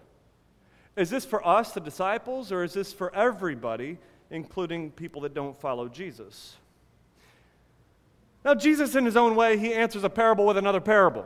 Is 0.95 1.09
this 1.09 1.25
for 1.25 1.45
us, 1.45 1.71
the 1.71 1.79
disciples, 1.79 2.51
or 2.51 2.63
is 2.63 2.73
this 2.73 2.91
for 2.91 3.13
everybody 3.15 3.97
including 4.31 4.91
people 4.91 5.21
that 5.21 5.33
don't 5.33 5.59
follow 5.59 5.87
Jesus. 5.87 6.55
Now, 8.43 8.55
Jesus, 8.55 8.95
in 8.95 9.05
his 9.05 9.15
own 9.15 9.35
way, 9.35 9.57
he 9.57 9.73
answers 9.73 10.03
a 10.03 10.09
parable 10.09 10.47
with 10.47 10.57
another 10.57 10.81
parable. 10.81 11.25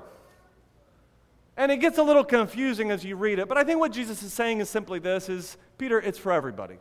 And 1.55 1.71
it 1.71 1.77
gets 1.77 1.97
a 1.97 2.03
little 2.03 2.25
confusing 2.25 2.91
as 2.91 3.05
you 3.05 3.15
read 3.15 3.39
it, 3.39 3.47
but 3.47 3.57
I 3.57 3.63
think 3.63 3.79
what 3.79 3.93
Jesus 3.93 4.21
is 4.21 4.33
saying 4.33 4.59
is 4.59 4.69
simply 4.69 4.99
this 4.99 5.29
is 5.29 5.55
Peter, 5.77 6.01
it's 6.01 6.17
for 6.17 6.33
everybody. 6.33 6.77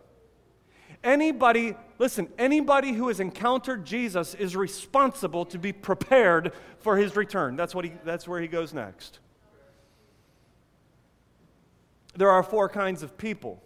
Anybody, 1.05 1.77
listen, 1.99 2.29
anybody 2.39 2.93
who 2.93 3.09
has 3.09 3.21
encountered 3.21 3.85
Jesus 3.85 4.35
is 4.35 4.57
responsible 4.57 5.45
to 5.47 5.59
be 5.59 5.73
prepared 5.73 6.53
for 6.81 6.97
his 6.97 7.15
return. 7.15 7.57
That's, 7.57 7.75
what 7.75 7.85
he, 7.85 7.93
that's 8.05 8.27
where 8.27 8.41
he 8.41 8.49
goes 8.49 8.73
next. 8.73 9.21
There 12.17 12.31
are 12.31 12.43
four 12.43 12.69
kinds 12.69 13.03
of 13.03 13.19
people 13.19 13.63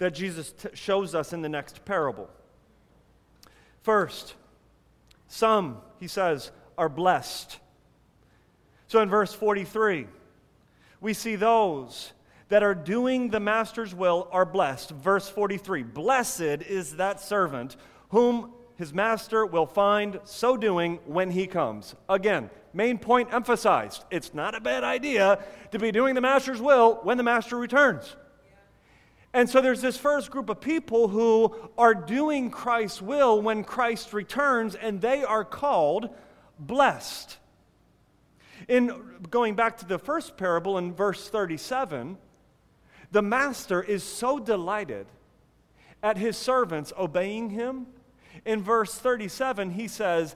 that 0.00 0.14
Jesus 0.14 0.52
t- 0.52 0.70
shows 0.72 1.14
us 1.14 1.34
in 1.34 1.42
the 1.42 1.48
next 1.48 1.84
parable. 1.84 2.28
First, 3.82 4.34
some, 5.28 5.76
he 5.98 6.08
says, 6.08 6.50
are 6.78 6.88
blessed. 6.88 7.58
So 8.88 9.00
in 9.00 9.10
verse 9.10 9.34
43, 9.34 10.06
we 11.02 11.12
see 11.12 11.36
those 11.36 12.12
that 12.48 12.62
are 12.62 12.74
doing 12.74 13.28
the 13.28 13.40
master's 13.40 13.94
will 13.94 14.26
are 14.32 14.46
blessed. 14.46 14.90
Verse 14.90 15.28
43 15.28 15.82
Blessed 15.82 16.40
is 16.40 16.96
that 16.96 17.20
servant 17.20 17.76
whom 18.08 18.54
his 18.76 18.94
master 18.94 19.44
will 19.44 19.66
find 19.66 20.18
so 20.24 20.56
doing 20.56 20.98
when 21.04 21.30
he 21.30 21.46
comes. 21.46 21.94
Again, 22.08 22.48
main 22.72 22.96
point 22.96 23.34
emphasized. 23.34 24.02
It's 24.10 24.32
not 24.32 24.54
a 24.54 24.60
bad 24.60 24.82
idea 24.82 25.44
to 25.72 25.78
be 25.78 25.92
doing 25.92 26.14
the 26.14 26.22
master's 26.22 26.60
will 26.60 27.00
when 27.02 27.18
the 27.18 27.22
master 27.22 27.58
returns. 27.58 28.16
And 29.32 29.48
so 29.48 29.60
there's 29.60 29.80
this 29.80 29.96
first 29.96 30.30
group 30.30 30.48
of 30.48 30.60
people 30.60 31.08
who 31.08 31.54
are 31.78 31.94
doing 31.94 32.50
Christ's 32.50 33.00
will 33.00 33.40
when 33.40 33.62
Christ 33.62 34.12
returns, 34.12 34.74
and 34.74 35.00
they 35.00 35.22
are 35.22 35.44
called 35.44 36.10
blessed. 36.58 37.38
In 38.68 38.92
going 39.30 39.54
back 39.54 39.78
to 39.78 39.84
the 39.86 39.98
first 39.98 40.36
parable 40.36 40.78
in 40.78 40.92
verse 40.92 41.28
37, 41.28 42.18
the 43.12 43.22
master 43.22 43.82
is 43.82 44.02
so 44.02 44.38
delighted 44.38 45.06
at 46.02 46.16
his 46.16 46.36
servants 46.36 46.92
obeying 46.98 47.50
him. 47.50 47.86
In 48.44 48.62
verse 48.62 48.94
37, 48.94 49.70
he 49.70 49.86
says, 49.86 50.34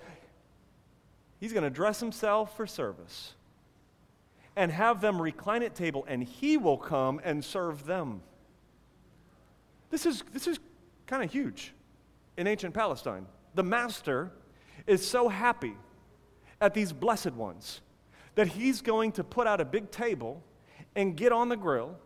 He's 1.40 1.52
going 1.52 1.64
to 1.64 1.70
dress 1.70 2.00
himself 2.00 2.56
for 2.56 2.66
service 2.66 3.34
and 4.56 4.70
have 4.70 5.00
them 5.00 5.20
recline 5.20 5.62
at 5.62 5.74
table, 5.74 6.04
and 6.08 6.22
he 6.22 6.56
will 6.56 6.78
come 6.78 7.20
and 7.24 7.44
serve 7.44 7.86
them. 7.86 8.22
This 9.94 10.06
is, 10.06 10.24
this 10.32 10.48
is 10.48 10.58
kind 11.06 11.22
of 11.22 11.30
huge 11.30 11.72
in 12.36 12.48
ancient 12.48 12.74
Palestine. 12.74 13.26
The 13.54 13.62
master 13.62 14.32
is 14.88 15.06
so 15.06 15.28
happy 15.28 15.76
at 16.60 16.74
these 16.74 16.92
blessed 16.92 17.34
ones 17.34 17.80
that 18.34 18.48
he's 18.48 18.82
going 18.82 19.12
to 19.12 19.22
put 19.22 19.46
out 19.46 19.60
a 19.60 19.64
big 19.64 19.92
table 19.92 20.42
and 20.96 21.16
get 21.16 21.30
on 21.30 21.48
the 21.48 21.56
grill 21.56 21.96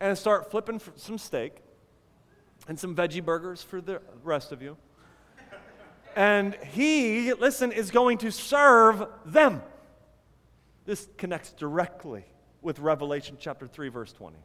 and 0.00 0.16
start 0.16 0.50
flipping 0.50 0.80
some 0.96 1.18
steak 1.18 1.56
and 2.66 2.80
some 2.80 2.96
veggie 2.96 3.22
burgers 3.22 3.62
for 3.62 3.82
the 3.82 4.00
rest 4.22 4.50
of 4.50 4.62
you. 4.62 4.78
And 6.16 6.54
he, 6.72 7.34
listen, 7.34 7.72
is 7.72 7.90
going 7.90 8.16
to 8.18 8.32
serve 8.32 9.06
them. 9.26 9.60
This 10.86 11.08
connects 11.18 11.52
directly 11.52 12.24
with 12.62 12.78
Revelation 12.78 13.36
chapter 13.38 13.66
3, 13.66 13.90
verse 13.90 14.14
20, 14.14 14.38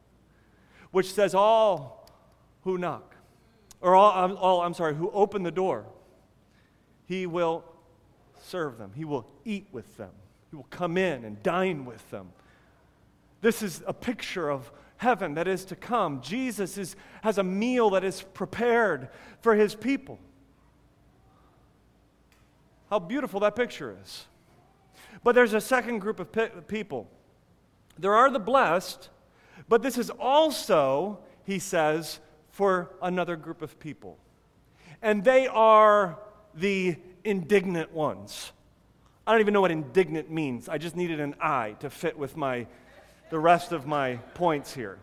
which 0.91 1.13
says, 1.13 1.33
All 1.33 1.98
who 2.63 2.77
knock, 2.77 3.15
or 3.81 3.95
all, 3.95 4.35
all 4.35 4.61
I'm 4.61 4.73
sorry, 4.73 4.95
who 4.95 5.09
open 5.11 5.43
the 5.43 5.51
door, 5.51 5.85
he 7.05 7.25
will 7.25 7.63
serve 8.41 8.77
them. 8.77 8.91
He 8.95 9.05
will 9.05 9.27
eat 9.45 9.67
with 9.71 9.97
them. 9.97 10.11
He 10.49 10.55
will 10.55 10.67
come 10.69 10.97
in 10.97 11.25
and 11.25 11.41
dine 11.43 11.85
with 11.85 12.09
them. 12.09 12.31
This 13.41 13.61
is 13.61 13.81
a 13.87 13.93
picture 13.93 14.49
of 14.49 14.71
heaven 14.97 15.35
that 15.35 15.47
is 15.47 15.63
to 15.65 15.75
come. 15.75 16.21
Jesus 16.21 16.77
is, 16.77 16.95
has 17.21 17.37
a 17.37 17.43
meal 17.43 17.91
that 17.91 18.03
is 18.03 18.21
prepared 18.21 19.09
for 19.41 19.55
his 19.55 19.73
people. 19.75 20.19
How 22.89 22.99
beautiful 22.99 23.39
that 23.41 23.55
picture 23.55 23.95
is. 24.03 24.25
But 25.23 25.35
there's 25.35 25.53
a 25.53 25.61
second 25.61 25.99
group 25.99 26.19
of 26.19 26.31
pe- 26.31 26.49
people. 26.67 27.09
There 27.97 28.13
are 28.13 28.29
the 28.29 28.39
blessed, 28.39 29.09
but 29.67 29.81
this 29.81 29.97
is 29.97 30.09
also, 30.09 31.19
he 31.45 31.59
says, 31.59 32.19
for 32.59 32.91
another 33.01 33.37
group 33.37 33.61
of 33.61 33.79
people. 33.79 34.17
And 35.01 35.23
they 35.23 35.47
are 35.47 36.19
the 36.53 36.97
indignant 37.23 37.93
ones. 37.93 38.51
I 39.25 39.31
don't 39.31 39.39
even 39.39 39.53
know 39.53 39.61
what 39.61 39.71
indignant 39.71 40.29
means. 40.29 40.67
I 40.67 40.77
just 40.77 40.97
needed 40.97 41.21
an 41.21 41.35
I 41.39 41.77
to 41.79 41.89
fit 41.89 42.19
with 42.19 42.35
my 42.35 42.67
the 43.29 43.39
rest 43.39 43.71
of 43.71 43.87
my 43.87 44.17
points 44.33 44.73
here. 44.73 44.99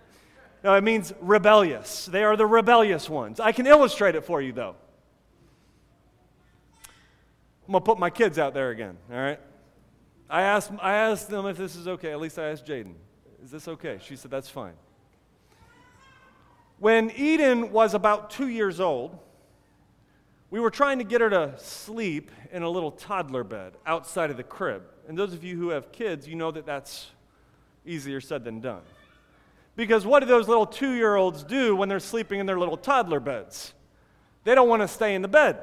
Now, 0.62 0.74
it 0.74 0.84
means 0.84 1.14
rebellious. 1.18 2.04
They 2.04 2.24
are 2.24 2.36
the 2.36 2.44
rebellious 2.44 3.08
ones. 3.08 3.40
I 3.40 3.52
can 3.52 3.66
illustrate 3.66 4.16
it 4.16 4.26
for 4.26 4.42
you, 4.42 4.52
though. 4.52 4.76
I'm 7.66 7.72
going 7.72 7.80
to 7.80 7.86
put 7.86 7.98
my 7.98 8.10
kids 8.10 8.38
out 8.38 8.52
there 8.52 8.68
again, 8.68 8.98
all 9.10 9.16
right? 9.16 9.40
I 10.28 10.42
asked, 10.42 10.72
I 10.82 10.92
asked 10.92 11.30
them 11.30 11.46
if 11.46 11.56
this 11.56 11.74
is 11.74 11.88
okay. 11.88 12.12
At 12.12 12.20
least 12.20 12.38
I 12.38 12.50
asked 12.50 12.66
Jaden, 12.66 12.96
is 13.42 13.50
this 13.50 13.66
okay? 13.66 13.98
She 14.02 14.14
said, 14.14 14.30
that's 14.30 14.50
fine. 14.50 14.74
When 16.78 17.10
Eden 17.12 17.72
was 17.72 17.94
about 17.94 18.30
two 18.30 18.48
years 18.48 18.80
old, 18.80 19.18
we 20.50 20.60
were 20.60 20.70
trying 20.70 20.98
to 20.98 21.04
get 21.04 21.20
her 21.20 21.30
to 21.30 21.54
sleep 21.56 22.30
in 22.52 22.62
a 22.62 22.68
little 22.68 22.90
toddler 22.90 23.44
bed 23.44 23.72
outside 23.86 24.30
of 24.30 24.36
the 24.36 24.44
crib. 24.44 24.82
And 25.08 25.16
those 25.16 25.32
of 25.32 25.42
you 25.42 25.56
who 25.56 25.70
have 25.70 25.90
kids, 25.90 26.28
you 26.28 26.36
know 26.36 26.50
that 26.50 26.66
that's 26.66 27.10
easier 27.86 28.20
said 28.20 28.44
than 28.44 28.60
done. 28.60 28.82
Because 29.74 30.06
what 30.06 30.20
do 30.20 30.26
those 30.26 30.48
little 30.48 30.66
two 30.66 30.92
year 30.92 31.16
olds 31.16 31.42
do 31.42 31.74
when 31.74 31.88
they're 31.88 32.00
sleeping 32.00 32.40
in 32.40 32.46
their 32.46 32.58
little 32.58 32.76
toddler 32.76 33.20
beds? 33.20 33.72
They 34.44 34.54
don't 34.54 34.68
want 34.68 34.82
to 34.82 34.88
stay 34.88 35.14
in 35.14 35.22
the 35.22 35.28
bed. 35.28 35.58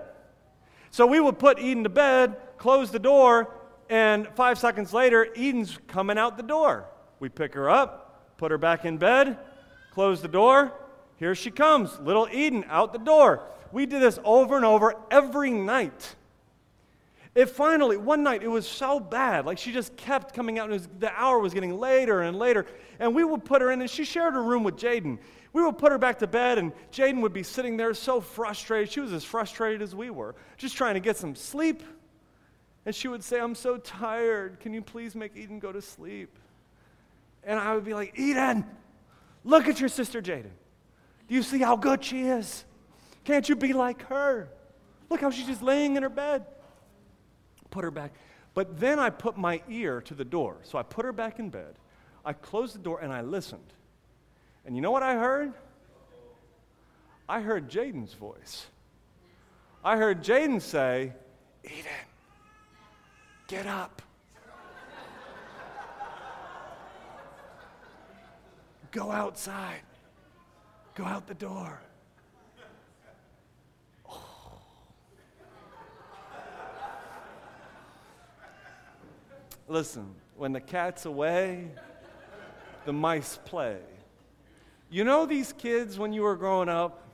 So 0.92 1.06
we 1.06 1.20
would 1.20 1.40
put 1.40 1.60
Eden 1.60 1.84
to 1.84 1.90
bed, 1.90 2.38
close 2.58 2.92
the 2.92 3.00
door, 3.00 3.54
and 3.90 4.28
five 4.36 4.58
seconds 4.58 4.94
later, 4.94 5.28
Eden's 5.36 5.78
coming 5.88 6.18
out 6.18 6.38
the 6.38 6.44
door. 6.44 6.86
We 7.20 7.30
pick 7.30 7.54
her 7.54 7.70
up, 7.70 8.38
put 8.38 8.52
her 8.52 8.58
back 8.58 8.86
in 8.86 8.98
bed, 8.98 9.38
close 9.92 10.22
the 10.22 10.28
door. 10.28 10.74
Here 11.24 11.36
she 11.36 11.52
comes, 11.52 11.98
little 12.02 12.28
Eden 12.30 12.66
out 12.68 12.92
the 12.92 13.00
door. 13.00 13.44
We 13.72 13.86
did 13.86 14.02
this 14.02 14.20
over 14.26 14.58
and 14.58 14.66
over 14.66 14.94
every 15.10 15.52
night. 15.52 16.16
It 17.34 17.46
finally, 17.50 17.96
one 17.96 18.24
night, 18.24 18.44
it 18.44 18.50
was 18.50 18.68
so 18.68 19.00
bad. 19.00 19.46
Like 19.46 19.58
she 19.58 19.72
just 19.72 19.96
kept 19.96 20.34
coming 20.34 20.60
out, 20.60 20.66
and 20.66 20.74
was, 20.74 20.90
the 21.00 21.14
hour 21.14 21.40
was 21.40 21.54
getting 21.54 21.80
later 21.80 22.24
and 22.24 22.38
later. 22.38 22.66
And 23.00 23.16
we 23.16 23.24
would 23.24 23.46
put 23.46 23.62
her 23.62 23.72
in, 23.72 23.80
and 23.80 23.90
she 23.90 24.04
shared 24.04 24.34
her 24.34 24.44
room 24.44 24.66
with 24.66 24.76
Jaden. 24.76 25.18
We 25.54 25.64
would 25.64 25.78
put 25.78 25.94
her 25.94 25.98
back 25.98 26.20
to 26.20 26.28
bed, 26.28 26.58
and 26.58 26.74
Jaden 26.92 27.22
would 27.22 27.32
be 27.32 27.42
sitting 27.42 27.78
there 27.78 27.94
so 27.94 28.20
frustrated. 28.20 28.92
She 28.92 29.00
was 29.00 29.14
as 29.14 29.24
frustrated 29.24 29.82
as 29.82 29.96
we 29.96 30.10
were, 30.10 30.36
just 30.58 30.76
trying 30.76 30.96
to 30.96 31.00
get 31.00 31.16
some 31.16 31.36
sleep. 31.36 31.84
And 32.86 32.94
she 32.94 33.08
would 33.08 33.24
say, 33.24 33.40
I'm 33.40 33.56
so 33.56 33.78
tired. 33.78 34.60
Can 34.60 34.74
you 34.74 34.82
please 34.82 35.16
make 35.16 35.38
Eden 35.38 35.60
go 35.60 35.72
to 35.72 35.82
sleep? 35.82 36.38
And 37.46 37.58
I 37.58 37.76
would 37.76 37.86
be 37.86 37.94
like, 37.94 38.20
Eden, 38.20 38.66
look 39.46 39.70
at 39.70 39.80
your 39.80 39.88
sister 39.88 40.22
Jaden. 40.22 40.52
Do 41.28 41.36
you 41.36 41.44
see 41.44 41.60
how 41.60 41.76
good 41.76 42.04
she 42.04 42.24
is? 42.24 42.66
Can't 43.24 43.48
you 43.48 43.56
be 43.56 43.74
like 43.74 44.08
her? 44.08 44.50
Look 45.10 45.22
how 45.22 45.30
she's 45.30 45.48
just 45.48 45.62
laying 45.62 45.96
in 45.96 46.04
her 46.04 46.10
bed 46.10 46.46
put 47.74 47.84
her 47.84 47.92
back. 47.92 48.14
But 48.54 48.80
then 48.80 49.00
I 49.00 49.10
put 49.10 49.36
my 49.36 49.62
ear 49.68 50.00
to 50.02 50.14
the 50.14 50.24
door. 50.24 50.58
So 50.64 50.78
I 50.78 50.84
put 50.84 51.06
her 51.06 51.12
back 51.12 51.40
in 51.40 51.50
bed. 51.50 51.74
I 52.24 52.34
closed 52.34 52.76
the 52.76 52.80
door 52.80 53.00
and 53.02 53.12
I 53.12 53.22
listened. 53.22 53.74
And 54.66 54.76
you 54.76 54.82
know 54.82 54.92
what 54.92 55.04
I 55.04 55.16
heard? 55.16 55.54
I 57.28 57.42
heard 57.42 57.70
Jaden's 57.70 58.14
voice. 58.14 58.68
I 59.84 59.98
heard 59.98 60.24
Jaden 60.24 60.62
say, 60.62 61.12
Eden, 61.66 61.84
get 63.48 63.66
up. 63.66 64.02
Go 68.92 69.12
outside. 69.12 69.82
Go 70.96 71.06
out 71.06 71.28
the 71.28 71.34
door. 71.34 71.80
Listen, 79.68 80.14
when 80.36 80.52
the 80.52 80.60
cat's 80.60 81.06
away, 81.06 81.72
the 82.86 82.94
mice 82.94 83.40
play. 83.46 83.80
You 84.92 85.04
know 85.04 85.26
these 85.26 85.54
kids 85.54 85.98
when 85.98 86.14
you 86.14 86.22
were 86.22 86.36
growing 86.36 86.70
up, 86.70 87.08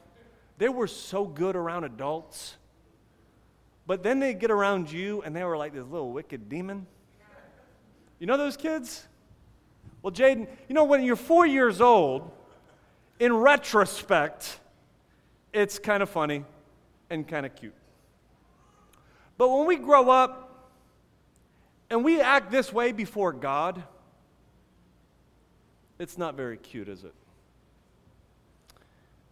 they 0.57 0.67
were 0.67 0.87
so 0.87 1.25
good 1.25 1.55
around 1.55 1.85
adults. 1.85 2.57
But 3.87 4.03
then 4.03 4.19
they 4.19 4.33
get 4.33 4.51
around 4.51 4.91
you 4.91 5.21
and 5.21 5.33
they 5.33 5.43
were 5.43 5.55
like 5.55 5.73
this 5.73 5.85
little 5.85 6.11
wicked 6.11 6.49
demon. 6.49 6.85
You 8.19 8.27
know 8.27 8.35
those 8.35 8.57
kids? 8.57 9.07
Well, 10.01 10.11
Jaden, 10.11 10.47
you 10.67 10.75
know, 10.75 10.83
when 10.83 11.03
you're 11.03 11.15
four 11.15 11.45
years 11.45 11.79
old, 11.79 12.29
in 13.19 13.33
retrospect, 13.33 14.59
it's 15.53 15.77
kind 15.77 16.01
of 16.01 16.09
funny 16.09 16.45
and 17.09 17.27
kind 17.27 17.45
of 17.45 17.55
cute. 17.55 17.73
But 19.37 19.49
when 19.49 19.67
we 19.67 19.75
grow 19.75 20.09
up, 20.09 20.45
and 21.89 22.03
we 22.03 22.21
act 22.21 22.51
this 22.51 22.71
way 22.71 22.91
before 22.91 23.33
God, 23.33 23.83
it's 25.97 26.17
not 26.17 26.35
very 26.35 26.57
cute, 26.57 26.87
is 26.87 27.03
it? 27.03 27.13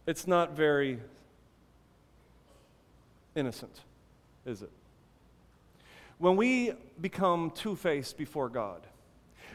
It's 0.06 0.26
not 0.26 0.56
very 0.56 0.98
innocent, 3.34 3.80
is 4.44 4.62
it? 4.62 4.70
When 6.18 6.36
we 6.36 6.72
become 7.00 7.52
two 7.54 7.76
faced 7.76 8.18
before 8.18 8.48
God, 8.48 8.80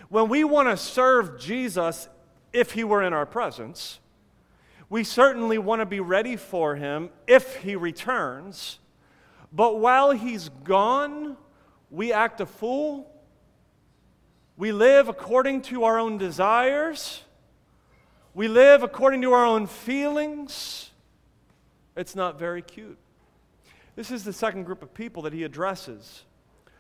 when 0.10 0.30
we 0.30 0.44
want 0.44 0.70
to 0.70 0.78
serve 0.78 1.40
Jesus 1.40 2.08
if 2.54 2.72
he 2.72 2.84
were 2.84 3.04
in 3.04 3.14
our 3.14 3.26
presence, 3.26 4.00
we 4.94 5.04
certainly 5.04 5.58
want 5.58 5.82
to 5.82 5.88
be 5.88 6.00
ready 6.00 6.36
for 6.36 6.76
him 6.76 7.10
if 7.26 7.56
he 7.56 7.76
returns. 7.76 8.78
But 9.52 9.80
while 9.80 10.12
he's 10.12 10.50
gone, 10.50 11.36
we 11.90 12.14
act 12.14 12.40
a 12.42 12.46
fool. 12.46 13.12
We 14.56 14.72
live 14.72 15.10
according 15.10 15.64
to 15.64 15.86
our 15.86 15.98
own 15.98 16.20
desires. 16.20 17.24
We 18.36 18.48
live 18.48 18.84
according 18.84 19.24
to 19.24 19.34
our 19.34 19.44
own 19.44 19.66
feelings. 19.66 20.92
It's 21.98 22.16
not 22.16 22.38
very 22.38 22.62
cute. 22.62 23.00
This 23.96 24.12
is 24.12 24.24
the 24.24 24.32
second 24.32 24.66
group 24.66 24.84
of 24.84 24.94
people 24.94 25.24
that 25.24 25.34
he 25.34 25.44
addresses, 25.44 26.22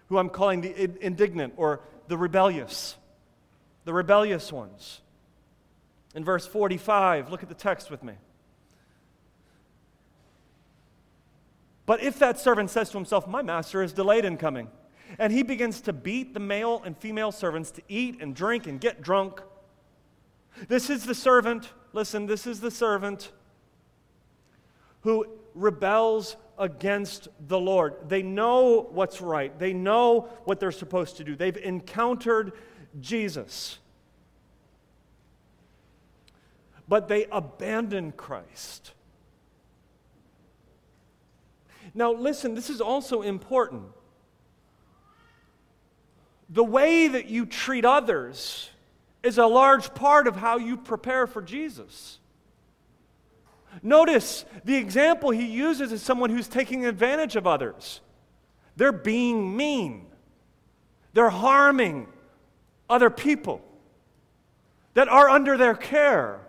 who 0.09 0.19
I'm 0.19 0.29
calling 0.29 0.61
the 0.61 1.03
indignant 1.03 1.55
or 1.57 1.81
the 2.09 2.17
rebellious. 2.19 2.95
The 3.85 3.93
rebellious 3.93 4.53
ones. 4.53 5.01
In 6.15 6.23
verse 6.23 6.45
45, 6.45 7.31
look 7.31 7.43
at 7.43 7.49
the 7.49 7.55
text 7.55 7.89
with 7.89 8.03
me. 8.03 8.13
But 11.85 12.01
if 12.01 12.19
that 12.19 12.39
servant 12.39 12.69
says 12.69 12.89
to 12.91 12.97
himself, 12.97 13.27
My 13.27 13.41
master 13.41 13.83
is 13.83 13.93
delayed 13.93 14.25
in 14.25 14.37
coming, 14.37 14.69
and 15.19 15.33
he 15.33 15.43
begins 15.43 15.81
to 15.81 15.93
beat 15.93 16.33
the 16.33 16.39
male 16.39 16.81
and 16.85 16.97
female 16.97 17.31
servants 17.31 17.71
to 17.71 17.81
eat 17.89 18.21
and 18.21 18.35
drink 18.35 18.67
and 18.67 18.79
get 18.79 19.01
drunk, 19.01 19.41
this 20.67 20.89
is 20.89 21.05
the 21.05 21.15
servant, 21.15 21.71
listen, 21.93 22.27
this 22.27 22.45
is 22.47 22.61
the 22.61 22.71
servant 22.71 23.31
who 25.01 25.25
rebels 25.53 26.37
against 26.57 27.27
the 27.47 27.59
Lord. 27.59 27.95
They 28.07 28.21
know 28.21 28.87
what's 28.91 29.19
right, 29.19 29.57
they 29.57 29.73
know 29.73 30.29
what 30.45 30.59
they're 30.59 30.71
supposed 30.71 31.17
to 31.17 31.23
do. 31.23 31.35
They've 31.35 31.57
encountered 31.57 32.53
Jesus. 32.99 33.79
But 36.87 37.07
they 37.07 37.25
abandon 37.31 38.11
Christ. 38.11 38.91
Now, 41.93 42.11
listen, 42.11 42.55
this 42.55 42.69
is 42.69 42.81
also 42.81 43.21
important. 43.21 43.83
The 46.49 46.63
way 46.63 47.07
that 47.07 47.27
you 47.27 47.45
treat 47.45 47.85
others 47.85 48.69
is 49.21 49.37
a 49.37 49.45
large 49.45 49.93
part 49.93 50.27
of 50.27 50.35
how 50.35 50.57
you 50.57 50.77
prepare 50.77 51.27
for 51.27 51.41
Jesus. 51.41 52.19
Notice 53.81 54.45
the 54.63 54.75
example 54.75 55.31
he 55.31 55.45
uses 55.45 55.91
is 55.91 56.01
someone 56.01 56.29
who's 56.29 56.47
taking 56.47 56.85
advantage 56.85 57.35
of 57.35 57.47
others. 57.47 58.01
They're 58.75 58.91
being 58.91 59.55
mean, 59.55 60.07
they're 61.13 61.29
harming 61.29 62.07
other 62.89 63.09
people 63.09 63.61
that 64.93 65.07
are 65.07 65.29
under 65.29 65.57
their 65.57 65.73
care. 65.73 66.39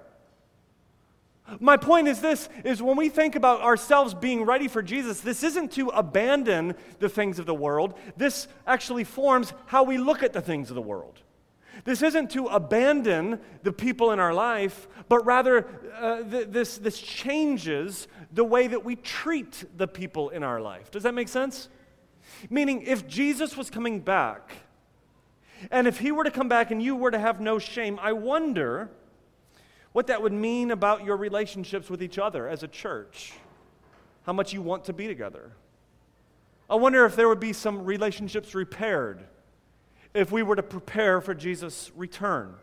My 1.60 1.76
point 1.76 2.08
is 2.08 2.20
this 2.20 2.48
is 2.64 2.82
when 2.82 2.96
we 2.96 3.10
think 3.10 3.36
about 3.36 3.60
ourselves 3.60 4.14
being 4.14 4.44
ready 4.44 4.66
for 4.66 4.82
Jesus, 4.82 5.20
this 5.20 5.42
isn't 5.42 5.72
to 5.72 5.88
abandon 5.88 6.74
the 7.00 7.08
things 7.08 7.38
of 7.38 7.46
the 7.46 7.54
world. 7.54 7.94
This 8.16 8.48
actually 8.66 9.04
forms 9.04 9.52
how 9.66 9.82
we 9.82 9.98
look 9.98 10.22
at 10.22 10.32
the 10.32 10.40
things 10.40 10.70
of 10.70 10.74
the 10.74 10.82
world. 10.82 11.20
This 11.84 12.02
isn't 12.02 12.30
to 12.30 12.46
abandon 12.46 13.40
the 13.62 13.72
people 13.72 14.12
in 14.12 14.20
our 14.20 14.32
life, 14.32 14.88
but 15.08 15.26
rather 15.26 15.66
uh, 15.94 16.22
th- 16.22 16.48
this, 16.48 16.78
this 16.78 16.98
changes 16.98 18.08
the 18.32 18.44
way 18.44 18.66
that 18.68 18.84
we 18.84 18.96
treat 18.96 19.64
the 19.76 19.88
people 19.88 20.30
in 20.30 20.42
our 20.42 20.60
life. 20.60 20.90
Does 20.90 21.02
that 21.02 21.14
make 21.14 21.28
sense? 21.28 21.68
Meaning, 22.48 22.82
if 22.82 23.06
Jesus 23.06 23.56
was 23.56 23.70
coming 23.70 24.00
back, 24.00 24.52
and 25.70 25.86
if 25.86 25.98
he 25.98 26.10
were 26.10 26.24
to 26.24 26.30
come 26.30 26.48
back 26.48 26.70
and 26.70 26.82
you 26.82 26.96
were 26.96 27.10
to 27.10 27.18
have 27.18 27.40
no 27.40 27.58
shame, 27.58 27.98
I 28.00 28.12
wonder 28.12 28.90
what 29.94 30.08
that 30.08 30.20
would 30.20 30.32
mean 30.32 30.72
about 30.72 31.04
your 31.04 31.16
relationships 31.16 31.88
with 31.88 32.02
each 32.02 32.18
other 32.18 32.48
as 32.48 32.64
a 32.64 32.68
church, 32.68 33.32
how 34.26 34.32
much 34.32 34.52
you 34.52 34.60
want 34.60 34.84
to 34.86 34.92
be 34.92 35.06
together. 35.06 35.52
I 36.68 36.74
wonder 36.74 37.06
if 37.06 37.14
there 37.14 37.28
would 37.28 37.38
be 37.38 37.52
some 37.52 37.84
relationships 37.84 38.56
repaired 38.56 39.22
if 40.12 40.32
we 40.32 40.42
were 40.42 40.56
to 40.56 40.64
prepare 40.64 41.20
for 41.20 41.32
Jesus' 41.32 41.92
return. 41.94 42.56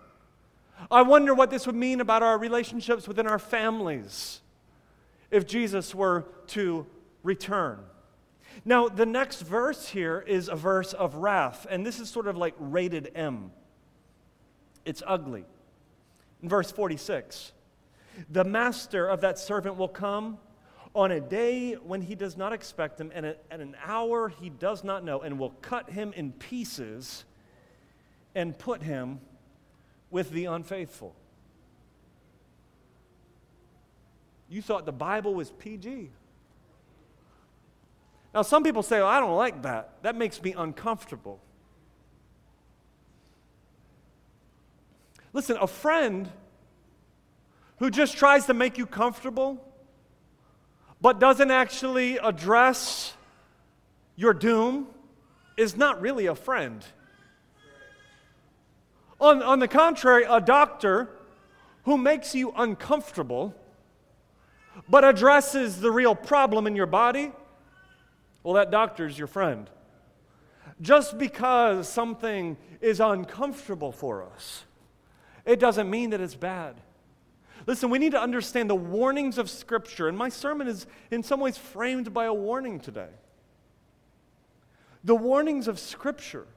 I 0.92 1.04
wonder 1.04 1.34
what 1.34 1.50
this 1.50 1.66
would 1.66 1.76
mean 1.76 2.02
about 2.02 2.22
our 2.22 2.38
relationships 2.38 3.08
within 3.08 3.28
our 3.28 3.40
families 3.40 4.42
if 5.30 5.48
Jesus 5.48 5.96
were 5.96 6.26
to 6.48 6.86
return. 7.24 7.80
Now, 8.66 8.90
the 8.90 9.06
next 9.06 9.44
verse 9.44 9.88
here 9.88 10.20
is 10.28 10.50
a 10.50 10.56
verse 10.58 10.92
of 10.92 11.16
wrath, 11.16 11.66
and 11.70 11.86
this 11.86 11.98
is 11.98 12.10
sort 12.10 12.28
of 12.28 12.36
like 12.36 12.56
rated 12.60 13.10
M. 13.16 13.52
It's 14.84 15.02
ugly. 15.08 15.46
In 16.42 16.50
verse 16.50 16.72
46, 16.72 17.52
the 18.30 18.44
master 18.44 19.08
of 19.08 19.22
that 19.22 19.38
servant 19.38 19.78
will 19.78 19.88
come 19.88 20.38
on 20.94 21.12
a 21.12 21.22
day 21.22 21.74
when 21.74 22.02
he 22.02 22.16
does 22.16 22.36
not 22.36 22.52
expect 22.52 23.00
him, 23.00 23.12
and 23.14 23.26
at 23.26 23.40
an 23.52 23.76
hour 23.84 24.30
he 24.30 24.50
does 24.50 24.84
not 24.84 25.04
know, 25.04 25.22
and 25.22 25.40
will 25.40 25.56
cut 25.62 25.90
him 25.90 26.12
in 26.14 26.32
pieces 26.34 27.24
and 28.36 28.58
put 28.58 28.82
him 28.82 29.20
with 30.10 30.32
the 30.32 30.46
unfaithful. 30.46 31.16
You 34.50 34.62
thought 34.62 34.86
the 34.86 34.92
Bible 34.92 35.34
was 35.34 35.50
PG. 35.52 36.10
Now, 38.34 38.42
some 38.42 38.64
people 38.64 38.84
say, 38.84 39.00
well, 39.00 39.08
I 39.08 39.20
don't 39.20 39.38
like 39.38 39.62
that. 39.64 40.02
That 40.04 40.16
makes 40.16 40.42
me 40.42 40.54
uncomfortable. 40.58 41.40
Listen, 45.34 45.58
a 45.60 45.68
friend 45.68 46.30
who 47.80 47.90
just 47.90 48.18
tries 48.18 48.46
to 48.46 48.54
make 48.54 48.78
you 48.78 48.86
comfortable 48.86 49.66
but 51.02 51.20
doesn't 51.20 51.50
actually 51.50 52.18
address 52.18 53.16
your 54.16 54.34
doom 54.34 54.88
is 55.58 55.76
not 55.76 56.00
really 56.00 56.28
a 56.28 56.36
friend. 56.36 56.86
On, 59.20 59.42
on 59.42 59.60
the 59.60 59.68
contrary, 59.68 60.26
a 60.30 60.40
doctor 60.40 61.10
who 61.86 61.98
makes 61.98 62.36
you 62.36 62.54
uncomfortable 62.56 63.56
but 64.88 65.04
addresses 65.04 65.80
the 65.80 65.92
real 65.92 66.16
problem 66.16 66.68
in 66.68 66.76
your 66.76 66.86
body, 66.86 67.32
well, 68.44 68.54
that 68.56 68.72
doctor 68.72 69.06
is 69.08 69.18
your 69.18 69.28
friend. 69.28 69.70
Just 70.82 71.18
because 71.18 71.88
something 71.90 72.58
is 72.80 73.00
uncomfortable 73.00 73.92
for 73.92 74.24
us 74.24 74.66
it 75.46 75.60
doesn't 75.60 75.90
mean 75.90 76.12
that 76.12 76.22
it's 76.22 76.36
bad. 76.36 76.76
Listen, 77.68 77.90
we 77.90 78.00
need 78.00 78.12
to 78.14 78.22
understand 78.22 78.70
the 78.70 78.76
warnings 78.76 79.38
of 79.38 79.50
Scripture, 79.50 80.08
and 80.08 80.18
my 80.18 80.30
sermon 80.30 80.68
is 80.68 80.88
in 81.12 81.24
some 81.24 81.40
ways 81.40 81.58
framed 81.58 82.14
by 82.14 82.26
a 82.26 82.34
warning 82.34 82.80
today. 82.80 83.10
The 85.04 85.16
warnings 85.16 85.68
of 85.68 85.80
Scripture 85.80 86.48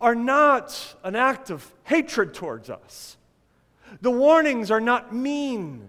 are 0.00 0.14
not 0.14 0.96
an 1.02 1.16
act 1.16 1.50
of 1.50 1.72
hatred 1.84 2.34
towards 2.34 2.70
us, 2.70 3.16
the 4.00 4.10
warnings 4.10 4.70
are 4.70 4.80
not 4.80 5.14
mean. 5.14 5.88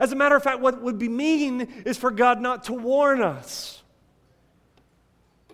As 0.00 0.12
a 0.12 0.16
matter 0.16 0.36
of 0.36 0.42
fact, 0.42 0.60
what 0.60 0.82
would 0.82 0.98
be 0.98 1.08
mean 1.08 1.62
is 1.86 1.96
for 1.96 2.10
God 2.10 2.42
not 2.42 2.64
to 2.64 2.74
warn 2.74 3.22
us 3.22 3.82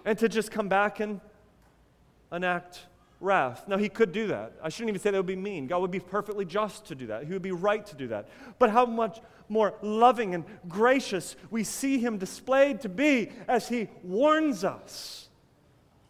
and 0.05 0.19
to 0.19 0.29
just 0.29 0.51
come 0.51 0.69
back 0.69 0.99
and 0.99 1.21
enact 2.33 2.81
wrath. 3.25 3.67
Now, 3.67 3.79
he 3.79 3.89
could 3.89 4.13
do 4.13 4.29
that. 4.29 4.53
I 4.63 4.69
shouldn't 4.69 4.91
even 4.91 5.01
say 5.01 5.11
that 5.11 5.17
would 5.17 5.27
be 5.27 5.35
mean. 5.35 5.67
God 5.67 5.81
would 5.81 5.91
be 5.91 6.01
perfectly 6.01 6.45
just 6.45 6.87
to 6.87 6.95
do 6.95 7.07
that. 7.09 7.25
He 7.25 7.33
would 7.33 7.43
be 7.43 7.53
right 7.53 7.85
to 7.87 7.97
do 7.97 8.09
that. 8.09 8.29
But 8.59 8.71
how 8.71 8.87
much 8.87 9.21
more 9.49 9.75
loving 9.83 10.35
and 10.35 10.45
gracious 10.69 11.37
we 11.51 11.65
see 11.65 11.99
him 11.99 12.19
displayed 12.19 12.81
to 12.83 12.89
be 12.89 13.31
as 13.49 13.69
he 13.69 13.89
warns 14.03 14.65
us 14.65 15.29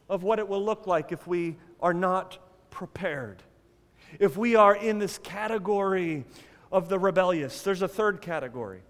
of 0.09 0.23
what 0.23 0.39
it 0.39 0.49
will 0.49 0.63
look 0.63 0.87
like 0.87 1.13
if 1.13 1.27
we 1.27 1.57
are 1.81 1.95
not 1.95 2.39
prepared. 2.71 3.43
If 4.19 4.37
we 4.37 4.57
are 4.57 4.77
in 4.77 4.99
this 4.99 5.19
category 5.19 6.25
of 6.71 6.89
the 6.89 6.99
rebellious, 6.99 7.63
there's 7.63 7.83
a 7.83 7.89
third 7.89 8.21
category. 8.21 8.83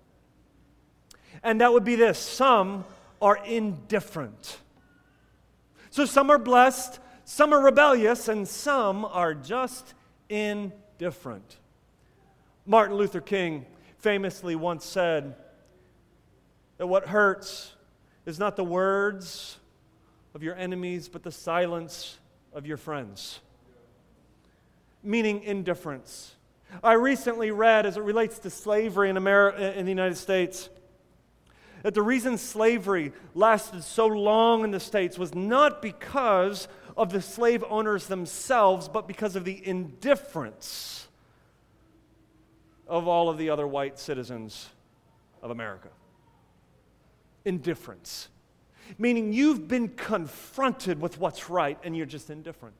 And 1.42 1.60
that 1.60 1.72
would 1.72 1.84
be 1.84 1.96
this 1.96 2.18
some 2.18 2.84
are 3.20 3.38
indifferent. 3.44 4.58
So 5.90 6.04
some 6.04 6.30
are 6.30 6.38
blessed, 6.38 6.98
some 7.24 7.52
are 7.52 7.60
rebellious, 7.60 8.28
and 8.28 8.46
some 8.46 9.04
are 9.04 9.34
just 9.34 9.94
indifferent. 10.28 11.56
Martin 12.66 12.96
Luther 12.96 13.20
King 13.20 13.66
famously 13.98 14.56
once 14.56 14.84
said 14.84 15.34
that 16.78 16.86
what 16.86 17.06
hurts 17.06 17.72
is 18.26 18.38
not 18.38 18.56
the 18.56 18.64
words 18.64 19.58
of 20.34 20.42
your 20.42 20.56
enemies, 20.56 21.08
but 21.08 21.22
the 21.22 21.30
silence 21.30 22.18
of 22.52 22.66
your 22.66 22.76
friends. 22.76 23.40
Meaning 25.02 25.42
indifference. 25.42 26.34
I 26.82 26.94
recently 26.94 27.50
read, 27.50 27.86
as 27.86 27.96
it 27.96 28.02
relates 28.02 28.38
to 28.40 28.50
slavery 28.50 29.10
in, 29.10 29.16
America, 29.16 29.78
in 29.78 29.84
the 29.84 29.92
United 29.92 30.16
States, 30.16 30.68
that 31.82 31.94
the 31.94 32.02
reason 32.02 32.38
slavery 32.38 33.12
lasted 33.34 33.84
so 33.84 34.06
long 34.06 34.64
in 34.64 34.70
the 34.70 34.80
States 34.80 35.18
was 35.18 35.34
not 35.34 35.82
because 35.82 36.66
of 36.96 37.12
the 37.12 37.20
slave 37.20 37.64
owners 37.68 38.06
themselves, 38.06 38.88
but 38.88 39.08
because 39.08 39.36
of 39.36 39.44
the 39.44 39.66
indifference 39.66 41.08
of 42.86 43.08
all 43.08 43.28
of 43.28 43.38
the 43.38 43.50
other 43.50 43.66
white 43.66 43.98
citizens 43.98 44.68
of 45.42 45.50
America. 45.50 45.88
Indifference. 47.44 48.28
Meaning 48.98 49.32
you've 49.32 49.66
been 49.66 49.88
confronted 49.88 51.00
with 51.00 51.18
what's 51.18 51.48
right 51.48 51.78
and 51.82 51.96
you're 51.96 52.06
just 52.06 52.30
indifferent. 52.30 52.76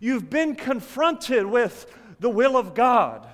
You've 0.00 0.28
been 0.28 0.54
confronted 0.54 1.46
with 1.46 1.86
the 2.20 2.30
will 2.30 2.56
of 2.56 2.74
God 2.74 3.26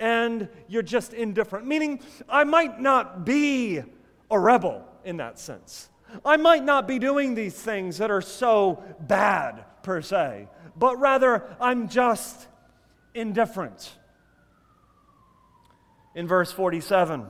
and 0.00 0.48
you're 0.68 0.82
just 0.82 1.12
indifferent. 1.12 1.66
Meaning, 1.66 2.00
I 2.28 2.44
might 2.44 2.80
not 2.80 3.24
be 3.24 3.82
a 4.30 4.38
rebel 4.38 4.84
in 5.04 5.16
that 5.18 5.38
sense. 5.38 5.88
I 6.24 6.36
might 6.36 6.64
not 6.64 6.88
be 6.88 6.98
doing 6.98 7.34
these 7.34 7.54
things 7.54 7.98
that 7.98 8.10
are 8.10 8.22
so 8.22 8.82
bad, 9.00 9.64
per 9.82 10.02
se, 10.02 10.48
but 10.76 10.98
rather 10.98 11.44
I'm 11.60 11.88
just 11.88 12.46
indifferent. 13.14 13.94
In 16.14 16.26
verse 16.26 16.50
47, 16.50 17.26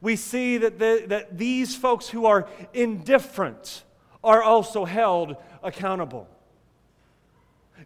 we 0.00 0.16
see 0.16 0.58
that, 0.58 0.78
the, 0.78 1.04
that 1.06 1.38
these 1.38 1.76
folks 1.76 2.08
who 2.08 2.26
are 2.26 2.48
indifferent 2.74 3.84
are 4.22 4.42
also 4.42 4.84
held 4.84 5.36
accountable. 5.62 6.28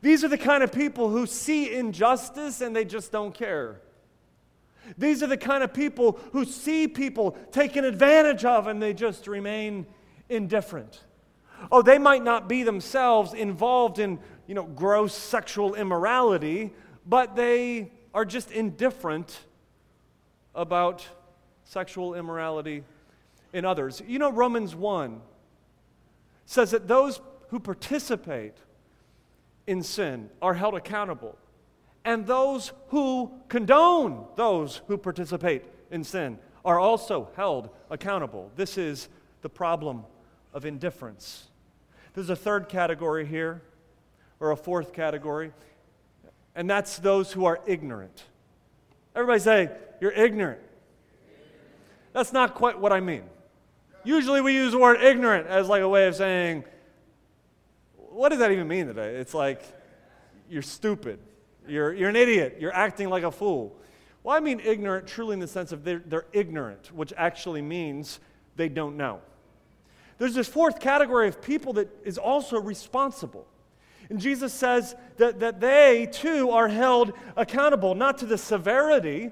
These 0.02 0.24
are 0.24 0.28
the 0.28 0.38
kind 0.38 0.62
of 0.62 0.72
people 0.72 1.10
who 1.10 1.26
see 1.26 1.74
injustice 1.74 2.60
and 2.60 2.74
they 2.74 2.84
just 2.84 3.12
don't 3.12 3.34
care. 3.34 3.80
These 4.98 5.22
are 5.22 5.26
the 5.26 5.36
kind 5.36 5.62
of 5.62 5.72
people 5.72 6.18
who 6.32 6.44
see 6.44 6.88
people 6.88 7.32
taken 7.52 7.84
advantage 7.84 8.44
of 8.44 8.66
and 8.66 8.82
they 8.82 8.94
just 8.94 9.26
remain 9.26 9.86
indifferent. 10.28 11.02
Oh, 11.70 11.82
they 11.82 11.98
might 11.98 12.22
not 12.22 12.48
be 12.48 12.62
themselves 12.62 13.34
involved 13.34 13.98
in, 13.98 14.18
you 14.46 14.54
know, 14.54 14.64
gross 14.64 15.14
sexual 15.14 15.74
immorality, 15.74 16.72
but 17.06 17.34
they 17.34 17.92
are 18.14 18.24
just 18.24 18.50
indifferent 18.50 19.40
about 20.54 21.06
sexual 21.64 22.14
immorality 22.14 22.84
in 23.52 23.64
others. 23.64 24.02
You 24.06 24.18
know, 24.18 24.30
Romans 24.30 24.74
1 24.74 25.20
says 26.46 26.70
that 26.70 26.88
those 26.88 27.20
who 27.48 27.60
participate 27.60 28.54
in 29.66 29.82
sin 29.82 30.30
are 30.40 30.54
held 30.54 30.74
accountable. 30.74 31.36
And 32.06 32.24
those 32.26 32.72
who 32.88 33.32
condone 33.48 34.26
those 34.36 34.80
who 34.86 34.96
participate 34.96 35.64
in 35.90 36.04
sin 36.04 36.38
are 36.64 36.78
also 36.78 37.28
held 37.36 37.68
accountable. 37.90 38.50
This 38.56 38.78
is 38.78 39.08
the 39.42 39.48
problem 39.48 40.04
of 40.54 40.64
indifference. 40.64 41.48
There's 42.14 42.30
a 42.30 42.36
third 42.36 42.68
category 42.68 43.26
here, 43.26 43.60
or 44.40 44.52
a 44.52 44.56
fourth 44.56 44.92
category, 44.92 45.52
and 46.54 46.70
that's 46.70 46.98
those 46.98 47.32
who 47.32 47.44
are 47.44 47.60
ignorant. 47.66 48.24
Everybody 49.14 49.40
say, 49.40 49.70
You're 50.00 50.12
ignorant. 50.12 50.60
That's 52.12 52.32
not 52.32 52.54
quite 52.54 52.78
what 52.78 52.92
I 52.92 53.00
mean. 53.00 53.24
Usually 54.04 54.40
we 54.40 54.54
use 54.54 54.72
the 54.72 54.78
word 54.78 55.02
ignorant 55.02 55.48
as 55.48 55.68
like 55.68 55.82
a 55.82 55.88
way 55.88 56.06
of 56.06 56.14
saying, 56.14 56.64
what 57.96 58.30
does 58.30 58.38
that 58.38 58.50
even 58.52 58.66
mean 58.66 58.86
today? 58.86 59.16
It's 59.16 59.34
like, 59.34 59.62
you're 60.48 60.62
stupid. 60.62 61.18
You're, 61.68 61.94
you're 61.94 62.08
an 62.08 62.16
idiot. 62.16 62.58
You're 62.60 62.74
acting 62.74 63.08
like 63.08 63.22
a 63.22 63.30
fool. 63.30 63.76
Well, 64.22 64.36
I 64.36 64.40
mean 64.40 64.60
ignorant 64.60 65.06
truly 65.06 65.34
in 65.34 65.40
the 65.40 65.46
sense 65.46 65.72
of 65.72 65.84
they're, 65.84 66.02
they're 66.04 66.26
ignorant, 66.32 66.92
which 66.92 67.12
actually 67.16 67.62
means 67.62 68.18
they 68.56 68.68
don't 68.68 68.96
know. 68.96 69.20
There's 70.18 70.34
this 70.34 70.48
fourth 70.48 70.80
category 70.80 71.28
of 71.28 71.42
people 71.42 71.74
that 71.74 71.88
is 72.04 72.18
also 72.18 72.60
responsible. 72.60 73.46
And 74.08 74.20
Jesus 74.20 74.52
says 74.52 74.94
that, 75.18 75.40
that 75.40 75.60
they 75.60 76.08
too 76.10 76.50
are 76.50 76.68
held 76.68 77.12
accountable, 77.36 77.94
not 77.94 78.18
to 78.18 78.26
the 78.26 78.38
severity 78.38 79.30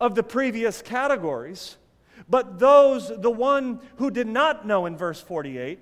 of 0.00 0.14
the 0.14 0.22
previous 0.22 0.82
categories, 0.82 1.76
but 2.28 2.58
those, 2.58 3.10
the 3.20 3.30
one 3.30 3.80
who 3.96 4.10
did 4.10 4.26
not 4.26 4.66
know 4.66 4.86
in 4.86 4.96
verse 4.96 5.20
48, 5.20 5.78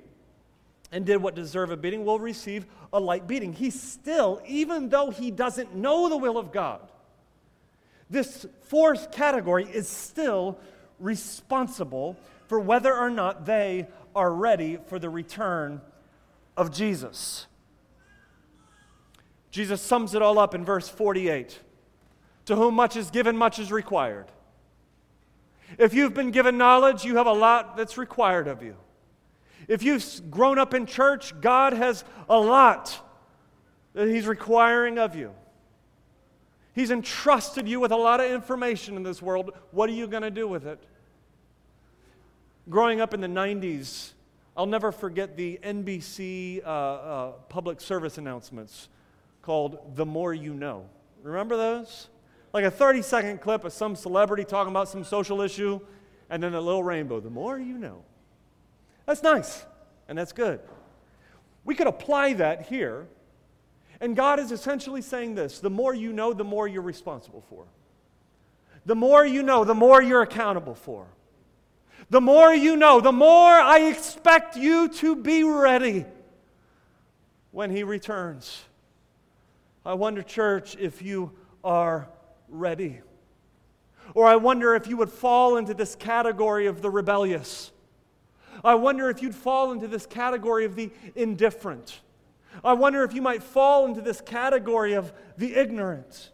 and 0.91 1.05
did 1.05 1.19
what 1.19 1.35
deserve 1.35 1.71
a 1.71 1.77
beating 1.77 2.05
will 2.05 2.19
receive 2.19 2.67
a 2.93 3.01
light 3.01 3.27
beating. 3.27 3.53
He 3.53 3.71
still, 3.71 4.41
even 4.47 4.89
though 4.89 5.11
he 5.11 5.31
doesn't 5.31 5.75
know 5.75 6.09
the 6.09 6.17
will 6.17 6.39
of 6.39 6.53
God, 6.53 6.81
this 8.11 8.47
fourth 8.63 9.13
category 9.13 9.65
is 9.65 9.89
still 9.89 10.59
responsible 10.99 12.17
for 12.47 12.59
whether 12.59 12.95
or 12.95 13.11
not 13.11 13.45
they 13.45 13.87
are 14.17 14.33
ready 14.33 14.79
for 14.87 14.99
the 14.99 15.11
return 15.11 15.81
of 16.57 16.73
Jesus. 16.73 17.47
Jesus 19.51 19.83
sums 19.83 20.15
it 20.15 20.23
all 20.23 20.39
up 20.39 20.55
in 20.55 20.65
verse 20.65 20.89
48 20.89 21.59
To 22.47 22.57
whom 22.57 22.75
much 22.75 22.97
is 22.97 23.11
given, 23.11 23.37
much 23.37 23.59
is 23.59 23.71
required. 23.71 24.27
If 25.77 25.93
you've 25.93 26.15
been 26.15 26.31
given 26.31 26.57
knowledge, 26.57 27.05
you 27.05 27.17
have 27.17 27.27
a 27.27 27.33
lot 27.33 27.77
that's 27.77 27.99
required 27.99 28.49
of 28.49 28.63
you. 28.63 28.77
If 29.69 29.83
you've 29.83 30.31
grown 30.31 30.59
up 30.59 30.73
in 30.73 30.87
church, 30.87 31.39
God 31.41 31.75
has 31.75 32.03
a 32.29 32.39
lot 32.39 32.99
that 33.93 34.09
He's 34.09 34.27
requiring 34.27 34.99
of 34.99 35.15
you. 35.15 35.33
He's 36.75 36.91
entrusted 36.91 37.69
you 37.69 37.81
with 37.81 37.93
a 37.93 37.97
lot 37.97 38.21
of 38.21 38.31
information 38.31 38.97
in 38.97 39.03
this 39.03 39.21
world. 39.21 39.53
What 39.73 39.91
are 39.91 39.93
you 39.93 40.07
going 40.07 40.23
to 40.23 40.31
do 40.31 40.49
with 40.49 40.67
it? 40.67 40.83
Growing 42.71 43.01
up 43.01 43.13
in 43.13 43.21
the 43.21 43.29
90s, 43.29 44.13
I'll 44.57 44.67
never 44.67 44.93
forget 44.93 45.37
the 45.37 45.59
NBC 45.63 46.65
uh, 46.65 46.69
uh, 46.69 47.31
public 47.49 47.81
service 47.81 48.19
announcements 48.19 48.89
called 49.43 49.97
The 49.97 50.07
More 50.07 50.33
You 50.33 50.55
Know. 50.55 50.87
Remember 51.23 51.57
those? 51.57 52.09
Like 52.53 52.65
a 52.65 52.71
30 52.71 53.03
second 53.03 53.41
clip 53.41 53.65
of 53.65 53.73
some 53.73 53.97
celebrity 53.97 54.45
talking 54.45 54.71
about 54.71 54.89
some 54.89 55.05
social 55.05 55.41
issue, 55.41 55.81
and 56.31 56.43
then 56.43 56.55
a 56.55 56.61
little 56.61 56.83
rainbow. 56.83 57.21
The 57.21 57.31
more 57.31 57.59
you 57.59 57.79
know. 57.79 58.03
That's 59.09 59.23
nice, 59.23 59.65
and 60.07 60.19
that's 60.19 60.33
good. 60.33 60.61
We 61.65 61.75
could 61.75 61.87
apply 61.87 62.35
that 62.35 62.67
here, 62.67 63.07
and 64.03 64.15
God 64.15 64.39
is 64.39 64.53
essentially 64.53 65.01
saying 65.01 65.35
this 65.35 65.61
the 65.61 65.71
more 65.71 65.95
you 65.95 66.13
know, 66.13 66.35
the 66.35 66.45
more 66.45 66.69
you're 66.69 66.83
responsible 66.83 67.43
for. 67.49 67.65
The 68.85 68.95
more 68.95 69.25
you 69.25 69.43
know, 69.43 69.65
the 69.65 69.75
more 69.75 70.03
you're 70.03 70.21
accountable 70.21 70.75
for. 70.75 71.07
The 72.11 72.21
more 72.21 72.53
you 72.53 72.77
know, 72.77 73.01
the 73.01 73.11
more 73.11 73.55
I 73.55 73.89
expect 73.89 74.59
you 74.59 74.91
to 74.91 75.17
be 75.17 75.43
ready 75.43 76.05
when 77.51 77.71
He 77.71 77.85
returns. 77.85 78.63
I 79.87 79.95
wonder, 79.95 80.21
church, 80.21 80.77
if 80.79 81.01
you 81.01 81.33
are 81.65 82.11
ready. 82.47 83.01
Or 84.13 84.27
I 84.27 84.37
wonder 84.37 84.75
if 84.75 84.87
you 84.87 84.99
would 84.99 85.11
fall 85.11 85.57
into 85.57 85.73
this 85.73 85.95
category 85.95 86.67
of 86.67 86.83
the 86.83 86.91
rebellious 86.91 87.73
I 88.65 88.75
wonder 88.75 89.11
if 89.11 89.23
you'd 89.23 89.35
fall 89.35 89.73
into 89.73 89.89
this 89.89 90.07
category 90.07 90.65
of 90.65 90.77
the 90.77 90.91
indifferent. 91.15 92.01
I 92.65 92.73
wonder 92.73 93.05
if 93.05 93.15
you 93.15 93.23
might 93.23 93.43
fall 93.43 93.87
into 93.87 94.01
this 94.01 94.21
category 94.21 94.95
of 94.95 95.13
the 95.37 95.55
ignorant. 95.55 96.31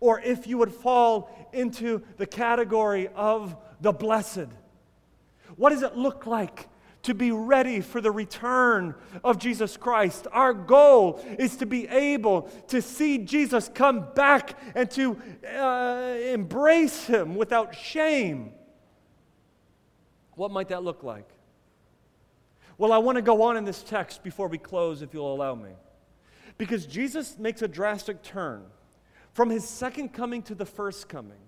Or 0.00 0.20
if 0.20 0.46
you 0.46 0.58
would 0.58 0.72
fall 0.72 1.30
into 1.52 2.02
the 2.16 2.26
category 2.26 3.08
of 3.14 3.56
the 3.80 3.92
blessed. 3.92 4.48
What 5.56 5.70
does 5.70 5.82
it 5.82 5.96
look 5.96 6.26
like 6.26 6.68
to 7.04 7.14
be 7.14 7.30
ready 7.30 7.80
for 7.80 8.00
the 8.00 8.10
return 8.10 8.94
of 9.22 9.38
Jesus 9.38 9.76
Christ. 9.76 10.26
Our 10.32 10.52
goal 10.54 11.22
is 11.38 11.56
to 11.58 11.66
be 11.66 11.86
able 11.86 12.42
to 12.68 12.80
see 12.82 13.18
Jesus 13.18 13.70
come 13.72 14.08
back 14.14 14.58
and 14.74 14.90
to 14.92 15.20
uh, 15.56 16.16
embrace 16.32 17.06
him 17.06 17.34
without 17.36 17.74
shame. 17.74 18.52
What 20.34 20.50
might 20.50 20.68
that 20.68 20.82
look 20.82 21.02
like? 21.02 21.28
Well, 22.76 22.92
I 22.92 22.98
want 22.98 23.16
to 23.16 23.22
go 23.22 23.42
on 23.42 23.56
in 23.56 23.64
this 23.64 23.82
text 23.82 24.22
before 24.22 24.48
we 24.48 24.58
close, 24.58 25.02
if 25.02 25.14
you'll 25.14 25.32
allow 25.32 25.54
me. 25.54 25.70
Because 26.58 26.86
Jesus 26.86 27.38
makes 27.38 27.62
a 27.62 27.68
drastic 27.68 28.22
turn 28.22 28.64
from 29.32 29.50
his 29.50 29.68
second 29.68 30.12
coming 30.12 30.42
to 30.42 30.54
the 30.54 30.64
first 30.64 31.08
coming. 31.08 31.38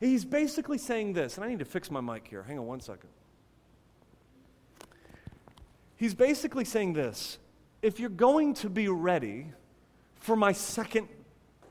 He's 0.00 0.24
basically 0.24 0.78
saying 0.78 1.12
this, 1.12 1.36
and 1.36 1.44
I 1.44 1.48
need 1.48 1.60
to 1.60 1.64
fix 1.64 1.90
my 1.90 2.00
mic 2.00 2.26
here. 2.28 2.42
Hang 2.42 2.58
on 2.58 2.66
one 2.66 2.80
second. 2.80 3.10
He's 5.96 6.14
basically 6.14 6.64
saying 6.64 6.94
this 6.94 7.38
if 7.82 8.00
you're 8.00 8.10
going 8.10 8.54
to 8.54 8.70
be 8.70 8.88
ready 8.88 9.52
for 10.16 10.36
my 10.36 10.52
second 10.52 11.08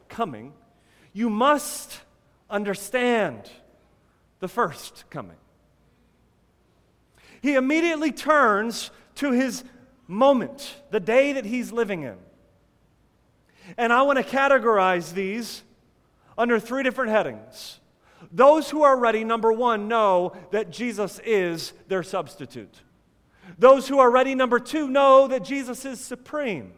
coming, 0.10 0.54
you 1.12 1.30
must 1.30 2.00
understand 2.50 3.50
the 4.40 4.48
first 4.48 5.06
coming 5.10 5.38
he 7.44 7.56
immediately 7.56 8.14
turns 8.14 8.90
to 9.16 9.32
his 9.32 9.66
moment, 10.08 10.78
the 10.92 11.00
day 11.02 11.34
that 11.34 11.44
he's 11.44 11.74
living 11.74 12.04
in. 12.04 12.16
And 13.78 13.92
I 13.92 14.02
want 14.04 14.18
to 14.18 14.24
categorize 14.24 15.14
these 15.14 15.62
under 16.38 16.58
three 16.58 16.84
different 16.84 17.12
headings. 17.12 17.82
Those 18.32 18.70
who 18.70 18.84
are 18.84 18.98
ready, 18.98 19.26
number 19.26 19.52
one, 19.52 19.90
know 19.90 20.32
that 20.52 20.72
Jesus 20.72 21.20
is 21.26 21.74
their 21.90 22.02
substitute. 22.02 22.82
Those 23.60 23.90
who 23.90 24.00
are 24.00 24.10
ready, 24.10 24.36
number 24.36 24.58
two, 24.58 24.88
know 24.88 25.28
that 25.28 25.44
Jesus 25.44 25.84
is 25.84 26.00
supreme. 26.00 26.72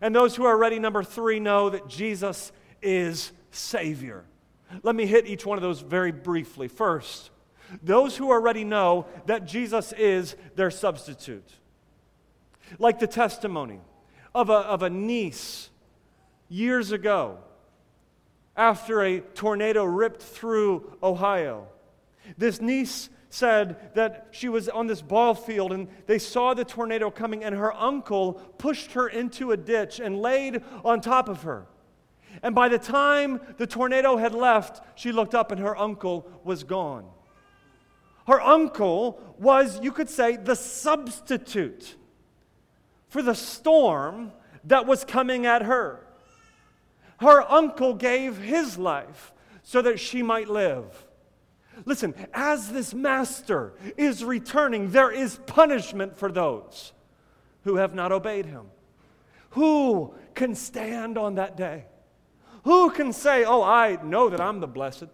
And 0.00 0.14
those 0.14 0.34
who 0.34 0.46
are 0.46 0.56
ready, 0.56 0.78
number 0.78 1.04
three, 1.04 1.38
know 1.38 1.68
that 1.68 1.86
Jesus 1.86 2.50
is 2.80 3.30
Savior. 3.50 4.24
Let 4.82 4.96
me 4.96 5.04
hit 5.04 5.26
each 5.26 5.44
one 5.44 5.58
of 5.58 5.62
those 5.62 5.80
very 5.80 6.12
briefly. 6.12 6.66
First, 6.66 7.30
those 7.82 8.16
who 8.16 8.30
are 8.30 8.40
ready 8.40 8.64
know 8.64 9.06
that 9.26 9.46
Jesus 9.46 9.92
is 9.92 10.36
their 10.56 10.70
substitute. 10.70 11.48
Like 12.78 12.98
the 12.98 13.06
testimony 13.06 13.80
of 14.34 14.50
a, 14.50 14.54
of 14.54 14.82
a 14.82 14.90
niece 14.90 15.70
years 16.48 16.92
ago 16.92 17.38
after 18.56 19.02
a 19.02 19.20
tornado 19.20 19.84
ripped 19.84 20.22
through 20.22 20.96
Ohio. 21.02 21.68
This 22.36 22.60
niece 22.60 23.08
said 23.30 23.94
that 23.94 24.28
she 24.30 24.48
was 24.48 24.68
on 24.68 24.86
this 24.86 25.00
ball 25.00 25.34
field 25.34 25.72
and 25.72 25.88
they 26.06 26.18
saw 26.18 26.52
the 26.52 26.64
tornado 26.64 27.10
coming, 27.10 27.42
and 27.42 27.54
her 27.54 27.72
uncle 27.72 28.34
pushed 28.58 28.92
her 28.92 29.08
into 29.08 29.52
a 29.52 29.56
ditch 29.56 30.00
and 30.00 30.20
laid 30.20 30.62
on 30.84 31.00
top 31.00 31.28
of 31.28 31.42
her. 31.42 31.66
And 32.42 32.54
by 32.54 32.68
the 32.68 32.78
time 32.78 33.40
the 33.56 33.66
tornado 33.66 34.16
had 34.16 34.34
left, 34.34 34.82
she 34.98 35.12
looked 35.12 35.34
up 35.34 35.50
and 35.50 35.60
her 35.60 35.76
uncle 35.76 36.28
was 36.44 36.64
gone. 36.64 37.06
Her 38.26 38.40
uncle 38.40 39.20
was, 39.38 39.80
you 39.82 39.92
could 39.92 40.08
say, 40.08 40.36
the 40.36 40.54
substitute 40.54 41.96
for 43.08 43.22
the 43.22 43.34
storm 43.34 44.32
that 44.64 44.86
was 44.86 45.04
coming 45.04 45.46
at 45.46 45.62
her. 45.62 46.06
Her 47.18 47.42
uncle 47.50 47.94
gave 47.94 48.38
his 48.38 48.78
life 48.78 49.32
so 49.62 49.82
that 49.82 50.00
she 50.00 50.22
might 50.22 50.48
live. 50.48 51.06
Listen, 51.84 52.14
as 52.32 52.70
this 52.72 52.94
master 52.94 53.74
is 53.96 54.24
returning, 54.24 54.90
there 54.90 55.10
is 55.10 55.38
punishment 55.46 56.16
for 56.16 56.30
those 56.30 56.92
who 57.64 57.76
have 57.76 57.94
not 57.94 58.12
obeyed 58.12 58.46
him. 58.46 58.66
Who 59.50 60.14
can 60.34 60.54
stand 60.54 61.18
on 61.18 61.36
that 61.36 61.56
day? 61.56 61.84
Who 62.64 62.90
can 62.90 63.12
say, 63.12 63.44
Oh, 63.44 63.62
I 63.62 63.98
know 64.02 64.28
that 64.28 64.40
I'm 64.40 64.60
the 64.60 64.66
blessed? 64.66 65.06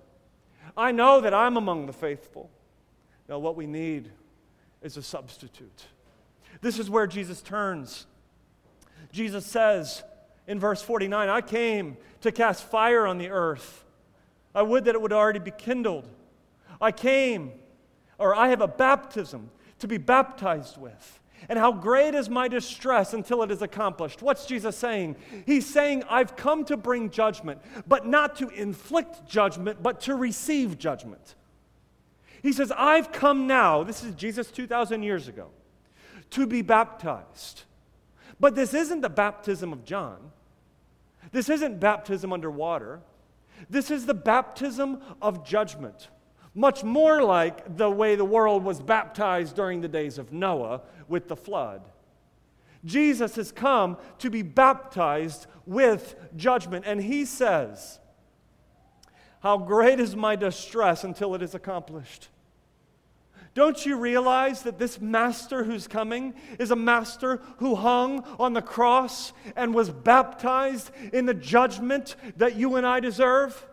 I 0.76 0.92
know 0.92 1.20
that 1.20 1.34
I'm 1.34 1.56
among 1.56 1.86
the 1.86 1.92
faithful. 1.92 2.50
No, 3.28 3.38
what 3.38 3.56
we 3.56 3.66
need 3.66 4.10
is 4.82 4.96
a 4.96 5.02
substitute. 5.02 5.86
This 6.60 6.78
is 6.78 6.88
where 6.88 7.06
Jesus 7.06 7.42
turns. 7.42 8.06
Jesus 9.12 9.44
says 9.46 10.02
in 10.46 10.58
verse 10.58 10.82
49 10.82 11.28
I 11.28 11.40
came 11.40 11.96
to 12.22 12.32
cast 12.32 12.64
fire 12.64 13.06
on 13.06 13.18
the 13.18 13.28
earth. 13.28 13.84
I 14.54 14.62
would 14.62 14.86
that 14.86 14.94
it 14.94 15.02
would 15.02 15.12
already 15.12 15.38
be 15.38 15.50
kindled. 15.50 16.08
I 16.80 16.92
came, 16.92 17.52
or 18.18 18.34
I 18.34 18.48
have 18.48 18.60
a 18.60 18.68
baptism 18.68 19.50
to 19.80 19.88
be 19.88 19.98
baptized 19.98 20.78
with. 20.78 21.20
And 21.48 21.58
how 21.58 21.70
great 21.70 22.14
is 22.14 22.28
my 22.28 22.48
distress 22.48 23.14
until 23.14 23.42
it 23.42 23.50
is 23.50 23.62
accomplished. 23.62 24.22
What's 24.22 24.46
Jesus 24.46 24.76
saying? 24.76 25.16
He's 25.46 25.66
saying, 25.66 26.02
I've 26.10 26.34
come 26.34 26.64
to 26.64 26.76
bring 26.76 27.10
judgment, 27.10 27.60
but 27.86 28.06
not 28.06 28.36
to 28.36 28.48
inflict 28.48 29.28
judgment, 29.28 29.80
but 29.82 30.00
to 30.02 30.16
receive 30.16 30.78
judgment. 30.78 31.36
He 32.42 32.52
says, 32.52 32.72
I've 32.76 33.12
come 33.12 33.46
now, 33.46 33.82
this 33.82 34.02
is 34.04 34.14
Jesus 34.14 34.50
2,000 34.50 35.02
years 35.02 35.28
ago, 35.28 35.48
to 36.30 36.46
be 36.46 36.62
baptized. 36.62 37.62
But 38.38 38.54
this 38.54 38.74
isn't 38.74 39.00
the 39.00 39.08
baptism 39.08 39.72
of 39.72 39.84
John. 39.84 40.30
This 41.32 41.48
isn't 41.48 41.80
baptism 41.80 42.32
under 42.32 42.50
water. 42.50 43.00
This 43.68 43.90
is 43.90 44.06
the 44.06 44.14
baptism 44.14 45.00
of 45.20 45.44
judgment 45.44 46.08
much 46.58 46.82
more 46.82 47.22
like 47.22 47.76
the 47.76 47.88
way 47.88 48.16
the 48.16 48.24
world 48.24 48.64
was 48.64 48.80
baptized 48.80 49.54
during 49.54 49.80
the 49.80 49.86
days 49.86 50.18
of 50.18 50.32
Noah 50.32 50.80
with 51.06 51.28
the 51.28 51.36
flood. 51.36 51.82
Jesus 52.84 53.36
has 53.36 53.52
come 53.52 53.96
to 54.18 54.28
be 54.28 54.42
baptized 54.42 55.46
with 55.66 56.16
judgment, 56.36 56.84
and 56.84 57.00
he 57.00 57.24
says, 57.24 58.00
How 59.40 59.56
great 59.56 60.00
is 60.00 60.16
my 60.16 60.36
distress 60.36 61.04
until 61.04 61.34
it 61.34 61.42
is 61.42 61.54
accomplished. 61.54 62.28
Don't 63.54 63.84
you 63.84 63.96
realize 63.96 64.62
that 64.62 64.78
this 64.78 65.00
master 65.00 65.64
who's 65.64 65.88
coming 65.88 66.34
is 66.58 66.70
a 66.70 66.76
master 66.76 67.40
who 67.56 67.74
hung 67.74 68.20
on 68.38 68.52
the 68.52 68.62
cross 68.62 69.32
and 69.56 69.74
was 69.74 69.90
baptized 69.90 70.90
in 71.12 71.26
the 71.26 71.34
judgment 71.34 72.14
that 72.36 72.56
you 72.56 72.76
and 72.76 72.86
I 72.86 73.00
deserve? 73.00 73.66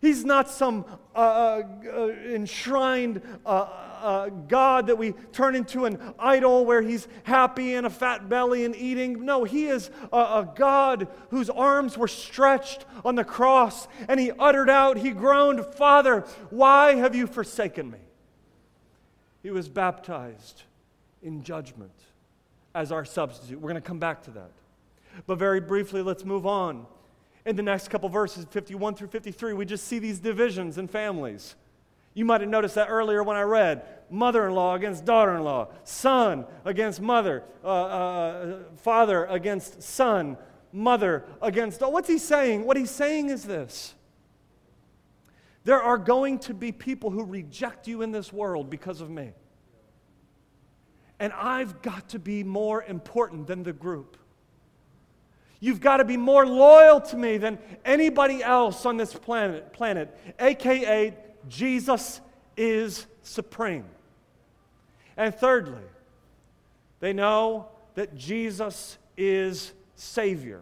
He's 0.00 0.24
not 0.24 0.50
some 0.50 0.84
uh, 1.14 1.18
uh, 1.18 1.62
uh, 1.92 2.06
enshrined 2.08 3.22
uh, 3.44 3.68
uh, 4.06 4.28
God 4.28 4.86
that 4.86 4.96
we 4.96 5.12
turn 5.32 5.56
into 5.56 5.84
an 5.84 6.14
idol 6.18 6.64
where 6.64 6.80
he's 6.80 7.08
happy 7.24 7.74
and 7.74 7.86
a 7.86 7.90
fat 7.90 8.28
belly 8.28 8.64
and 8.64 8.76
eating. 8.76 9.24
No, 9.24 9.42
he 9.42 9.66
is 9.66 9.90
a, 10.12 10.16
a 10.16 10.52
God 10.54 11.08
whose 11.30 11.50
arms 11.50 11.98
were 11.98 12.08
stretched 12.08 12.86
on 13.04 13.16
the 13.16 13.24
cross 13.24 13.88
and 14.08 14.20
he 14.20 14.30
uttered 14.38 14.70
out, 14.70 14.96
he 14.96 15.10
groaned, 15.10 15.64
Father, 15.64 16.20
why 16.50 16.94
have 16.94 17.16
you 17.16 17.26
forsaken 17.26 17.90
me? 17.90 17.98
He 19.42 19.50
was 19.50 19.68
baptized 19.68 20.62
in 21.22 21.42
judgment 21.42 21.90
as 22.74 22.92
our 22.92 23.04
substitute. 23.04 23.60
We're 23.60 23.70
going 23.70 23.82
to 23.82 23.88
come 23.88 23.98
back 23.98 24.22
to 24.24 24.30
that. 24.32 24.50
But 25.26 25.38
very 25.38 25.60
briefly, 25.60 26.02
let's 26.02 26.24
move 26.24 26.46
on 26.46 26.86
in 27.46 27.54
the 27.54 27.62
next 27.62 27.88
couple 27.88 28.08
verses, 28.08 28.44
51 28.50 28.96
through 28.96 29.08
53, 29.08 29.52
we 29.52 29.64
just 29.64 29.86
see 29.86 30.00
these 30.00 30.18
divisions 30.18 30.78
in 30.78 30.88
families. 30.88 31.54
You 32.12 32.24
might 32.24 32.40
have 32.40 32.50
noticed 32.50 32.74
that 32.74 32.88
earlier 32.88 33.22
when 33.22 33.36
I 33.36 33.42
read 33.42 33.86
mother 34.10 34.46
in 34.46 34.54
law 34.54 34.74
against 34.74 35.04
daughter 35.04 35.34
in 35.34 35.42
law, 35.42 35.68
son 35.84 36.46
against 36.64 37.00
mother, 37.00 37.42
uh, 37.64 37.66
uh, 37.66 38.58
father 38.76 39.24
against 39.26 39.82
son, 39.82 40.36
mother 40.72 41.24
against. 41.42 41.80
What's 41.80 42.08
he 42.08 42.18
saying? 42.18 42.64
What 42.64 42.76
he's 42.76 42.90
saying 42.90 43.30
is 43.30 43.44
this 43.44 43.94
there 45.64 45.82
are 45.82 45.98
going 45.98 46.38
to 46.38 46.54
be 46.54 46.70
people 46.70 47.10
who 47.10 47.24
reject 47.24 47.88
you 47.88 48.02
in 48.02 48.12
this 48.12 48.32
world 48.32 48.70
because 48.70 49.00
of 49.00 49.10
me. 49.10 49.32
And 51.18 51.32
I've 51.32 51.82
got 51.82 52.10
to 52.10 52.20
be 52.20 52.44
more 52.44 52.84
important 52.84 53.48
than 53.48 53.64
the 53.64 53.72
group. 53.72 54.16
You've 55.58 55.80
got 55.80 55.96
to 55.96 56.04
be 56.04 56.16
more 56.16 56.46
loyal 56.46 57.00
to 57.00 57.16
me 57.16 57.38
than 57.38 57.58
anybody 57.84 58.44
else 58.44 58.86
on 58.86 58.96
this 58.96 59.12
planet, 59.12 59.72
planet, 59.72 60.16
aka 60.38 61.16
Jesus 61.48 62.20
is 62.56 63.06
supreme. 63.22 63.86
And 65.16 65.34
thirdly, 65.34 65.84
they 67.00 67.12
know 67.12 67.68
that 67.94 68.16
Jesus 68.16 68.98
is 69.16 69.72
Savior. 69.94 70.60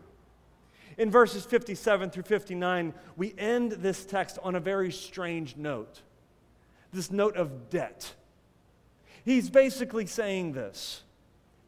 In 0.97 1.11
verses 1.11 1.45
57 1.45 2.11
through 2.11 2.23
59, 2.23 2.95
we 3.17 3.35
end 3.37 3.73
this 3.73 4.05
text 4.05 4.39
on 4.43 4.55
a 4.55 4.61
very 4.61 4.93
strange 4.93 5.57
note 5.57 6.03
this 6.95 7.11
note 7.11 7.37
of 7.37 7.69
debt. 7.69 8.15
He's 9.25 9.51
basically 9.51 10.07
saying 10.07 10.53
this 10.53 11.03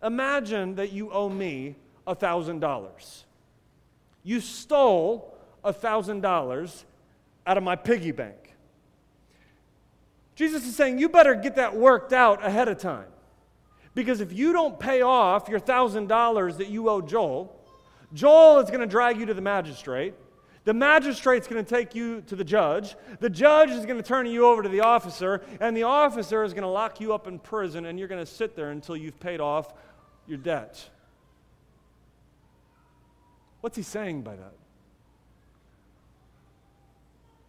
Imagine 0.03 0.77
that 0.77 0.93
you 0.93 1.11
owe 1.11 1.29
me 1.29 1.75
$1,000. 2.07 3.25
You 4.23 4.41
stole 4.41 5.37
$1,000 5.65 6.85
out 7.47 7.57
of 7.57 7.63
my 7.63 7.77
piggy 7.77 8.13
bank. 8.13 8.46
Jesus 10.37 10.67
is 10.67 10.77
saying, 10.77 10.99
you 10.99 11.09
better 11.09 11.35
get 11.35 11.57
that 11.57 11.75
worked 11.75 12.13
out 12.13 12.45
ahead 12.45 12.69
of 12.69 12.79
time. 12.79 13.09
Because 13.95 14.21
if 14.21 14.33
you 14.33 14.53
don't 14.53 14.79
pay 14.79 15.01
off 15.01 15.49
your 15.49 15.59
$1,000 15.59 16.59
that 16.59 16.69
you 16.69 16.89
owe 16.91 17.01
Joel, 17.01 17.59
Joel 18.13 18.61
is 18.61 18.69
going 18.69 18.81
to 18.81 18.87
drag 18.87 19.19
you 19.19 19.27
to 19.27 19.35
the 19.35 19.41
magistrate. 19.41 20.15
The 20.65 20.75
magistrate's 20.75 21.49
going 21.49 21.65
to 21.65 21.69
take 21.69 21.95
you 21.95 22.21
to 22.23 22.37
the 22.37 22.45
judge. 22.45 22.97
The 23.21 23.31
judge 23.31 23.71
is 23.71 23.87
going 23.87 23.97
to 23.97 24.03
turn 24.03 24.27
you 24.27 24.47
over 24.47 24.63
to 24.63 24.69
the 24.69 24.81
officer, 24.81 25.43
and 25.61 25.75
the 25.75 25.85
officer 25.85 26.45
is 26.45 26.53
going 26.53 26.65
to 26.65 26.69
lock 26.69 27.01
you 27.01 27.15
up 27.15 27.27
in 27.27 27.39
prison, 27.39 27.87
and 27.87 27.99
you're 27.99 28.09
going 28.09 28.25
to 28.25 28.31
sit 28.31 28.55
there 28.55 28.71
until 28.71 28.97
you've 28.97 29.19
paid 29.19 29.41
off 29.41 29.73
your 30.27 30.39
debt. 30.39 30.91
What's 33.63 33.77
he 33.77 33.83
saying 33.83 34.23
by 34.23 34.37
that? 34.37 34.53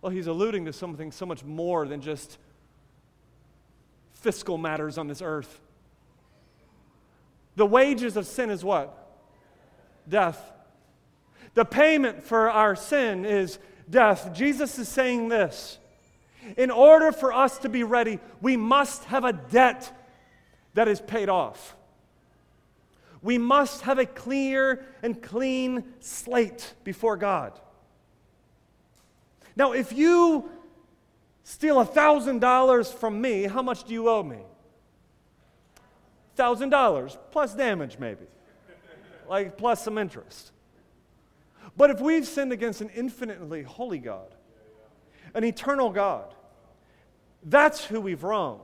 Well, 0.02 0.12
he's 0.12 0.28
alluding 0.28 0.66
to 0.66 0.74
something 0.74 1.12
so 1.12 1.26
much 1.26 1.44
more 1.44 1.86
than 1.88 2.00
just 2.02 2.38
fiscal 4.28 4.58
matters 4.58 4.98
on 4.98 5.08
this 5.08 5.22
earth. 5.22 5.62
The 7.56 7.66
wages 7.66 8.18
of 8.18 8.28
sin 8.28 8.50
is 8.50 8.62
what? 8.62 9.16
Death. 10.10 10.52
The 11.54 11.64
payment 11.64 12.24
for 12.24 12.52
our 12.52 12.76
sin 12.76 13.24
is 13.24 13.58
death. 13.90 14.34
Jesus 14.34 14.78
is 14.80 14.90
saying 14.90 15.30
this 15.30 15.78
In 16.58 16.72
order 16.72 17.14
for 17.14 17.32
us 17.32 17.58
to 17.60 17.70
be 17.70 17.84
ready, 17.84 18.20
we 18.42 18.58
must 18.58 19.06
have 19.06 19.24
a 19.24 19.32
debt 19.32 19.98
that 20.74 20.90
is 20.90 21.00
paid 21.00 21.30
off. 21.30 21.78
We 23.22 23.38
must 23.38 23.84
have 23.84 23.98
a 23.98 24.06
clear 24.06 24.86
and 25.02 25.22
clean 25.24 25.86
slate 26.02 26.74
before 26.84 27.16
God. 27.16 27.58
Now, 29.56 29.72
if 29.72 29.94
you 29.94 30.52
steal 31.48 31.80
a 31.80 31.86
$1,000 31.86 32.94
from 32.94 33.22
me, 33.22 33.44
how 33.44 33.62
much 33.62 33.86
do 33.86 33.94
you 33.94 34.10
owe 34.10 34.22
me? 34.22 34.40
$1,000 36.36 37.18
plus 37.32 37.54
damage, 37.54 37.98
maybe, 37.98 38.26
like 39.30 39.58
plus 39.58 39.82
some 39.82 39.98
interest. 39.98 40.52
But 41.78 41.90
if 41.90 42.02
we've 42.02 42.28
sinned 42.28 42.52
against 42.52 42.82
an 42.82 42.90
infinitely 42.90 43.64
holy 43.64 43.98
God, 43.98 44.36
an 45.34 45.46
eternal 45.46 45.90
God, 45.90 46.36
that's 47.44 47.86
who 47.86 48.02
we've 48.02 48.26
wronged. 48.26 48.62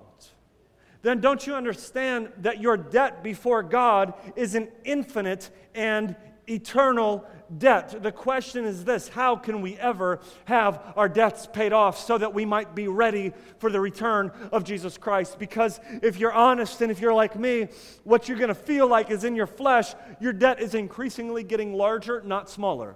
Then 1.03 1.21
don't 1.21 1.47
you 1.47 1.55
understand 1.55 2.33
that 2.39 2.59
your 2.59 2.75
debt 2.75 3.23
before 3.23 3.63
God 3.63 4.13
is 4.35 4.55
an 4.55 4.67
infinite 4.83 5.51
and 5.73 6.17
eternal 6.49 7.25
debt. 7.57 8.01
The 8.01 8.11
question 8.11 8.65
is 8.65 8.85
this 8.85 9.07
how 9.07 9.35
can 9.35 9.61
we 9.61 9.77
ever 9.77 10.19
have 10.45 10.81
our 10.95 11.09
debts 11.09 11.47
paid 11.47 11.73
off 11.73 11.99
so 11.99 12.17
that 12.17 12.33
we 12.33 12.45
might 12.45 12.75
be 12.75 12.87
ready 12.87 13.33
for 13.59 13.69
the 13.69 13.79
return 13.79 14.31
of 14.51 14.63
Jesus 14.63 14.97
Christ? 14.97 15.39
Because 15.39 15.79
if 16.01 16.19
you're 16.19 16.33
honest 16.33 16.81
and 16.81 16.91
if 16.91 16.99
you're 16.99 17.13
like 17.13 17.37
me, 17.37 17.67
what 18.03 18.27
you're 18.27 18.37
going 18.37 18.49
to 18.49 18.55
feel 18.55 18.87
like 18.87 19.11
is 19.11 19.23
in 19.23 19.35
your 19.35 19.47
flesh, 19.47 19.93
your 20.19 20.33
debt 20.33 20.61
is 20.61 20.75
increasingly 20.75 21.43
getting 21.43 21.73
larger, 21.73 22.21
not 22.21 22.49
smaller. 22.49 22.95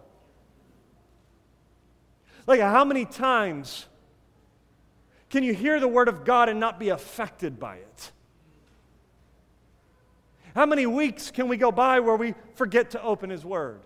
Like, 2.46 2.62
how 2.62 2.86
many 2.86 3.06
times 3.06 3.86
can 5.30 5.44
you 5.44 5.54
hear 5.54 5.80
the 5.80 5.88
word 5.88 6.08
of 6.08 6.24
God 6.24 6.48
and 6.48 6.60
not 6.60 6.80
be 6.80 6.90
affected 6.90 7.60
by 7.60 7.78
it? 7.78 8.12
How 10.58 10.66
many 10.66 10.88
weeks 10.88 11.30
can 11.30 11.50
we 11.50 11.58
go 11.58 11.72
by 11.72 12.00
where 12.00 12.16
we 12.16 12.34
forget 12.56 12.90
to 12.92 13.04
open 13.04 13.30
His 13.30 13.46
Word? 13.46 13.82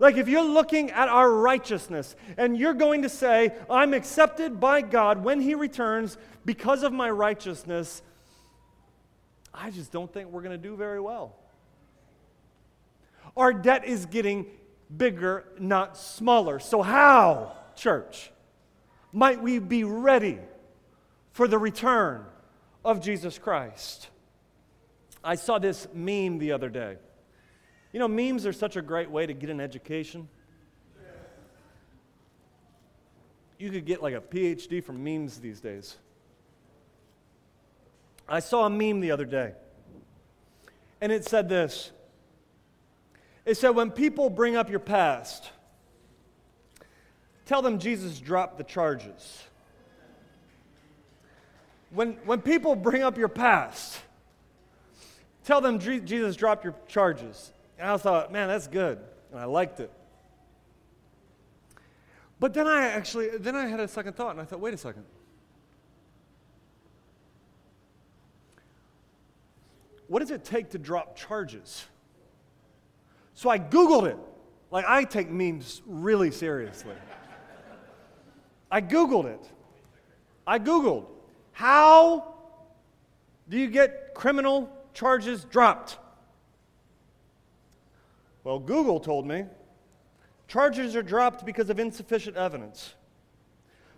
Like, 0.00 0.16
if 0.16 0.28
you're 0.28 0.42
looking 0.42 0.90
at 0.90 1.08
our 1.08 1.30
righteousness 1.30 2.16
and 2.38 2.58
you're 2.58 2.74
going 2.74 3.02
to 3.02 3.10
say, 3.10 3.52
I'm 3.68 3.92
accepted 3.92 4.58
by 4.58 4.80
God 4.80 5.22
when 5.22 5.40
He 5.40 5.54
returns 5.54 6.16
because 6.46 6.82
of 6.82 6.92
my 6.92 7.10
righteousness, 7.10 8.00
I 9.52 9.70
just 9.70 9.92
don't 9.92 10.10
think 10.10 10.30
we're 10.30 10.40
going 10.40 10.58
to 10.58 10.68
do 10.68 10.74
very 10.74 11.00
well. 11.00 11.36
Our 13.36 13.52
debt 13.52 13.84
is 13.84 14.06
getting 14.06 14.46
bigger, 14.96 15.44
not 15.58 15.98
smaller. 15.98 16.60
So, 16.60 16.80
how, 16.80 17.52
church, 17.76 18.32
might 19.12 19.42
we 19.42 19.58
be 19.58 19.84
ready 19.84 20.38
for 21.32 21.46
the 21.46 21.58
return 21.58 22.24
of 22.86 23.02
Jesus 23.02 23.38
Christ? 23.38 24.08
I 25.22 25.34
saw 25.34 25.58
this 25.58 25.86
meme 25.92 26.38
the 26.38 26.52
other 26.52 26.70
day. 26.70 26.96
You 27.92 27.98
know, 27.98 28.08
memes 28.08 28.46
are 28.46 28.52
such 28.52 28.76
a 28.76 28.82
great 28.82 29.10
way 29.10 29.26
to 29.26 29.32
get 29.32 29.50
an 29.50 29.60
education. 29.60 30.28
You 33.58 33.70
could 33.70 33.84
get 33.84 34.02
like 34.02 34.14
a 34.14 34.20
PhD 34.20 34.82
from 34.82 35.02
memes 35.02 35.38
these 35.38 35.60
days. 35.60 35.96
I 38.28 38.38
saw 38.38 38.64
a 38.64 38.70
meme 38.70 39.00
the 39.00 39.10
other 39.10 39.24
day, 39.24 39.52
and 41.00 41.10
it 41.10 41.24
said 41.24 41.48
this 41.48 41.90
It 43.44 43.56
said, 43.56 43.70
When 43.70 43.90
people 43.90 44.30
bring 44.30 44.54
up 44.54 44.70
your 44.70 44.78
past, 44.78 45.50
tell 47.44 47.60
them 47.60 47.80
Jesus 47.80 48.20
dropped 48.20 48.56
the 48.56 48.64
charges. 48.64 49.44
When, 51.90 52.12
when 52.24 52.40
people 52.40 52.76
bring 52.76 53.02
up 53.02 53.18
your 53.18 53.28
past, 53.28 54.00
tell 55.44 55.60
them 55.60 55.80
Jesus 55.80 56.36
dropped 56.36 56.62
your 56.62 56.76
charges. 56.86 57.52
And 57.80 57.88
I 57.88 57.96
thought, 57.96 58.30
man, 58.30 58.48
that's 58.48 58.66
good. 58.66 58.98
And 59.30 59.40
I 59.40 59.44
liked 59.46 59.80
it. 59.80 59.90
But 62.38 62.52
then 62.52 62.66
I 62.66 62.88
actually, 62.88 63.30
then 63.38 63.56
I 63.56 63.66
had 63.66 63.80
a 63.80 63.88
second 63.88 64.16
thought 64.16 64.32
and 64.32 64.40
I 64.40 64.44
thought, 64.44 64.60
wait 64.60 64.74
a 64.74 64.76
second. 64.76 65.04
What 70.08 70.18
does 70.18 70.30
it 70.30 70.44
take 70.44 70.70
to 70.70 70.78
drop 70.78 71.16
charges? 71.16 71.86
So 73.32 73.48
I 73.48 73.58
Googled 73.58 74.08
it. 74.08 74.18
Like, 74.70 74.84
I 74.86 75.04
take 75.04 75.30
memes 75.30 75.80
really 75.86 76.30
seriously. 76.30 76.94
I 78.70 78.82
Googled 78.82 79.24
it. 79.24 79.48
I 80.46 80.58
Googled, 80.58 81.06
how 81.52 82.34
do 83.48 83.56
you 83.56 83.68
get 83.68 84.14
criminal 84.14 84.70
charges 84.92 85.44
dropped? 85.44 85.96
Well, 88.44 88.58
Google 88.58 89.00
told 89.00 89.26
me 89.26 89.44
charges 90.48 90.96
are 90.96 91.02
dropped 91.02 91.44
because 91.44 91.70
of 91.70 91.78
insufficient 91.78 92.36
evidence. 92.36 92.94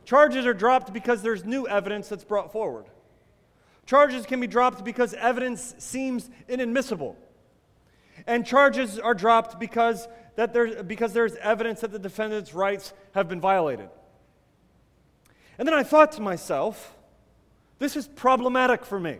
Charges 0.04 0.46
are 0.46 0.54
dropped 0.54 0.92
because 0.92 1.22
there's 1.22 1.44
new 1.44 1.66
evidence 1.68 2.08
that's 2.08 2.24
brought 2.24 2.52
forward. 2.52 2.86
Charges 3.86 4.26
can 4.26 4.40
be 4.40 4.46
dropped 4.46 4.84
because 4.84 5.14
evidence 5.14 5.74
seems 5.78 6.28
inadmissible. 6.48 7.16
And 8.26 8.46
charges 8.46 8.98
are 8.98 9.14
dropped 9.14 9.58
because, 9.58 10.08
that 10.36 10.52
there's, 10.52 10.82
because 10.82 11.12
there's 11.12 11.34
evidence 11.36 11.80
that 11.80 11.92
the 11.92 11.98
defendant's 11.98 12.54
rights 12.54 12.92
have 13.12 13.28
been 13.28 13.40
violated. 13.40 13.88
And 15.58 15.66
then 15.66 15.74
I 15.74 15.82
thought 15.82 16.12
to 16.12 16.20
myself, 16.20 16.94
this 17.78 17.96
is 17.96 18.06
problematic 18.06 18.84
for 18.84 18.98
me 18.98 19.18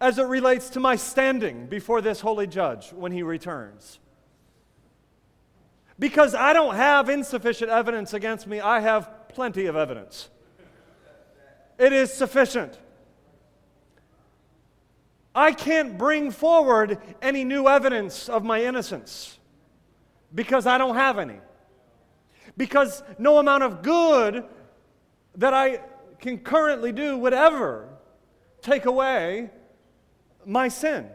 as 0.00 0.18
it 0.18 0.24
relates 0.24 0.70
to 0.70 0.80
my 0.80 0.96
standing 0.96 1.66
before 1.66 2.00
this 2.00 2.20
holy 2.20 2.46
judge 2.46 2.92
when 2.92 3.12
he 3.12 3.22
returns. 3.22 4.00
Because 5.98 6.34
I 6.34 6.52
don't 6.52 6.74
have 6.74 7.08
insufficient 7.08 7.70
evidence 7.70 8.14
against 8.14 8.46
me, 8.46 8.60
I 8.60 8.80
have 8.80 9.28
plenty 9.28 9.66
of 9.66 9.76
evidence. 9.76 10.28
It 11.78 11.92
is 11.92 12.12
sufficient. 12.12 12.78
I 15.34 15.52
can't 15.52 15.98
bring 15.98 16.30
forward 16.30 16.98
any 17.20 17.44
new 17.44 17.66
evidence 17.68 18.28
of 18.28 18.44
my 18.44 18.64
innocence 18.64 19.38
because 20.34 20.66
I 20.66 20.78
don't 20.78 20.94
have 20.94 21.18
any. 21.18 21.40
Because 22.56 23.02
no 23.18 23.38
amount 23.38 23.64
of 23.64 23.82
good 23.82 24.44
that 25.36 25.52
I 25.52 25.80
can 26.20 26.38
currently 26.38 26.92
do 26.92 27.18
would 27.18 27.34
ever 27.34 27.88
take 28.62 28.86
away 28.86 29.50
my 30.44 30.68
sin. 30.68 31.08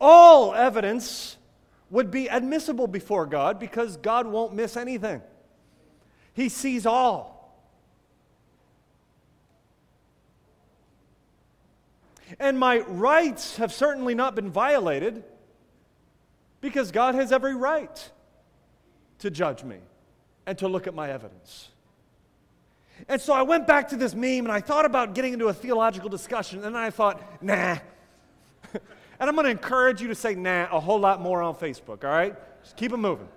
All 0.00 0.54
evidence 0.54 1.37
would 1.90 2.10
be 2.10 2.28
admissible 2.28 2.86
before 2.86 3.26
God 3.26 3.58
because 3.58 3.96
God 3.96 4.26
won't 4.26 4.54
miss 4.54 4.76
anything. 4.76 5.22
He 6.34 6.48
sees 6.48 6.86
all. 6.86 7.38
And 12.38 12.58
my 12.58 12.80
rights 12.80 13.56
have 13.56 13.72
certainly 13.72 14.14
not 14.14 14.34
been 14.34 14.50
violated 14.50 15.24
because 16.60 16.92
God 16.92 17.14
has 17.14 17.32
every 17.32 17.54
right 17.54 18.10
to 19.20 19.30
judge 19.30 19.64
me 19.64 19.78
and 20.46 20.58
to 20.58 20.68
look 20.68 20.86
at 20.86 20.94
my 20.94 21.10
evidence. 21.10 21.68
And 23.08 23.20
so 23.20 23.32
I 23.32 23.42
went 23.42 23.66
back 23.66 23.88
to 23.88 23.96
this 23.96 24.14
meme 24.14 24.44
and 24.44 24.52
I 24.52 24.60
thought 24.60 24.84
about 24.84 25.14
getting 25.14 25.32
into 25.32 25.48
a 25.48 25.54
theological 25.54 26.08
discussion, 26.08 26.64
and 26.64 26.76
I 26.76 26.90
thought, 26.90 27.42
nah. 27.42 27.78
And 29.20 29.28
I'm 29.28 29.34
going 29.34 29.46
to 29.46 29.50
encourage 29.50 30.00
you 30.00 30.08
to 30.08 30.14
say 30.14 30.34
nah 30.34 30.68
a 30.70 30.80
whole 30.80 31.00
lot 31.00 31.20
more 31.20 31.42
on 31.42 31.54
Facebook, 31.54 32.04
all 32.04 32.10
right? 32.10 32.36
Just 32.62 32.76
keep 32.76 32.92
it 32.92 32.96
moving. 32.96 33.28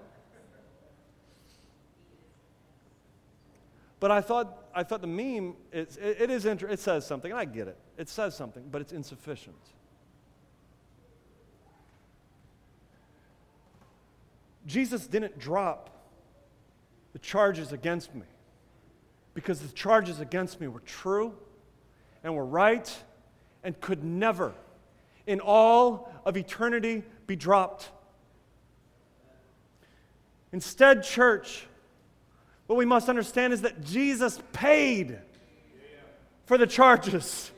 But 4.00 4.12
I 4.12 4.22
thought, 4.22 4.66
I 4.74 4.84
thought 4.84 5.02
the 5.02 5.08
meme, 5.08 5.56
it, 5.72 5.98
it, 6.02 6.30
is 6.32 6.46
inter- 6.46 6.68
it 6.68 6.80
says 6.80 7.06
something, 7.06 7.32
and 7.32 7.40
I 7.40 7.46
get 7.46 7.68
it. 7.68 7.78
It 7.98 8.10
says 8.10 8.36
something, 8.36 8.64
but 8.72 8.82
it's 8.82 8.92
insufficient. 8.92 9.56
Jesus 14.66 15.08
didn't 15.08 15.40
drop 15.40 15.90
the 17.14 17.20
charges 17.20 17.72
against 17.72 18.14
me 18.14 18.26
because 19.34 19.60
the 19.60 19.68
charges 19.74 20.20
against 20.20 20.62
me 20.62 20.68
were 20.68 20.82
true 20.82 21.34
and 22.24 22.36
were 22.36 22.46
right 22.46 23.04
and 23.64 23.80
could 23.82 24.04
never 24.04 24.54
in 25.32 25.40
all 25.40 26.12
of 26.26 26.36
eternity 26.36 27.04
be 27.26 27.38
dropped. 27.38 27.90
Instead, 30.52 31.04
church, 31.04 31.66
what 32.68 32.76
we 32.76 32.84
must 32.84 33.08
understand 33.08 33.54
is 33.54 33.62
that 33.62 33.82
Jesus 33.82 34.42
paid 34.52 35.18
for 36.46 36.58
the 36.58 36.68
charges 36.68 37.50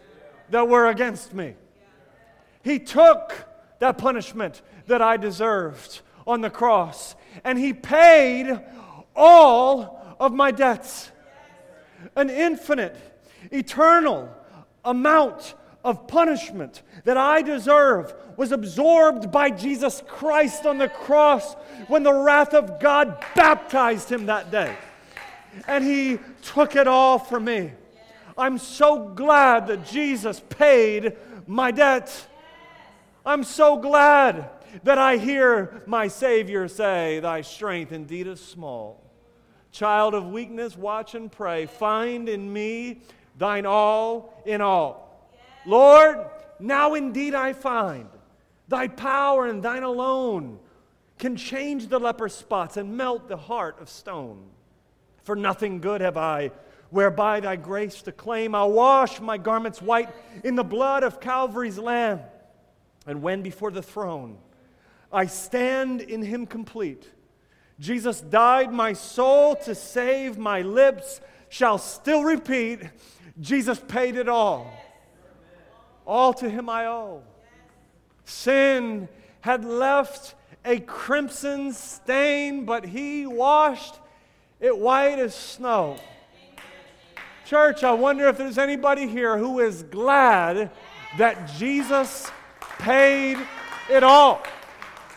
that 0.51 0.67
were 0.67 0.87
against 0.87 1.33
me. 1.33 1.55
He 2.61 2.77
took 2.77 3.33
that 3.79 3.97
punishment 3.97 4.61
that 4.85 5.01
I 5.01 5.17
deserved 5.17 6.01
on 6.27 6.41
the 6.41 6.51
cross, 6.51 7.15
and 7.43 7.57
He 7.57 7.73
paid 7.73 8.61
all 9.15 10.15
of 10.19 10.31
my 10.31 10.51
debts. 10.51 11.11
An 12.15 12.29
infinite, 12.29 12.95
eternal 13.51 14.29
amount 14.85 15.55
of 15.83 16.07
punishment 16.07 16.81
that 17.03 17.17
I 17.17 17.41
deserve 17.41 18.13
was 18.37 18.51
absorbed 18.51 19.31
by 19.31 19.49
Jesus 19.49 20.01
Christ 20.07 20.65
on 20.65 20.77
the 20.77 20.87
cross 20.87 21.55
when 21.87 22.03
the 22.03 22.13
wrath 22.13 22.53
of 22.53 22.79
God 22.79 23.23
baptized 23.35 24.09
him 24.09 24.27
that 24.27 24.49
day. 24.49 24.75
And 25.67 25.83
he 25.83 26.19
took 26.41 26.75
it 26.75 26.87
all 26.87 27.19
for 27.19 27.39
me. 27.39 27.73
I'm 28.37 28.57
so 28.57 29.09
glad 29.09 29.67
that 29.67 29.85
Jesus 29.85 30.39
paid 30.49 31.15
my 31.45 31.71
debt. 31.71 32.27
I'm 33.25 33.43
so 33.43 33.77
glad 33.77 34.49
that 34.83 34.97
I 34.97 35.17
hear 35.17 35.83
my 35.85 36.07
Savior 36.07 36.67
say, 36.67 37.19
Thy 37.19 37.41
strength 37.41 37.91
indeed 37.91 38.27
is 38.27 38.43
small. 38.43 39.03
Child 39.71 40.15
of 40.15 40.27
weakness, 40.27 40.77
watch 40.77 41.13
and 41.13 41.31
pray. 41.31 41.65
Find 41.65 42.27
in 42.27 42.51
me 42.51 43.01
thine 43.37 43.65
all 43.65 44.41
in 44.45 44.61
all. 44.61 45.02
Lord, 45.65 46.25
now 46.59 46.93
indeed 46.93 47.35
I 47.35 47.53
find 47.53 48.07
thy 48.67 48.87
power 48.87 49.47
and 49.47 49.61
thine 49.61 49.83
alone 49.83 50.59
can 51.19 51.35
change 51.35 51.87
the 51.87 51.99
leper 51.99 52.29
spots 52.29 52.77
and 52.77 52.97
melt 52.97 53.27
the 53.27 53.37
heart 53.37 53.79
of 53.79 53.89
stone. 53.89 54.43
For 55.23 55.35
nothing 55.35 55.79
good 55.79 56.01
have 56.01 56.17
I 56.17 56.51
whereby 56.89 57.39
thy 57.39 57.55
grace 57.55 58.01
to 58.03 58.11
claim. 58.11 58.53
I'll 58.53 58.71
wash 58.71 59.19
my 59.19 59.37
garments 59.37 59.81
white 59.81 60.09
in 60.43 60.55
the 60.55 60.63
blood 60.63 61.03
of 61.03 61.19
Calvary's 61.19 61.79
Lamb. 61.79 62.19
And 63.07 63.21
when 63.21 63.41
before 63.41 63.71
the 63.71 63.81
throne 63.81 64.37
I 65.11 65.25
stand 65.25 66.01
in 66.01 66.21
him 66.21 66.45
complete, 66.45 67.09
Jesus 67.79 68.21
died 68.21 68.71
my 68.71 68.93
soul 68.93 69.55
to 69.57 69.75
save, 69.75 70.37
my 70.37 70.61
lips 70.61 71.21
shall 71.49 71.77
still 71.77 72.23
repeat, 72.23 72.81
Jesus 73.39 73.79
paid 73.87 74.15
it 74.15 74.27
all. 74.27 74.71
All 76.05 76.33
to 76.35 76.49
him 76.49 76.69
I 76.69 76.87
owe. 76.87 77.21
Sin 78.25 79.07
had 79.41 79.65
left 79.65 80.35
a 80.65 80.79
crimson 80.79 81.73
stain, 81.73 82.65
but 82.65 82.85
he 82.85 83.25
washed 83.25 83.95
it 84.59 84.77
white 84.77 85.19
as 85.19 85.35
snow. 85.35 85.97
Church, 87.45 87.83
I 87.83 87.91
wonder 87.91 88.27
if 88.29 88.37
there's 88.37 88.57
anybody 88.57 89.07
here 89.07 89.37
who 89.37 89.59
is 89.59 89.83
glad 89.83 90.71
that 91.17 91.51
Jesus 91.57 92.31
paid 92.79 93.37
it 93.89 94.03
all. 94.03 94.41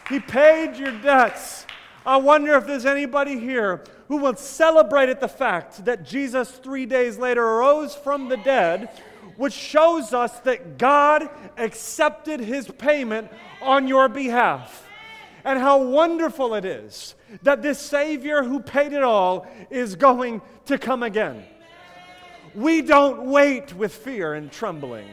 He 0.09 0.19
paid 0.21 0.77
your 0.77 0.93
debts. 1.01 1.67
I 2.05 2.17
wonder 2.17 2.55
if 2.55 2.67
there's 2.67 2.87
anybody 2.87 3.39
here 3.39 3.83
who 4.09 4.19
will 4.19 4.37
celebrate 4.37 5.09
at 5.09 5.21
the 5.21 5.29
fact 5.29 5.85
that 5.85 6.05
Jesus, 6.05 6.51
three 6.51 6.87
days 6.87 7.19
later, 7.19 7.45
arose 7.45 7.95
from 7.95 8.29
the 8.29 8.37
dead, 8.37 8.89
which 9.37 9.53
shows 9.53 10.13
us 10.13 10.39
that 10.41 10.79
God 10.79 11.29
accepted 11.57 12.41
his 12.41 12.69
payment 12.69 13.31
on 13.61 13.89
your 13.89 14.09
behalf. 14.09 14.87
And 15.45 15.59
how 15.59 15.83
wonderful 15.83 16.55
it 16.55 16.65
is 16.65 17.15
that 17.43 17.63
this 17.63 17.79
Savior 17.79 18.43
who 18.43 18.61
paid 18.61 18.93
it 18.93 19.03
all 19.03 19.47
is 19.71 19.95
going 19.95 20.43
to 20.67 20.79
come 20.79 21.03
again. 21.03 21.45
We 22.55 22.83
don't 22.83 23.27
wait 23.27 23.75
with 23.75 23.95
fear 23.95 24.35
and 24.35 24.51
trembling. 24.51 25.09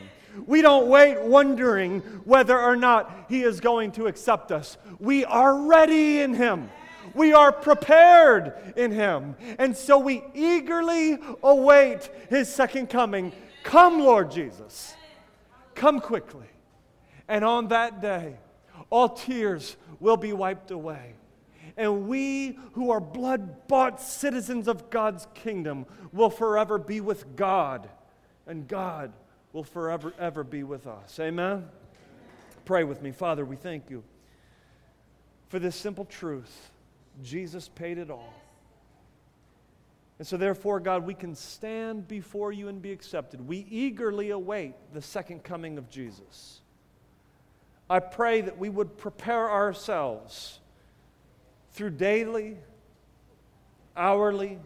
We 0.47 0.61
don't 0.61 0.87
wait 0.87 1.21
wondering 1.21 1.99
whether 2.23 2.59
or 2.59 2.75
not 2.75 3.25
He 3.29 3.43
is 3.43 3.59
going 3.59 3.91
to 3.93 4.07
accept 4.07 4.51
us. 4.51 4.77
We 4.99 5.25
are 5.25 5.55
ready 5.55 6.21
in 6.21 6.33
Him. 6.33 6.69
We 7.13 7.33
are 7.33 7.51
prepared 7.51 8.73
in 8.75 8.91
Him. 8.91 9.35
And 9.59 9.77
so 9.77 9.99
we 9.99 10.23
eagerly 10.33 11.19
await 11.43 12.09
His 12.29 12.49
second 12.49 12.89
coming. 12.89 13.33
Come, 13.63 13.99
Lord 13.99 14.31
Jesus. 14.31 14.95
Come 15.75 15.99
quickly. 15.99 16.47
And 17.27 17.43
on 17.43 17.69
that 17.69 18.01
day, 18.01 18.37
all 18.89 19.09
tears 19.09 19.75
will 19.99 20.17
be 20.17 20.33
wiped 20.33 20.71
away 20.71 21.15
and 21.77 22.07
we 22.07 22.57
who 22.73 22.91
are 22.91 22.99
blood 22.99 23.67
bought 23.67 24.01
citizens 24.01 24.67
of 24.67 24.89
God's 24.89 25.27
kingdom 25.33 25.85
will 26.11 26.29
forever 26.29 26.77
be 26.77 27.01
with 27.01 27.35
God, 27.35 27.89
and 28.45 28.67
God 28.67 29.11
will 29.51 29.63
forever 29.63 30.13
ever 30.19 30.43
be 30.43 30.63
with 30.63 30.87
us. 30.87 31.19
Amen? 31.19 31.67
Pray 32.65 32.83
with 32.83 33.01
me. 33.01 33.11
Father, 33.11 33.43
we 33.43 33.55
thank 33.55 33.89
you 33.89 34.03
for 35.49 35.59
this 35.59 35.75
simple 35.75 36.05
truth. 36.05 36.71
Jesus 37.21 37.69
paid 37.69 37.97
it 37.97 38.09
all. 38.09 38.33
And 40.23 40.27
so, 40.29 40.37
therefore, 40.37 40.79
God, 40.79 41.05
we 41.05 41.15
can 41.15 41.35
stand 41.35 42.07
before 42.07 42.53
you 42.53 42.69
and 42.69 42.81
be 42.81 42.93
accepted. 42.93 43.45
We 43.45 43.67
eagerly 43.69 44.29
await 44.29 44.73
the 44.93 45.01
second 45.01 45.43
coming 45.43 45.77
of 45.77 45.89
Jesus. 45.89 46.61
I 47.89 47.99
pray 47.99 48.39
that 48.39 48.57
we 48.57 48.69
would 48.69 48.97
prepare 48.97 49.51
ourselves 49.51 50.61
through 51.73 51.89
daily, 51.89 52.55
hourly, 53.97 54.59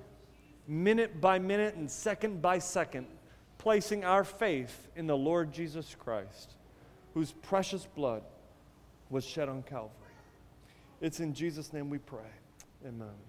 minute 0.67 1.19
by 1.19 1.39
minute, 1.39 1.73
and 1.73 1.89
second 1.89 2.39
by 2.39 2.59
second, 2.59 3.07
placing 3.57 4.05
our 4.05 4.23
faith 4.23 4.87
in 4.95 5.07
the 5.07 5.17
Lord 5.17 5.51
Jesus 5.51 5.95
Christ, 5.97 6.53
whose 7.15 7.31
precious 7.31 7.87
blood 7.95 8.21
was 9.09 9.25
shed 9.25 9.49
on 9.49 9.63
Calvary. 9.63 9.89
It's 11.01 11.19
in 11.19 11.33
Jesus' 11.33 11.73
name 11.73 11.89
we 11.89 11.97
pray. 11.97 12.29
Amen. 12.85 13.27